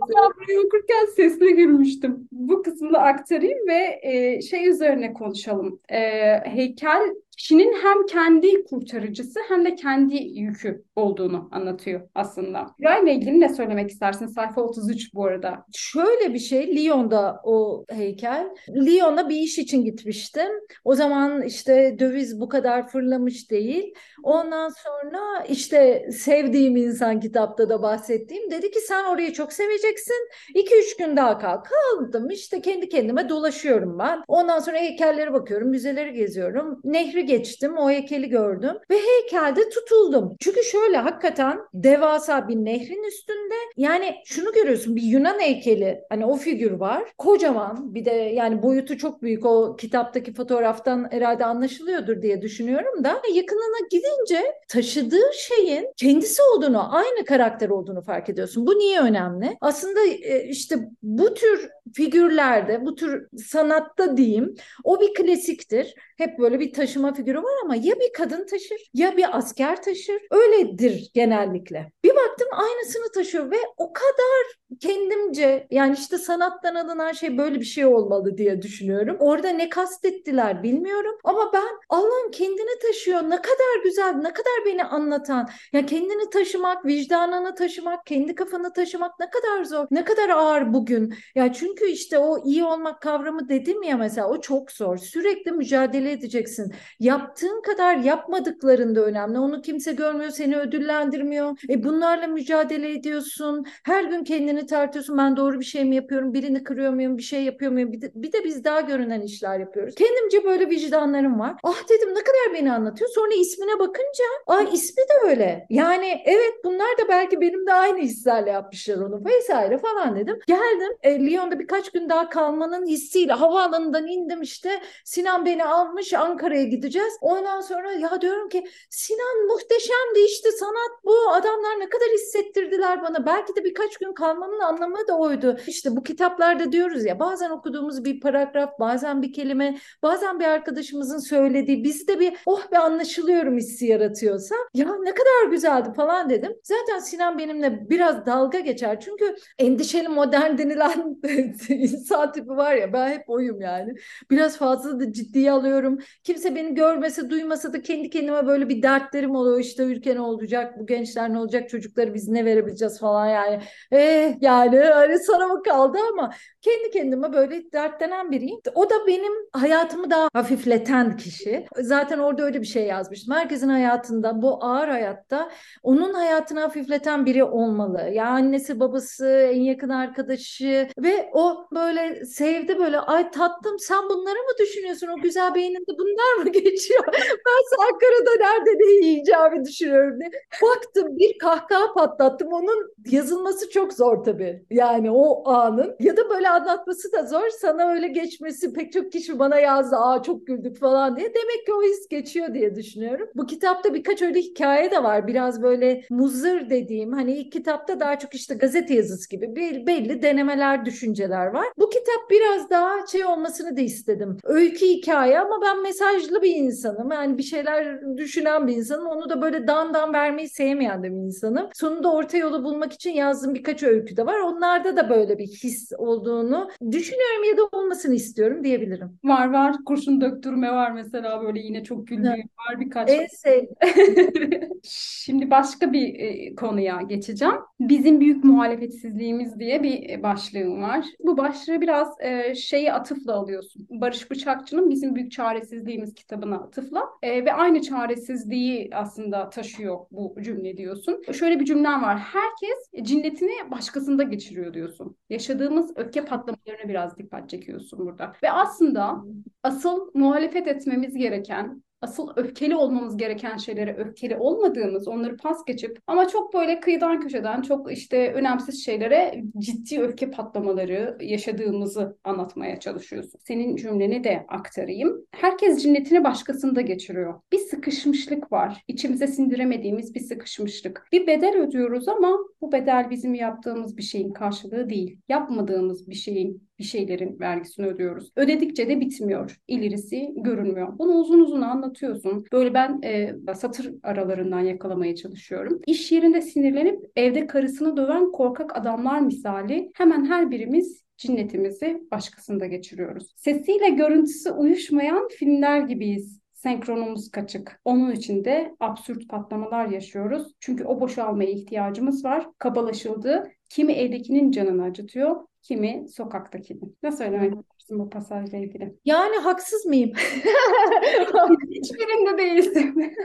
Burayı 0.00 0.60
okurken 0.66 1.06
sesli 1.16 1.54
gülmüştüm. 1.54 2.28
Bu 2.32 2.62
kısmını 2.62 2.98
aktarayım 2.98 3.68
ve 3.68 4.00
e, 4.02 4.42
şey 4.42 4.68
üzerine 4.68 5.12
konuşalım. 5.12 5.80
E, 5.88 6.00
heykel 6.44 7.14
kişinin 7.36 7.72
hem 7.82 8.06
kendi 8.06 8.64
kurtarıcısı 8.64 9.40
hem 9.48 9.64
de 9.64 9.74
kendi 9.74 10.16
yükü 10.16 10.84
olduğunu 10.96 11.48
anlatıyor 11.52 12.08
aslında. 12.14 12.66
Burayla 12.78 13.12
ilgili 13.12 13.40
ne 13.40 13.54
söylemek 13.54 13.90
istersin? 13.90 14.26
Sayfa 14.26 14.60
33 14.60 15.14
bu 15.14 15.24
arada. 15.24 15.64
Şöyle 15.74 16.34
bir 16.34 16.38
şey, 16.38 16.76
Lyon'da 16.76 17.40
o 17.44 17.84
heykel. 17.88 18.48
Lyon'a 18.68 19.28
bir 19.28 19.36
iş 19.36 19.58
için 19.58 19.84
gitmiştim. 19.84 20.48
O 20.84 20.94
zaman 20.94 21.42
işte 21.42 21.96
döviz 21.98 22.40
bu 22.40 22.48
kadar 22.48 22.88
fırlamış 22.88 23.50
değil. 23.50 23.94
Ondan 24.22 24.68
sonra 24.68 25.44
işte 25.48 26.08
sevdiğim 26.12 26.76
insan 26.76 27.20
kitapta 27.20 27.68
da 27.68 27.82
bahsettiğim 27.82 28.50
dedi 28.50 28.70
ki 28.70 28.80
sen 28.80 29.04
orayı 29.04 29.32
çok 29.32 29.52
seveceksin. 29.52 30.28
2-3 30.54 30.98
gün 30.98 31.16
daha 31.16 31.38
kal. 31.38 31.56
Kaldım 31.56 32.30
işte 32.30 32.60
kendi 32.60 32.88
kendime 32.88 33.28
dolaşıyorum 33.28 33.98
ben. 33.98 34.22
Ondan 34.28 34.58
sonra 34.58 34.76
heykellere 34.76 35.32
bakıyorum, 35.32 35.68
müzeleri 35.68 36.12
geziyorum. 36.12 36.80
Nehri 36.84 37.25
geçtim. 37.26 37.76
O 37.76 37.90
heykeli 37.90 38.28
gördüm 38.28 38.76
ve 38.90 38.94
heykelde 38.94 39.68
tutuldum. 39.68 40.36
Çünkü 40.40 40.64
şöyle 40.64 40.96
hakikaten 40.96 41.58
devasa 41.74 42.48
bir 42.48 42.56
nehrin 42.56 43.04
üstünde 43.08 43.54
yani 43.76 44.14
şunu 44.24 44.52
görüyorsun 44.52 44.96
bir 44.96 45.02
Yunan 45.02 45.38
heykeli 45.40 46.00
hani 46.08 46.26
o 46.26 46.36
figür 46.36 46.72
var. 46.72 47.02
Kocaman 47.18 47.94
bir 47.94 48.04
de 48.04 48.10
yani 48.10 48.62
boyutu 48.62 48.98
çok 48.98 49.22
büyük 49.22 49.46
o 49.46 49.76
kitaptaki 49.76 50.34
fotoğraftan 50.34 51.08
herhalde 51.10 51.44
anlaşılıyordur 51.44 52.22
diye 52.22 52.42
düşünüyorum 52.42 53.04
da 53.04 53.22
yakınına 53.34 53.86
gidince 53.90 54.54
taşıdığı 54.68 55.32
şeyin 55.34 55.92
kendisi 55.96 56.42
olduğunu 56.42 56.96
aynı 56.96 57.24
karakter 57.24 57.68
olduğunu 57.68 58.02
fark 58.02 58.28
ediyorsun. 58.28 58.66
Bu 58.66 58.78
niye 58.78 59.00
önemli? 59.00 59.56
Aslında 59.60 60.00
e, 60.04 60.48
işte 60.48 60.76
bu 61.02 61.34
tür 61.34 61.70
figürlerde, 61.94 62.86
bu 62.86 62.94
tür 62.94 63.28
sanatta 63.38 64.16
diyeyim 64.16 64.54
o 64.84 65.00
bir 65.00 65.14
klasiktir. 65.14 65.94
Hep 66.18 66.38
böyle 66.38 66.60
bir 66.60 66.72
taşıma 66.72 67.14
figürü 67.14 67.38
var 67.38 67.54
ama 67.64 67.76
ya 67.76 68.00
bir 68.00 68.12
kadın 68.12 68.46
taşır 68.46 68.90
ya 68.94 69.16
bir 69.16 69.38
asker 69.38 69.82
taşır. 69.82 70.22
Öyledir 70.30 71.10
genellikle. 71.14 71.92
Bir 72.04 72.10
baktım 72.10 72.48
aynısını 72.52 73.12
taşıyor 73.12 73.50
ve 73.50 73.56
o 73.76 73.92
kadar 73.92 74.56
kendimce 74.80 75.66
yani 75.70 75.94
işte 75.98 76.18
sanattan 76.18 76.74
alınan 76.74 77.12
şey 77.12 77.38
böyle 77.38 77.60
bir 77.60 77.64
şey 77.64 77.86
olmalı 77.86 78.38
diye 78.38 78.62
düşünüyorum. 78.62 79.16
Orada 79.20 79.48
ne 79.48 79.68
kastettiler 79.68 80.62
bilmiyorum 80.62 81.18
ama 81.24 81.52
ben 81.52 81.68
Allah'ın 81.88 82.30
kendini 82.30 82.78
taşıyor. 82.82 83.22
Ne 83.22 83.36
kadar 83.36 83.82
güzel, 83.84 84.12
ne 84.12 84.32
kadar 84.32 84.64
beni 84.66 84.84
anlatan. 84.84 85.48
Ya 85.72 85.86
kendini 85.86 86.30
taşımak, 86.30 86.84
vicdanını 86.86 87.54
taşımak, 87.54 88.06
kendi 88.06 88.34
kafanı 88.34 88.72
taşımak 88.72 89.20
ne 89.20 89.30
kadar 89.30 89.64
zor. 89.64 89.86
Ne 89.90 90.04
kadar 90.04 90.28
ağır 90.28 90.74
bugün. 90.74 91.14
Ya 91.34 91.52
çünkü 91.52 91.75
işte 91.84 92.18
o 92.18 92.44
iyi 92.44 92.64
olmak 92.64 93.00
kavramı 93.02 93.48
dedim 93.48 93.82
ya 93.82 93.96
mesela 93.96 94.28
o 94.28 94.40
çok 94.40 94.72
zor. 94.72 94.96
Sürekli 94.96 95.52
mücadele 95.52 96.12
edeceksin. 96.12 96.72
Yaptığın 97.00 97.62
kadar 97.62 97.96
yapmadıkların 97.96 98.94
da 98.94 99.00
önemli. 99.00 99.38
Onu 99.38 99.62
kimse 99.62 99.92
görmüyor, 99.92 100.30
seni 100.30 100.56
ödüllendirmiyor. 100.58 101.58
E 101.70 101.84
bunlarla 101.84 102.26
mücadele 102.26 102.92
ediyorsun. 102.92 103.64
Her 103.84 104.04
gün 104.04 104.24
kendini 104.24 104.66
tartıyorsun. 104.66 105.18
Ben 105.18 105.36
doğru 105.36 105.60
bir 105.60 105.64
şey 105.64 105.84
mi 105.84 105.96
yapıyorum? 105.96 106.34
Birini 106.34 106.64
kırıyor 106.64 106.92
muyum? 106.92 107.18
Bir 107.18 107.22
şey 107.22 107.44
yapıyor 107.44 107.72
muyum? 107.72 107.92
Bir 107.92 108.00
de, 108.00 108.12
bir 108.14 108.32
de 108.32 108.44
biz 108.44 108.64
daha 108.64 108.80
görünen 108.80 109.20
işler 109.20 109.60
yapıyoruz. 109.60 109.94
Kendimce 109.94 110.44
böyle 110.44 110.70
vicdanlarım 110.70 111.40
var. 111.40 111.56
Ah 111.62 111.88
dedim 111.88 112.08
ne 112.08 112.20
kadar 112.20 112.54
beni 112.54 112.72
anlatıyor. 112.72 113.10
Sonra 113.14 113.34
ismine 113.34 113.78
bakınca 113.78 114.24
ay 114.46 114.68
ismi 114.72 115.02
de 115.02 115.28
öyle. 115.30 115.66
Yani 115.70 116.22
evet 116.24 116.54
bunlar 116.64 116.98
da 116.98 117.08
belki 117.08 117.40
benim 117.40 117.66
de 117.66 117.72
aynı 117.72 117.98
hislerle 117.98 118.50
yapmışlar 118.50 118.96
onu 118.96 119.24
vesaire 119.24 119.78
falan 119.78 120.16
dedim. 120.16 120.38
Geldim 120.46 120.92
e, 121.02 121.26
Lyon'da 121.26 121.58
birkaç 121.66 121.90
gün 121.90 122.08
daha 122.08 122.28
kalmanın 122.28 122.86
hissiyle 122.86 123.32
havaalanından 123.32 124.06
indim 124.06 124.42
işte. 124.42 124.80
Sinan 125.04 125.46
beni 125.46 125.64
almış 125.64 126.12
Ankara'ya 126.12 126.64
gideceğiz. 126.64 127.12
Ondan 127.20 127.60
sonra 127.60 127.92
ya 127.92 128.20
diyorum 128.20 128.48
ki 128.48 128.64
Sinan 128.90 129.46
muhteşemdi 129.46 130.20
işte 130.26 130.52
sanat 130.52 131.04
bu. 131.04 131.28
Adamlar 131.30 131.80
ne 131.80 131.88
kadar 131.88 132.08
hissettirdiler 132.14 133.02
bana. 133.02 133.26
Belki 133.26 133.56
de 133.56 133.64
birkaç 133.64 133.96
gün 133.96 134.12
kalmanın 134.12 134.60
anlamı 134.60 135.08
da 135.08 135.18
oydu. 135.18 135.56
İşte 135.66 135.96
bu 135.96 136.02
kitaplarda 136.02 136.72
diyoruz 136.72 137.04
ya 137.04 137.18
bazen 137.18 137.50
okuduğumuz 137.50 138.04
bir 138.04 138.20
paragraf, 138.20 138.78
bazen 138.80 139.22
bir 139.22 139.32
kelime, 139.32 139.78
bazen 140.02 140.40
bir 140.40 140.44
arkadaşımızın 140.44 141.18
söylediği 141.18 141.84
bizde 141.84 142.20
bir 142.20 142.36
oh 142.46 142.72
be 142.72 142.78
anlaşılıyorum 142.78 143.56
hissi 143.56 143.86
yaratıyorsa 143.86 144.54
ya 144.74 144.96
ne 145.02 145.14
kadar 145.14 145.50
güzeldi 145.50 145.88
falan 145.96 146.30
dedim. 146.30 146.56
Zaten 146.62 146.98
Sinan 146.98 147.38
benimle 147.38 147.90
biraz 147.90 148.26
dalga 148.26 148.58
geçer. 148.58 149.00
Çünkü 149.00 149.36
endişeli 149.58 150.08
modern 150.08 150.58
denilen 150.58 151.16
insan 151.68 152.32
tipi 152.32 152.48
var 152.50 152.74
ya 152.74 152.92
ben 152.92 153.08
hep 153.10 153.30
oyum 153.30 153.60
yani. 153.60 153.94
Biraz 154.30 154.56
fazla 154.58 155.00
da 155.00 155.12
ciddiye 155.12 155.52
alıyorum. 155.52 155.98
Kimse 156.24 156.54
beni 156.54 156.74
görmese 156.74 157.30
duymasa 157.30 157.72
da 157.72 157.82
kendi 157.82 158.10
kendime 158.10 158.46
böyle 158.46 158.68
bir 158.68 158.82
dertlerim 158.82 159.34
oluyor. 159.36 159.60
İşte 159.60 159.82
ülke 159.84 160.14
ne 160.14 160.20
olacak, 160.20 160.78
bu 160.78 160.86
gençler 160.86 161.32
ne 161.32 161.38
olacak, 161.38 161.68
çocukları 161.68 162.14
biz 162.14 162.28
ne 162.28 162.44
verebileceğiz 162.44 163.00
falan 163.00 163.26
yani. 163.26 163.62
Eh 163.92 164.34
yani 164.40 164.78
hani 164.80 165.18
sana 165.18 165.46
mı 165.48 165.62
kaldı 165.62 165.98
ama 166.12 166.32
kendi 166.66 166.90
kendime 166.90 167.32
böyle 167.32 167.72
dertlenen 167.72 168.30
biriyim. 168.30 168.60
O 168.74 168.90
da 168.90 169.06
benim 169.06 169.32
hayatımı 169.52 170.10
daha 170.10 170.28
hafifleten 170.32 171.16
kişi. 171.16 171.66
Zaten 171.80 172.18
orada 172.18 172.42
öyle 172.42 172.60
bir 172.60 172.66
şey 172.66 172.86
yazmıştım. 172.86 173.34
Herkesin 173.34 173.68
hayatında 173.68 174.42
bu 174.42 174.64
ağır 174.64 174.88
hayatta 174.88 175.50
onun 175.82 176.14
hayatını 176.14 176.60
hafifleten 176.60 177.26
biri 177.26 177.44
olmalı. 177.44 178.10
Ya 178.12 178.26
annesi, 178.26 178.80
babası, 178.80 179.26
en 179.28 179.60
yakın 179.60 179.88
arkadaşı 179.88 180.88
ve 180.98 181.30
o 181.32 181.66
böyle 181.74 182.24
sevdi 182.24 182.78
böyle 182.78 182.98
ay 183.00 183.30
tatlım 183.30 183.78
sen 183.78 184.04
bunları 184.10 184.38
mı 184.38 184.52
düşünüyorsun? 184.60 185.08
O 185.18 185.22
güzel 185.22 185.54
beyninde 185.54 185.98
bunlar 185.98 186.44
mı 186.44 186.52
geçiyor? 186.52 187.04
ben 187.46 187.84
Ankara'da 187.86 188.30
nerede 188.44 188.70
ne 188.70 189.06
yiyeceğimi 189.06 189.64
düşünüyorum 189.64 190.20
diye. 190.20 190.30
Baktım 190.62 191.16
bir 191.18 191.38
kahkaha 191.38 191.94
patlattım. 191.94 192.48
Onun 192.52 192.94
yazılması 193.10 193.70
çok 193.70 193.92
zor 193.92 194.24
tabii. 194.24 194.66
Yani 194.70 195.10
o 195.10 195.48
anın 195.48 195.96
ya 196.00 196.16
da 196.16 196.30
böyle 196.30 196.50
anlatması 196.56 197.12
da 197.12 197.26
zor. 197.26 197.48
Sana 197.60 197.90
öyle 197.92 198.08
geçmesi 198.08 198.72
pek 198.72 198.92
çok 198.92 199.12
kişi 199.12 199.38
bana 199.38 199.58
yazdı. 199.58 199.96
Aa 199.96 200.22
çok 200.22 200.46
güldük 200.46 200.78
falan 200.78 201.16
diye. 201.16 201.26
Demek 201.34 201.66
ki 201.66 201.72
o 201.74 201.82
his 201.82 202.08
geçiyor 202.08 202.54
diye 202.54 202.74
düşünüyorum. 202.74 203.28
Bu 203.34 203.46
kitapta 203.46 203.94
birkaç 203.94 204.22
öyle 204.22 204.38
hikaye 204.38 204.90
de 204.90 205.02
var. 205.02 205.26
Biraz 205.26 205.62
böyle 205.62 206.02
muzır 206.10 206.70
dediğim 206.70 207.12
hani 207.12 207.32
ilk 207.32 207.52
kitapta 207.52 208.00
daha 208.00 208.18
çok 208.18 208.34
işte 208.34 208.54
gazete 208.54 208.94
yazısı 208.94 209.28
gibi 209.28 209.56
belli 209.86 210.22
denemeler, 210.22 210.84
düşünceler 210.84 211.46
var. 211.46 211.66
Bu 211.78 211.88
kitap 211.90 212.30
biraz 212.30 212.70
daha 212.70 213.06
şey 213.06 213.24
olmasını 213.24 213.76
da 213.76 213.80
istedim. 213.80 214.36
Öykü 214.44 214.86
hikaye 214.86 215.40
ama 215.40 215.60
ben 215.62 215.82
mesajlı 215.82 216.42
bir 216.42 216.56
insanım. 216.56 217.12
Yani 217.12 217.38
bir 217.38 217.42
şeyler 217.42 218.16
düşünen 218.16 218.66
bir 218.66 218.76
insanım. 218.76 219.06
Onu 219.06 219.30
da 219.30 219.42
böyle 219.42 219.66
dan 219.66 220.12
vermeyi 220.12 220.48
sevmeyen 220.48 221.02
de 221.02 221.10
bir 221.10 221.16
insanım. 221.16 221.68
Sonunda 221.74 222.12
orta 222.12 222.36
yolu 222.36 222.64
bulmak 222.64 222.92
için 222.92 223.10
yazdığım 223.10 223.54
birkaç 223.54 223.82
öykü 223.82 224.16
de 224.16 224.26
var. 224.26 224.38
Onlarda 224.38 224.96
da 224.96 225.10
böyle 225.10 225.38
bir 225.38 225.46
his 225.46 225.92
olduğunu 225.98 226.45
düşünüyorum 226.90 227.44
ya 227.50 227.56
da 227.56 227.78
olmasını 227.78 228.14
istiyorum 228.14 228.64
diyebilirim. 228.64 229.18
Var 229.24 229.52
var. 229.52 229.76
Kurşun 229.86 230.20
döktürme 230.20 230.72
var 230.72 230.90
mesela 230.90 231.42
böyle 231.42 231.60
yine 231.60 231.84
çok 231.84 232.06
güldüğüm 232.06 232.24
var 232.32 232.80
birkaç. 232.80 233.10
En 233.10 233.26
sevdiğim. 233.26 234.70
Şimdi 234.82 235.50
başka 235.50 235.92
bir 235.92 236.14
e, 236.14 236.54
konuya 236.54 237.02
geçeceğim. 237.02 237.54
Bizim 237.80 238.20
büyük 238.20 238.44
muhalefetsizliğimiz 238.44 239.58
diye 239.58 239.82
bir 239.82 240.10
e, 240.10 240.22
başlığım 240.22 240.82
var. 240.82 241.04
Bu 241.20 241.36
başlığı 241.36 241.80
biraz 241.80 242.08
e, 242.20 242.54
şeyi 242.54 242.92
atıfla 242.92 243.34
alıyorsun. 243.34 243.86
Barış 243.90 244.30
Bıçakçı'nın 244.30 244.90
Bizim 244.90 245.14
Büyük 245.14 245.32
Çaresizliğimiz 245.32 246.14
kitabına 246.14 246.56
atıfla 246.56 247.02
ve 247.24 247.52
aynı 247.52 247.82
çaresizliği 247.82 248.90
aslında 248.92 249.50
taşıyor 249.50 249.98
bu 250.10 250.34
cümle 250.42 250.76
diyorsun. 250.76 251.22
Şöyle 251.32 251.60
bir 251.60 251.64
cümlem 251.64 252.02
var. 252.02 252.18
Herkes 252.18 253.06
cinnetini 253.08 253.70
başkasında 253.70 254.22
geçiriyor 254.22 254.74
diyorsun. 254.74 255.16
Yaşadığımız 255.30 255.92
öfke 255.96 256.24
patlamalarına 256.26 256.88
biraz 256.88 257.18
dikkat 257.18 257.50
çekiyorsun 257.50 257.98
burada. 257.98 258.32
Ve 258.42 258.50
aslında 258.50 259.24
asıl 259.62 260.10
muhalefet 260.14 260.66
etmemiz 260.66 261.14
gereken 261.14 261.82
asıl 262.00 262.28
öfkeli 262.36 262.76
olmamız 262.76 263.16
gereken 263.16 263.56
şeylere 263.56 263.96
öfkeli 263.96 264.36
olmadığımız, 264.36 265.08
onları 265.08 265.36
pas 265.36 265.64
geçip 265.64 265.98
ama 266.06 266.28
çok 266.28 266.54
böyle 266.54 266.80
kıyıdan 266.80 267.20
köşeden 267.20 267.62
çok 267.62 267.92
işte 267.92 268.32
önemsiz 268.32 268.84
şeylere 268.84 269.42
ciddi 269.58 270.00
öfke 270.00 270.30
patlamaları 270.30 271.18
yaşadığımızı 271.20 272.18
anlatmaya 272.24 272.80
çalışıyorsun. 272.80 273.40
Senin 273.44 273.76
cümleni 273.76 274.24
de 274.24 274.46
aktarayım. 274.48 275.26
Herkes 275.30 275.82
cinnetini 275.82 276.24
başkasında 276.24 276.80
geçiriyor. 276.80 277.40
Bir 277.52 277.58
sıkışmışlık 277.58 278.52
var. 278.52 278.82
İçimize 278.88 279.26
sindiremediğimiz 279.26 280.14
bir 280.14 280.20
sıkışmışlık. 280.20 281.08
Bir 281.12 281.26
bedel 281.26 281.56
ödüyoruz 281.56 282.08
ama 282.08 282.38
bu 282.60 282.72
bedel 282.72 283.10
bizim 283.10 283.34
yaptığımız 283.34 283.96
bir 283.96 284.02
şeyin 284.02 284.32
karşılığı 284.32 284.90
değil. 284.90 285.18
Yapmadığımız 285.28 286.10
bir 286.10 286.14
şeyin 286.14 286.66
bir 286.78 286.84
şeylerin 286.84 287.40
vergisini 287.40 287.86
ödüyoruz. 287.86 288.32
Ödedikçe 288.36 288.88
de 288.88 289.00
bitmiyor. 289.00 289.60
İlerisi 289.68 290.32
görünmüyor. 290.36 290.98
Bunu 290.98 291.12
uzun 291.12 291.40
uzun 291.40 291.62
anlatıyorsun. 291.62 292.44
Böyle 292.52 292.74
ben 292.74 293.00
e, 293.04 293.34
satır 293.54 293.94
aralarından 294.02 294.60
yakalamaya 294.60 295.16
çalışıyorum. 295.16 295.80
İş 295.86 296.12
yerinde 296.12 296.40
sinirlenip 296.40 297.10
evde 297.16 297.46
karısını 297.46 297.96
döven 297.96 298.32
korkak 298.32 298.76
adamlar 298.76 299.20
misali 299.20 299.90
hemen 299.94 300.24
her 300.24 300.50
birimiz 300.50 301.06
cinnetimizi 301.16 302.02
başkasında 302.10 302.66
geçiriyoruz. 302.66 303.32
Sesiyle 303.36 303.88
görüntüsü 303.88 304.50
uyuşmayan 304.50 305.28
filmler 305.28 305.80
gibiyiz 305.80 306.40
senkronumuz 306.66 307.30
kaçık. 307.30 307.80
Onun 307.84 308.12
için 308.12 308.44
de 308.44 308.76
absürt 308.80 309.28
patlamalar 309.28 309.86
yaşıyoruz. 309.86 310.54
Çünkü 310.60 310.84
o 310.84 311.00
boşalmaya 311.00 311.50
ihtiyacımız 311.50 312.24
var. 312.24 312.46
Kabalaşıldı. 312.58 313.50
Kimi 313.70 313.92
evdekinin 313.92 314.50
canını 314.50 314.82
acıtıyor, 314.84 315.36
kimi 315.68 316.06
sokaktakinin. 316.08 316.96
Ne 317.02 317.12
söylemek 317.12 317.52
istersin 317.52 317.98
bu 317.98 318.10
pasajla 318.10 318.58
ilgili? 318.58 318.94
Yani 319.04 319.36
haksız 319.36 319.86
mıyım? 319.86 320.12
Hiçbirinde 321.70 322.38
değilsin. 322.38 323.16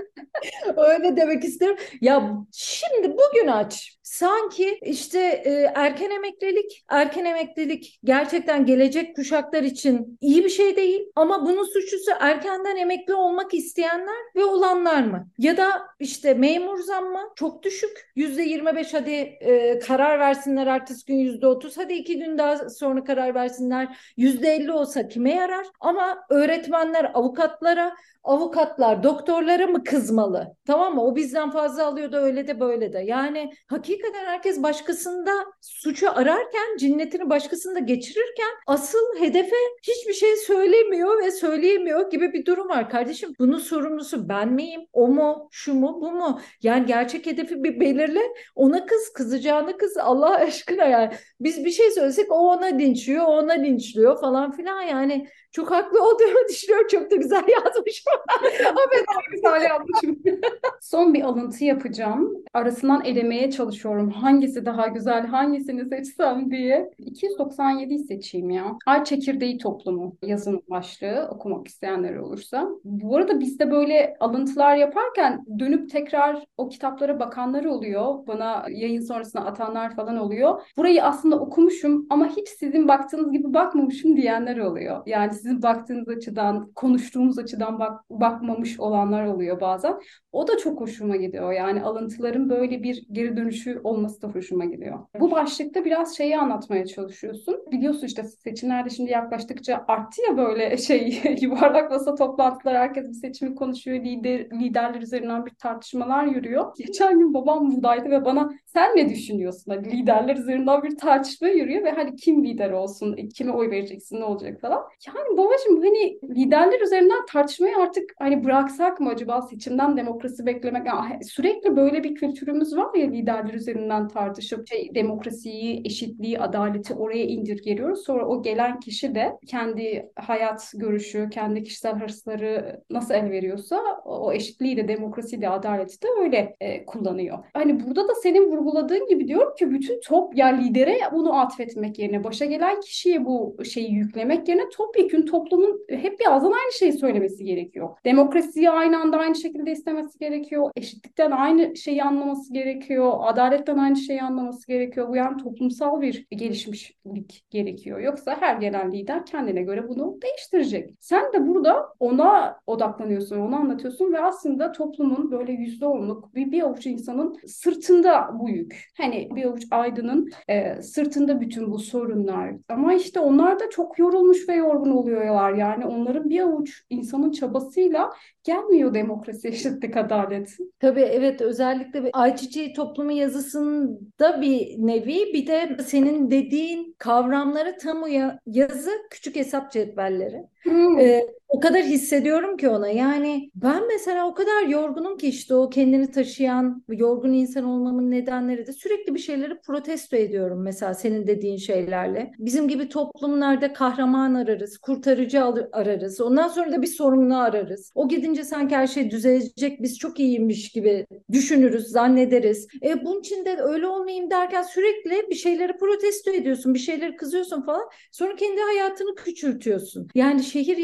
Öyle 0.78 1.16
demek 1.16 1.44
isterim. 1.44 1.76
Ya 2.02 2.38
şimdi 2.52 3.12
bugün 3.18 3.48
aç. 3.48 3.98
Sanki 4.22 4.80
işte 4.82 5.20
e, 5.20 5.72
erken 5.76 6.10
emeklilik, 6.10 6.84
erken 6.90 7.26
emeklilik 7.26 8.00
gerçekten 8.04 8.66
gelecek 8.66 9.16
kuşaklar 9.16 9.64
için 9.64 10.18
iyi 10.22 10.44
bir 10.44 10.50
şey 10.50 10.76
değil 10.76 11.02
ama 11.16 11.46
bunun 11.46 11.64
suçlusu 11.64 12.12
erkenden 12.20 12.76
emekli 12.76 13.14
olmak 13.14 13.54
isteyenler 13.54 14.16
ve 14.36 14.46
olanlar 14.46 15.04
mı? 15.04 15.28
Ya 15.38 15.58
da 15.58 15.82
işte 16.00 16.34
memur 16.34 16.80
zammı 16.80 17.20
çok 17.36 17.64
düşük. 17.64 18.12
%25 18.16 18.94
hadi 18.94 19.12
e, 19.12 19.80
karar 19.80 20.20
versinler 20.20 20.68
ertesi 20.68 21.06
gün 21.06 21.16
%30 21.16 21.78
hadi 21.78 21.94
iki 21.94 22.20
gün 22.20 22.38
daha 22.38 22.70
sonra 22.70 23.04
karar 23.04 23.36
versinler 23.36 23.98
%50 24.18 24.72
olsa 24.72 25.08
kime 25.08 25.34
yarar? 25.34 25.68
Ama 25.80 26.18
öğretmenler 26.30 27.12
avukatlara 27.14 27.96
avukatlar 28.24 29.04
doktorlara 29.04 29.68
mı 29.68 29.84
kızmalı? 29.84 30.56
Tamam 30.66 30.96
mı? 30.96 31.04
O 31.04 31.16
bizden 31.16 31.52
fazla 31.52 31.86
alıyor 31.86 32.12
da 32.12 32.22
öyle 32.22 32.48
de 32.48 32.60
böyle 32.60 32.94
de. 32.94 33.00
Yani 33.00 33.52
hakikaten 33.68 34.11
herkes 34.18 34.64
başkasında 34.64 35.32
suçu 35.62 36.12
ararken, 36.12 36.78
cinnetini 36.78 37.30
başkasında 37.30 37.80
geçirirken 37.80 38.49
asıl 38.68 39.20
hedefe 39.20 39.55
hiçbir 39.84 40.14
şey 40.14 40.36
söylemiyor 40.36 41.24
ve 41.24 41.32
söyleyemiyor 41.32 42.12
gibi 42.12 42.34
bir 42.34 42.45
durum 42.45 42.70
var. 42.70 42.89
Kardeşim 42.89 43.34
bunun 43.39 43.57
sorumlusu 43.57 44.30
ben 44.30 44.51
miyim? 44.51 44.82
O 44.93 45.07
mu? 45.07 45.47
Şu 45.51 45.74
mu? 45.74 45.99
Bu 46.01 46.12
mu? 46.12 46.41
Yani 46.64 46.86
gerçek 46.86 47.26
hedefi 47.26 47.64
bir 47.64 47.80
belirle. 47.80 48.22
Ona 48.55 48.86
kız, 48.86 49.14
kızacağını 49.14 49.78
kız 49.78 49.97
Allah 49.97 50.36
aşkına 50.36 50.84
yani. 50.84 51.14
Biz 51.39 51.66
bir 51.66 51.72
şey 51.72 51.91
söylesek 51.91 52.32
o 52.32 52.36
ona 52.36 52.66
linçliyor, 52.66 53.24
o 53.24 53.28
ona 53.28 53.53
linçliyor 53.53 54.22
falan 54.22 54.51
filan 54.51 54.82
yani 54.82 55.28
çok 55.52 55.72
haklı 55.72 55.99
olduğumu 56.04 56.47
düşünüyorum. 56.49 56.88
Çok 56.91 57.12
da 57.12 57.16
güzel 57.16 57.43
yazmışım. 57.66 58.14
evet, 58.62 59.06
güzel 59.32 59.62
yazmışım. 59.62 60.24
Son 60.82 61.14
bir 61.14 61.22
alıntı 61.22 61.66
yapacağım. 61.66 62.34
Arasından 62.54 63.06
elemeye 63.06 63.52
çalışıyorum. 63.52 64.10
Hangisi 64.10 64.66
daha 64.66 64.88
güzel, 64.88 65.26
hangisini 65.28 65.86
seçsem 65.86 66.52
diye. 66.52 66.91
297'yi 66.99 67.99
seçeyim 67.99 68.49
ya. 68.49 68.78
Ay 68.86 69.04
çekirdeği 69.04 69.58
toplumu 69.58 70.16
yazın 70.22 70.64
başlığı 70.70 71.28
okumak 71.32 71.68
isteyenler 71.68 72.16
olursa. 72.16 72.70
Bu 72.84 73.18
arada 73.18 73.39
bizde 73.39 73.72
böyle 73.72 74.16
alıntılar 74.20 74.76
yaparken 74.76 75.45
dönüp 75.60 75.89
tekrar 75.89 76.45
o 76.58 76.70
kitaplara 76.70 77.20
bakanlar 77.20 77.66
oluyor. 77.66 78.28
Bana 78.28 78.66
yayın 78.70 79.02
sonrasında 79.02 79.45
atanlar 79.45 79.95
falan 79.95 80.18
oluyor. 80.18 80.62
Burayı 80.78 81.04
aslında 81.04 81.39
okumuşum 81.39 82.08
ama 82.10 82.28
hiç 82.28 82.49
sizin 82.49 82.88
baktığınız 82.88 83.32
gibi 83.32 83.54
bakmamışım 83.54 84.18
diyenler 84.18 84.58
oluyor. 84.58 85.04
Yani 85.06 85.34
sizin 85.42 85.62
baktığınız 85.62 86.10
açıdan, 86.10 86.72
konuştuğumuz 86.76 87.39
açıdan 87.39 87.80
bak, 87.80 88.10
bakmamış 88.10 88.80
olanlar 88.80 89.26
oluyor 89.26 89.62
bazen. 89.62 90.00
O 90.32 90.48
da 90.48 90.58
çok 90.58 90.82
hoşuma 90.82 91.16
gidiyor. 91.16 91.52
Yani 91.52 91.84
alıntıların 91.84 92.50
böyle 92.50 92.84
bir 92.84 93.06
geri 93.12 93.38
dönüşü 93.38 93.82
olması 93.84 94.22
da 94.22 94.28
hoşuma 94.28 94.66
gidiyor. 94.66 95.00
Bu 95.20 95.32
başlıkta 95.32 95.86
biraz 95.86 96.18
şeyi 96.18 96.38
anlatmaya 96.38 96.86
çalışıyorsun. 96.86 97.60
Biliyorsun 97.72 98.08
işte 98.08 98.24
seçimlerde 98.24 98.89
şimdi 98.89 99.12
yaklaştıkça 99.12 99.86
arttı 99.88 100.22
ya 100.30 100.38
böyle 100.38 100.78
şey 100.92 101.22
yuvarlak 101.42 101.92
masa 101.92 102.16
toplantılar 102.16 102.78
herkes 102.78 103.08
bir 103.10 103.14
seçimi 103.14 103.56
konuşuyor. 103.56 104.06
Lider, 104.06 104.39
liderler 104.39 105.02
üzerinden 105.02 105.46
bir 105.46 105.52
tartışmalar 105.52 106.26
yürüyor. 106.26 106.74
Geçen 106.78 107.20
gün 107.20 107.34
babam 107.34 107.72
buradaydı 107.72 108.10
ve 108.10 108.26
bana 108.26 108.52
sen 108.74 108.96
ne 108.96 109.10
düşünüyorsun? 109.10 109.72
Hani 109.72 109.92
liderler 109.92 110.36
üzerinden 110.36 110.84
bir 110.84 110.98
tartışma 110.98 111.48
yürüyor 111.48 111.84
ve 111.84 111.92
hani 111.92 112.16
kim 112.16 112.46
lider 112.46 112.72
olsun, 112.72 113.16
kime 113.36 113.52
oy 113.52 113.72
vereceksin, 113.72 114.20
ne 114.20 114.24
olacak 114.24 114.62
falan. 114.62 114.84
Yani 115.08 115.38
babacığım 115.38 115.82
hani 115.82 116.20
liderler 116.36 116.82
üzerinden 116.82 117.26
tartışmayı 117.26 117.78
artık 117.78 118.04
hani 118.20 118.44
bıraksak 118.44 119.00
mı 119.00 119.10
acaba 119.10 119.42
seçimden 119.42 119.98
demokrasi 119.98 120.46
beklemek? 120.46 120.88
Yani 120.88 121.24
sürekli 121.24 121.76
böyle 121.76 122.04
bir 122.04 122.16
kültürümüz 122.16 122.78
var 122.78 122.96
ya 122.96 123.08
liderler 123.08 123.54
üzerinden 123.54 124.08
tartışıp 124.08 124.68
şey, 124.68 124.96
demokrasiyi, 124.96 125.82
eşitliği, 125.86 126.40
adaleti 126.40 126.94
oraya 126.94 127.24
indirgeliyoruz. 127.24 128.04
Sonra 128.04 128.26
o 128.28 128.44
gelen 128.44 128.80
kişi 128.80 129.16
de 129.16 129.38
kendi 129.48 130.12
hayat 130.16 130.72
görüşü, 130.76 131.30
kendi 131.30 131.64
kişisel 131.64 131.96
hırsları 132.00 132.82
nasıl 132.90 133.14
el 133.14 133.30
veriyorsa 133.30 133.82
o 134.06 134.34
eşitliği 134.34 134.78
de, 134.78 134.88
demokrasiyi 134.88 135.42
de, 135.42 135.50
adaleti 135.50 136.02
de 136.02 136.08
öyle 136.20 136.56
e, 136.60 136.86
kullanıyor. 136.86 137.38
Hani 137.54 137.88
burada 137.88 138.08
da 138.08 138.16
senin 138.16 138.52
vurguladığın 138.62 139.07
gibi 139.07 139.28
diyorum 139.28 139.55
ki 139.55 139.72
bütün 139.72 139.99
top 139.99 140.38
ya 140.38 140.47
lidere 140.47 140.97
bunu 141.14 141.39
atfetmek 141.39 141.99
yerine 141.99 142.24
başa 142.24 142.45
gelen 142.45 142.80
kişiye 142.80 143.26
bu 143.26 143.57
şeyi 143.66 143.93
yüklemek 143.93 144.47
yerine 144.47 144.70
topyekün 144.70 145.26
toplumun 145.26 145.86
hep 145.89 146.20
bir 146.20 146.36
ağzından 146.36 146.51
aynı 146.51 146.72
şeyi 146.74 146.93
söylemesi 146.93 147.43
gerekiyor. 147.43 147.89
Demokrasiyi 148.05 148.70
aynı 148.70 148.97
anda 149.01 149.18
aynı 149.18 149.36
şekilde 149.36 149.72
istemesi 149.72 150.20
gerekiyor. 150.20 150.72
Eşitlikten 150.76 151.32
aynı 151.32 151.78
şeyi 151.78 152.03
anlaması 152.03 152.53
gerekiyor. 152.53 153.14
Adaletten 153.20 153.78
aynı 153.78 153.97
şeyi 153.97 154.22
anlaması 154.22 154.68
gerekiyor. 154.68 155.09
Bu 155.09 155.16
yani 155.16 155.43
toplumsal 155.43 156.01
bir 156.01 156.28
gelişmişlik 156.32 157.45
gerekiyor. 157.49 157.99
Yoksa 157.99 158.38
her 158.39 158.55
gelen 158.55 158.91
lider 158.91 159.26
kendine 159.26 159.62
göre 159.64 159.89
bunu 159.89 160.18
değiştirecek. 160.22 160.95
Sen 160.99 161.34
de 161.34 161.47
burada 161.47 161.88
ona 161.99 162.59
odaklanıyorsun, 162.68 163.39
onu 163.39 163.55
anlatıyorsun 163.55 164.14
ve 164.14 164.20
aslında 164.20 164.72
toplumun 164.72 165.32
böyle 165.32 165.51
yüzde 165.51 165.86
onluk 165.86 166.36
bir, 166.36 166.51
bir 166.51 166.62
avuç 166.62 166.86
insanın 166.86 167.38
sırtında 167.47 168.30
bu 168.34 168.49
yük. 168.52 168.89
Hani 168.97 169.30
bir 169.36 169.45
avuç 169.45 169.64
aydının 169.72 170.30
e, 170.47 170.82
sırtında 170.82 171.41
bütün 171.41 171.72
bu 171.72 171.80
sorunlar. 171.80 172.54
Ama 172.70 172.93
işte 172.93 173.20
onlar 173.20 173.60
da 173.60 173.70
çok 173.70 173.99
yorulmuş 173.99 174.49
ve 174.49 174.54
yorgun 174.54 174.91
oluyorlar. 174.91 175.54
Yani 175.54 175.86
onların 175.86 176.30
bir 176.30 176.39
avuç 176.39 176.84
insanın 176.89 177.32
çabasıyla 177.32 178.10
gelmiyor 178.43 178.93
demokrasi, 178.93 179.47
eşitlik, 179.47 179.97
adalet. 179.97 180.58
Tabii 180.80 181.02
evet 181.02 181.41
özellikle 181.41 182.10
Ayçiçeği 182.14 182.74
toplumu 182.74 183.12
yazısında 183.12 184.41
bir 184.41 184.76
nevi 184.78 185.34
bir 185.34 185.47
de 185.47 185.78
senin 185.86 186.32
dediğin 186.32 186.95
kavramları 186.97 187.78
tam 187.78 188.02
yazı 188.45 188.91
küçük 189.10 189.36
hesap 189.36 189.72
cetvelleri. 189.72 190.43
Hmm. 190.64 190.99
Ee, 190.99 191.28
o 191.52 191.60
kadar 191.60 191.84
hissediyorum 191.84 192.58
ki 192.58 192.70
ona. 192.70 192.89
Yani 192.89 193.52
ben 193.56 193.88
mesela 193.88 194.28
o 194.28 194.34
kadar 194.34 194.68
yorgunum 194.68 195.18
ki 195.18 195.28
işte 195.28 195.56
o 195.56 195.70
kendini 195.70 196.12
taşıyan 196.12 196.84
yorgun 196.89 197.34
insan 197.34 197.64
olmamın 197.64 198.12
nedenleri 198.12 198.68
de 198.68 198.74
sürekli 198.74 199.16
bir 199.16 199.20
şeyleri 199.20 199.60
protesto 199.62 200.18
ediyorum 200.18 200.62
mesela 200.62 200.93
senin 200.93 201.28
dediğin 201.28 201.58
şeylerle. 201.58 202.32
Bizim 202.39 202.68
gibi 202.68 202.89
toplumlarda 202.89 203.74
kahraman 203.74 204.34
ararız, 204.34 204.78
kurtarıcı 204.78 205.43
ararız. 205.72 206.22
Ondan 206.22 206.47
sonra 206.47 206.72
da 206.72 206.82
bir 206.82 206.88
sorumlu 206.88 207.38
ararız. 207.38 207.91
O 207.95 208.08
gidince 208.08 208.43
sanki 208.43 208.76
her 208.76 208.88
şey 208.88 209.12
düzelecek, 209.12 209.82
biz 209.82 209.97
çok 209.99 210.20
iyiymiş 210.20 210.70
gibi 210.72 211.08
düşünürüz, 211.32 211.88
zannederiz. 211.88 212.68
E 212.84 213.06
bunun 213.06 213.20
için 213.20 213.45
de 213.45 213.58
öyle 213.62 213.88
olmayayım 213.88 214.32
derken 214.32 214.64
sürekli 214.64 215.30
bir 215.30 215.36
şeyleri 215.36 215.78
protesto 215.78 216.32
ediyorsun, 216.32 216.74
bir 216.74 216.80
şeyleri 216.80 217.16
kızıyorsun 217.16 217.62
falan. 217.62 217.89
Sonra 218.12 218.36
kendi 218.36 218.62
hayatını 218.62 219.16
küçültüyorsun. 219.16 220.08
Yani 220.16 220.43
şehir 220.43 220.78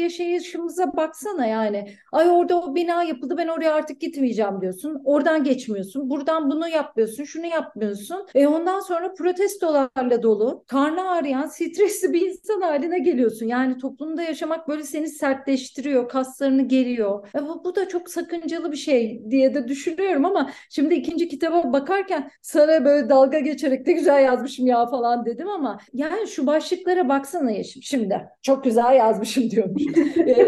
yaşayışımıza 0.58 0.96
baksana 0.96 1.46
yani. 1.46 1.88
Ay 2.12 2.30
orada 2.30 2.60
o 2.60 2.74
bina 2.74 3.02
yapıldı 3.02 3.34
ben 3.36 3.48
oraya 3.48 3.74
artık 3.74 4.00
gitmeyeceğim 4.00 4.60
diyorsun. 4.60 5.02
Oradan 5.04 5.44
geçmiyorsun. 5.44 6.10
Buradan 6.10 6.50
bunu 6.50 6.68
yapmıyorsun. 6.68 7.24
Şunu 7.24 7.46
yapmıyorsun. 7.46 8.26
E 8.34 8.46
ondan 8.46 8.80
sonra 8.80 9.14
protestolarla 9.14 10.22
dolu. 10.22 10.64
Karnı 10.66 11.10
ağrıyan, 11.10 11.46
stresli 11.46 12.12
bir 12.12 12.28
insan 12.28 12.60
haline 12.60 12.98
geliyorsun. 12.98 13.46
Yani 13.46 13.78
toplumda 13.78 14.22
yaşamak 14.22 14.68
böyle 14.68 14.82
seni 14.82 15.08
sertleştiriyor. 15.08 16.08
Kaslarını 16.08 16.62
geriyor. 16.62 17.28
E 17.34 17.42
bu, 17.42 17.64
bu 17.64 17.74
da 17.76 17.88
çok 17.88 18.10
sakıncalı 18.10 18.72
bir 18.72 18.76
şey 18.76 19.22
diye 19.30 19.54
de 19.54 19.68
düşünüyorum 19.68 20.24
ama 20.24 20.50
şimdi 20.70 20.94
ikinci 20.94 21.28
kitaba 21.28 21.72
bakarken 21.72 22.30
sana 22.42 22.84
böyle 22.84 23.08
dalga 23.08 23.38
geçerek 23.38 23.86
de 23.86 23.92
güzel 23.92 24.24
yazmışım 24.24 24.66
ya 24.66 24.86
falan 24.86 25.26
dedim 25.26 25.48
ama 25.48 25.78
yani 25.92 26.28
şu 26.28 26.46
başlıklara 26.46 27.08
baksana 27.08 27.50
Yeşim 27.50 27.82
şimdi. 27.82 28.28
Çok 28.42 28.64
güzel 28.64 28.96
yazmışım 28.96 29.50
diyor 29.50 29.58
diyormuş. 29.76 29.82
Ee, 30.16 30.47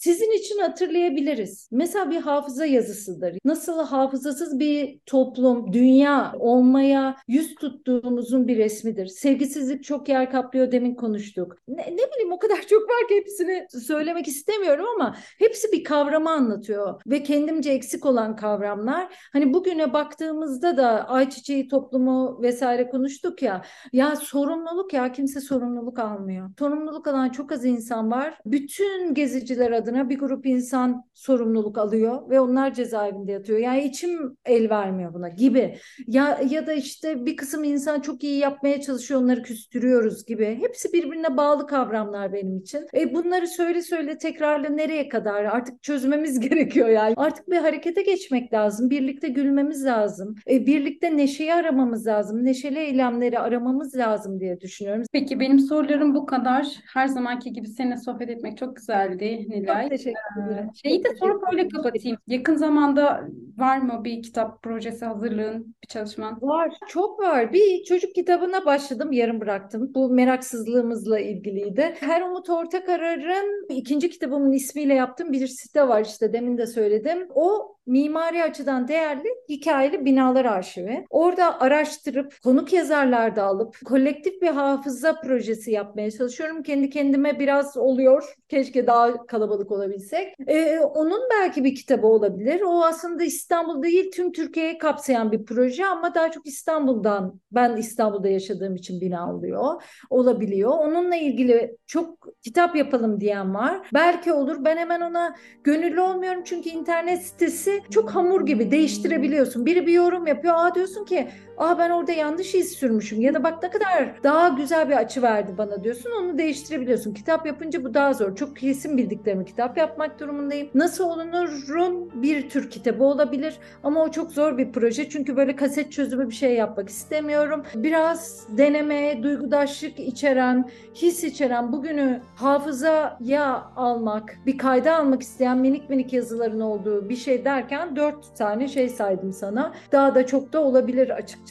sizin 0.00 0.38
için 0.38 0.58
hatırlayabiliriz. 0.58 1.68
Mesela 1.72 2.10
bir 2.10 2.20
hafıza 2.20 2.66
yazısıdır. 2.66 3.38
Nasıl 3.44 3.86
hafızasız 3.86 4.58
bir 4.58 4.98
toplum, 5.06 5.72
dünya 5.72 6.32
olmaya 6.38 7.16
yüz 7.28 7.54
tuttuğumuzun 7.54 8.48
bir 8.48 8.56
resmidir. 8.58 9.06
Sevgisizlik 9.06 9.84
çok 9.84 10.08
yer 10.08 10.30
kaplıyor 10.30 10.72
demin 10.72 10.94
konuştuk. 10.94 11.56
Ne, 11.68 11.82
ne 11.82 12.12
bileyim 12.12 12.32
o 12.32 12.38
kadar 12.38 12.62
çok 12.62 12.82
var 12.82 13.08
ki 13.08 13.16
hepsini 13.16 13.66
söylemek 13.86 14.28
istemiyorum 14.28 14.86
ama 14.94 15.16
hepsi 15.38 15.72
bir 15.72 15.84
kavramı 15.84 16.30
anlatıyor. 16.30 17.00
Ve 17.06 17.22
kendimce 17.22 17.70
eksik 17.70 18.06
olan 18.06 18.36
kavramlar. 18.36 19.28
Hani 19.32 19.54
bugüne 19.54 19.92
baktığımızda 19.92 20.76
da 20.76 21.08
ayçiçeği 21.08 21.68
toplumu 21.68 22.42
vesaire 22.42 22.88
konuştuk 22.88 23.42
ya. 23.42 23.62
Ya 23.92 24.16
sorumluluk 24.16 24.92
ya 24.92 25.12
kimse 25.12 25.40
sorumluluk 25.40 25.98
almıyor. 25.98 26.50
Sorumluluk 26.58 27.06
alan 27.08 27.28
çok 27.28 27.52
az 27.52 27.64
insan 27.64 28.10
var. 28.10 28.38
Bütün 28.46 29.14
geziciler 29.14 29.72
adına 29.72 29.89
adına 29.90 30.10
bir 30.10 30.18
grup 30.18 30.46
insan 30.46 31.04
sorumluluk 31.14 31.78
alıyor 31.78 32.30
ve 32.30 32.40
onlar 32.40 32.74
cezaevinde 32.74 33.32
yatıyor. 33.32 33.58
Yani 33.58 33.84
içim 33.84 34.36
el 34.44 34.70
vermiyor 34.70 35.14
buna 35.14 35.28
gibi. 35.28 35.76
Ya 36.06 36.40
ya 36.50 36.66
da 36.66 36.72
işte 36.72 37.26
bir 37.26 37.36
kısım 37.36 37.64
insan 37.64 38.00
çok 38.00 38.24
iyi 38.24 38.38
yapmaya 38.38 38.80
çalışıyor 38.80 39.20
onları 39.20 39.42
küstürüyoruz 39.42 40.26
gibi. 40.26 40.58
Hepsi 40.60 40.92
birbirine 40.92 41.36
bağlı 41.36 41.66
kavramlar 41.66 42.32
benim 42.32 42.58
için. 42.58 42.86
E 42.94 43.14
bunları 43.14 43.46
söyle 43.46 43.82
söyle 43.82 44.18
tekrarla 44.18 44.68
nereye 44.68 45.08
kadar 45.08 45.44
artık 45.44 45.82
çözmemiz 45.82 46.40
gerekiyor 46.48 46.88
yani. 46.88 47.14
Artık 47.16 47.50
bir 47.50 47.56
harekete 47.56 48.02
geçmek 48.02 48.52
lazım. 48.52 48.90
Birlikte 48.90 49.28
gülmemiz 49.28 49.84
lazım. 49.84 50.34
E, 50.50 50.66
birlikte 50.66 51.16
neşeyi 51.16 51.54
aramamız 51.54 52.06
lazım. 52.06 52.44
Neşeli 52.44 52.78
eylemleri 52.78 53.38
aramamız 53.38 53.96
lazım 53.96 54.40
diye 54.40 54.60
düşünüyorum. 54.60 55.02
Peki 55.12 55.40
benim 55.40 55.58
sorularım 55.58 56.14
bu 56.14 56.26
kadar. 56.26 56.66
Her 56.94 57.06
zamanki 57.06 57.52
gibi 57.52 57.68
seninle 57.68 57.96
sohbet 57.96 58.30
etmek 58.30 58.58
çok 58.58 58.76
güzeldi 58.76 59.46
Nilay. 59.48 59.79
Çok 59.82 59.90
teşekkür 59.90 60.46
ederim. 60.46 60.70
Şeyi 60.82 61.04
de 61.04 61.08
sorup 61.08 61.40
teşekkür 61.40 61.52
öyle 61.52 61.60
ederim. 61.60 61.76
kapatayım. 61.76 62.18
Yakın 62.26 62.56
zamanda 62.56 63.26
var 63.56 63.78
mı 63.78 64.04
bir 64.04 64.22
kitap 64.22 64.62
projesi 64.62 65.04
hazırlığın, 65.04 65.74
bir 65.82 65.88
çalışman? 65.88 66.38
Var, 66.42 66.72
çok 66.88 67.20
var. 67.20 67.52
Bir 67.52 67.84
çocuk 67.84 68.14
kitabına 68.14 68.64
başladım, 68.66 69.12
yarım 69.12 69.40
bıraktım. 69.40 69.94
Bu 69.94 70.10
meraksızlığımızla 70.10 71.20
ilgiliydi. 71.20 71.94
Her 72.00 72.22
Umut 72.22 72.50
Ortakarar'ın 72.50 73.66
ikinci 73.68 74.10
kitabımın 74.10 74.52
ismiyle 74.52 74.94
yaptığım 74.94 75.32
bir 75.32 75.46
site 75.46 75.88
var 75.88 76.04
işte 76.04 76.32
demin 76.32 76.58
de 76.58 76.66
söyledim. 76.66 77.28
O 77.34 77.76
mimari 77.90 78.42
açıdan 78.42 78.88
değerli 78.88 79.28
hikayeli 79.48 80.04
binalar 80.04 80.44
arşivi. 80.44 81.04
Orada 81.10 81.60
araştırıp 81.60 82.34
konuk 82.44 82.72
yazarlar 82.72 83.36
da 83.36 83.44
alıp 83.44 83.76
kolektif 83.84 84.42
bir 84.42 84.48
hafıza 84.48 85.20
projesi 85.20 85.70
yapmaya 85.70 86.10
çalışıyorum. 86.10 86.62
Kendi 86.62 86.90
kendime 86.90 87.38
biraz 87.38 87.76
oluyor. 87.76 88.34
Keşke 88.48 88.86
daha 88.86 89.26
kalabalık 89.26 89.70
olabilsek. 89.72 90.34
Ee, 90.46 90.78
onun 90.78 91.20
belki 91.30 91.64
bir 91.64 91.74
kitabı 91.74 92.06
olabilir. 92.06 92.60
O 92.60 92.84
aslında 92.84 93.24
İstanbul 93.24 93.82
değil 93.82 94.10
tüm 94.10 94.32
Türkiye'yi 94.32 94.78
kapsayan 94.78 95.32
bir 95.32 95.44
proje 95.44 95.86
ama 95.86 96.14
daha 96.14 96.30
çok 96.30 96.46
İstanbul'dan 96.46 97.40
ben 97.52 97.76
İstanbul'da 97.76 98.28
yaşadığım 98.28 98.76
için 98.76 99.00
bina 99.00 99.34
oluyor. 99.34 99.82
Olabiliyor. 100.10 100.70
Onunla 100.70 101.16
ilgili 101.16 101.76
çok 101.86 102.28
kitap 102.42 102.76
yapalım 102.76 103.20
diyen 103.20 103.54
var. 103.54 103.88
Belki 103.94 104.32
olur. 104.32 104.64
Ben 104.64 104.76
hemen 104.76 105.00
ona 105.00 105.36
gönüllü 105.64 106.00
olmuyorum 106.00 106.42
çünkü 106.44 106.68
internet 106.68 107.22
sitesi 107.22 107.79
çok 107.90 108.10
hamur 108.10 108.46
gibi 108.46 108.70
değiştirebiliyorsun. 108.70 109.66
Biri 109.66 109.86
bir 109.86 109.92
yorum 109.92 110.26
yapıyor. 110.26 110.54
Aa 110.56 110.74
diyorsun 110.74 111.04
ki 111.04 111.28
aa 111.60 111.78
ben 111.78 111.90
orada 111.90 112.12
yanlış 112.12 112.54
iz 112.54 112.72
sürmüşüm 112.72 113.20
ya 113.20 113.34
da 113.34 113.42
bak 113.44 113.62
ne 113.62 113.70
kadar 113.70 114.22
daha 114.22 114.48
güzel 114.48 114.88
bir 114.88 114.96
açı 114.96 115.22
verdi 115.22 115.52
bana 115.58 115.84
diyorsun. 115.84 116.10
Onu 116.20 116.38
değiştirebiliyorsun. 116.38 117.14
Kitap 117.14 117.46
yapınca 117.46 117.84
bu 117.84 117.94
daha 117.94 118.12
zor. 118.12 118.36
Çok 118.36 118.56
kesin 118.56 118.96
bildiklerimi 118.98 119.44
kitap 119.44 119.78
yapmak 119.78 120.20
durumundayım. 120.20 120.68
Nasıl 120.74 121.04
olunurun 121.04 122.10
bir 122.22 122.48
tür 122.48 122.70
kitabı 122.70 123.04
olabilir 123.04 123.58
ama 123.82 124.02
o 124.02 124.10
çok 124.10 124.32
zor 124.32 124.58
bir 124.58 124.72
proje. 124.72 125.08
Çünkü 125.08 125.36
böyle 125.36 125.56
kaset 125.56 125.92
çözümü 125.92 126.28
bir 126.28 126.34
şey 126.34 126.54
yapmak 126.54 126.88
istemiyorum. 126.88 127.64
Biraz 127.74 128.46
deneme, 128.58 129.22
duygudaşlık 129.22 130.00
içeren, 130.00 130.70
his 130.94 131.24
içeren 131.24 131.72
bugünü 131.72 132.20
hafızaya 132.34 133.62
almak, 133.76 134.38
bir 134.46 134.58
kayda 134.58 134.96
almak 134.96 135.22
isteyen 135.22 135.58
minik 135.58 135.90
minik 135.90 136.12
yazıların 136.12 136.60
olduğu 136.60 137.08
bir 137.08 137.16
şey 137.16 137.44
derken 137.44 137.96
dört 137.96 138.36
tane 138.36 138.68
şey 138.68 138.88
saydım 138.88 139.32
sana. 139.32 139.74
Daha 139.92 140.14
da 140.14 140.26
çok 140.26 140.52
da 140.52 140.62
olabilir 140.64 141.10
açıkçası. 141.10 141.49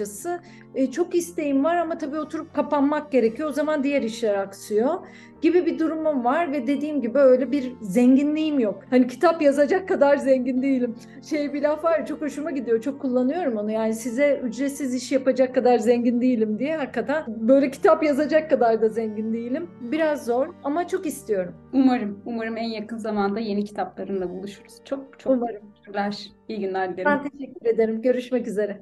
E, 0.75 0.91
çok 0.91 1.15
isteğim 1.15 1.63
var 1.63 1.75
ama 1.75 1.97
tabii 1.97 2.19
oturup 2.19 2.53
kapanmak 2.55 3.11
gerekiyor. 3.11 3.49
O 3.49 3.53
zaman 3.53 3.83
diğer 3.83 4.01
işler 4.01 4.33
aksıyor 4.33 4.99
gibi 5.41 5.65
bir 5.65 5.79
durumum 5.79 6.25
var 6.25 6.51
ve 6.51 6.67
dediğim 6.67 7.01
gibi 7.01 7.17
öyle 7.17 7.51
bir 7.51 7.73
zenginliğim 7.81 8.59
yok. 8.59 8.83
Hani 8.89 9.07
kitap 9.07 9.41
yazacak 9.41 9.87
kadar 9.87 10.17
zengin 10.17 10.61
değilim. 10.61 10.95
Şey 11.29 11.53
bir 11.53 11.61
laf 11.61 11.83
var 11.83 12.05
çok 12.05 12.21
hoşuma 12.21 12.51
gidiyor. 12.51 12.81
Çok 12.81 13.01
kullanıyorum 13.01 13.57
onu. 13.57 13.71
Yani 13.71 13.93
size 13.93 14.41
ücretsiz 14.43 14.95
iş 14.95 15.11
yapacak 15.11 15.55
kadar 15.55 15.77
zengin 15.77 16.21
değilim 16.21 16.59
diye 16.59 16.77
hakikaten 16.77 17.23
böyle 17.27 17.71
kitap 17.71 18.03
yazacak 18.03 18.49
kadar 18.49 18.81
da 18.81 18.89
zengin 18.89 19.33
değilim. 19.33 19.69
Biraz 19.81 20.25
zor 20.25 20.47
ama 20.63 20.87
çok 20.87 21.05
istiyorum. 21.05 21.53
Umarım, 21.73 22.19
umarım 22.25 22.57
en 22.57 22.69
yakın 22.69 22.97
zamanda 22.97 23.39
yeni 23.39 23.65
kitaplarınla 23.65 24.29
buluşuruz. 24.29 24.73
Çok 24.85 25.19
çok 25.19 25.33
Umarım. 25.33 25.61
teşekkürler. 25.73 26.31
İyi 26.47 26.59
günler 26.59 26.93
dilerim. 26.93 27.05
Ben 27.11 27.29
teşekkür 27.29 27.65
ederim. 27.65 28.01
Görüşmek 28.01 28.47
üzere. 28.47 28.81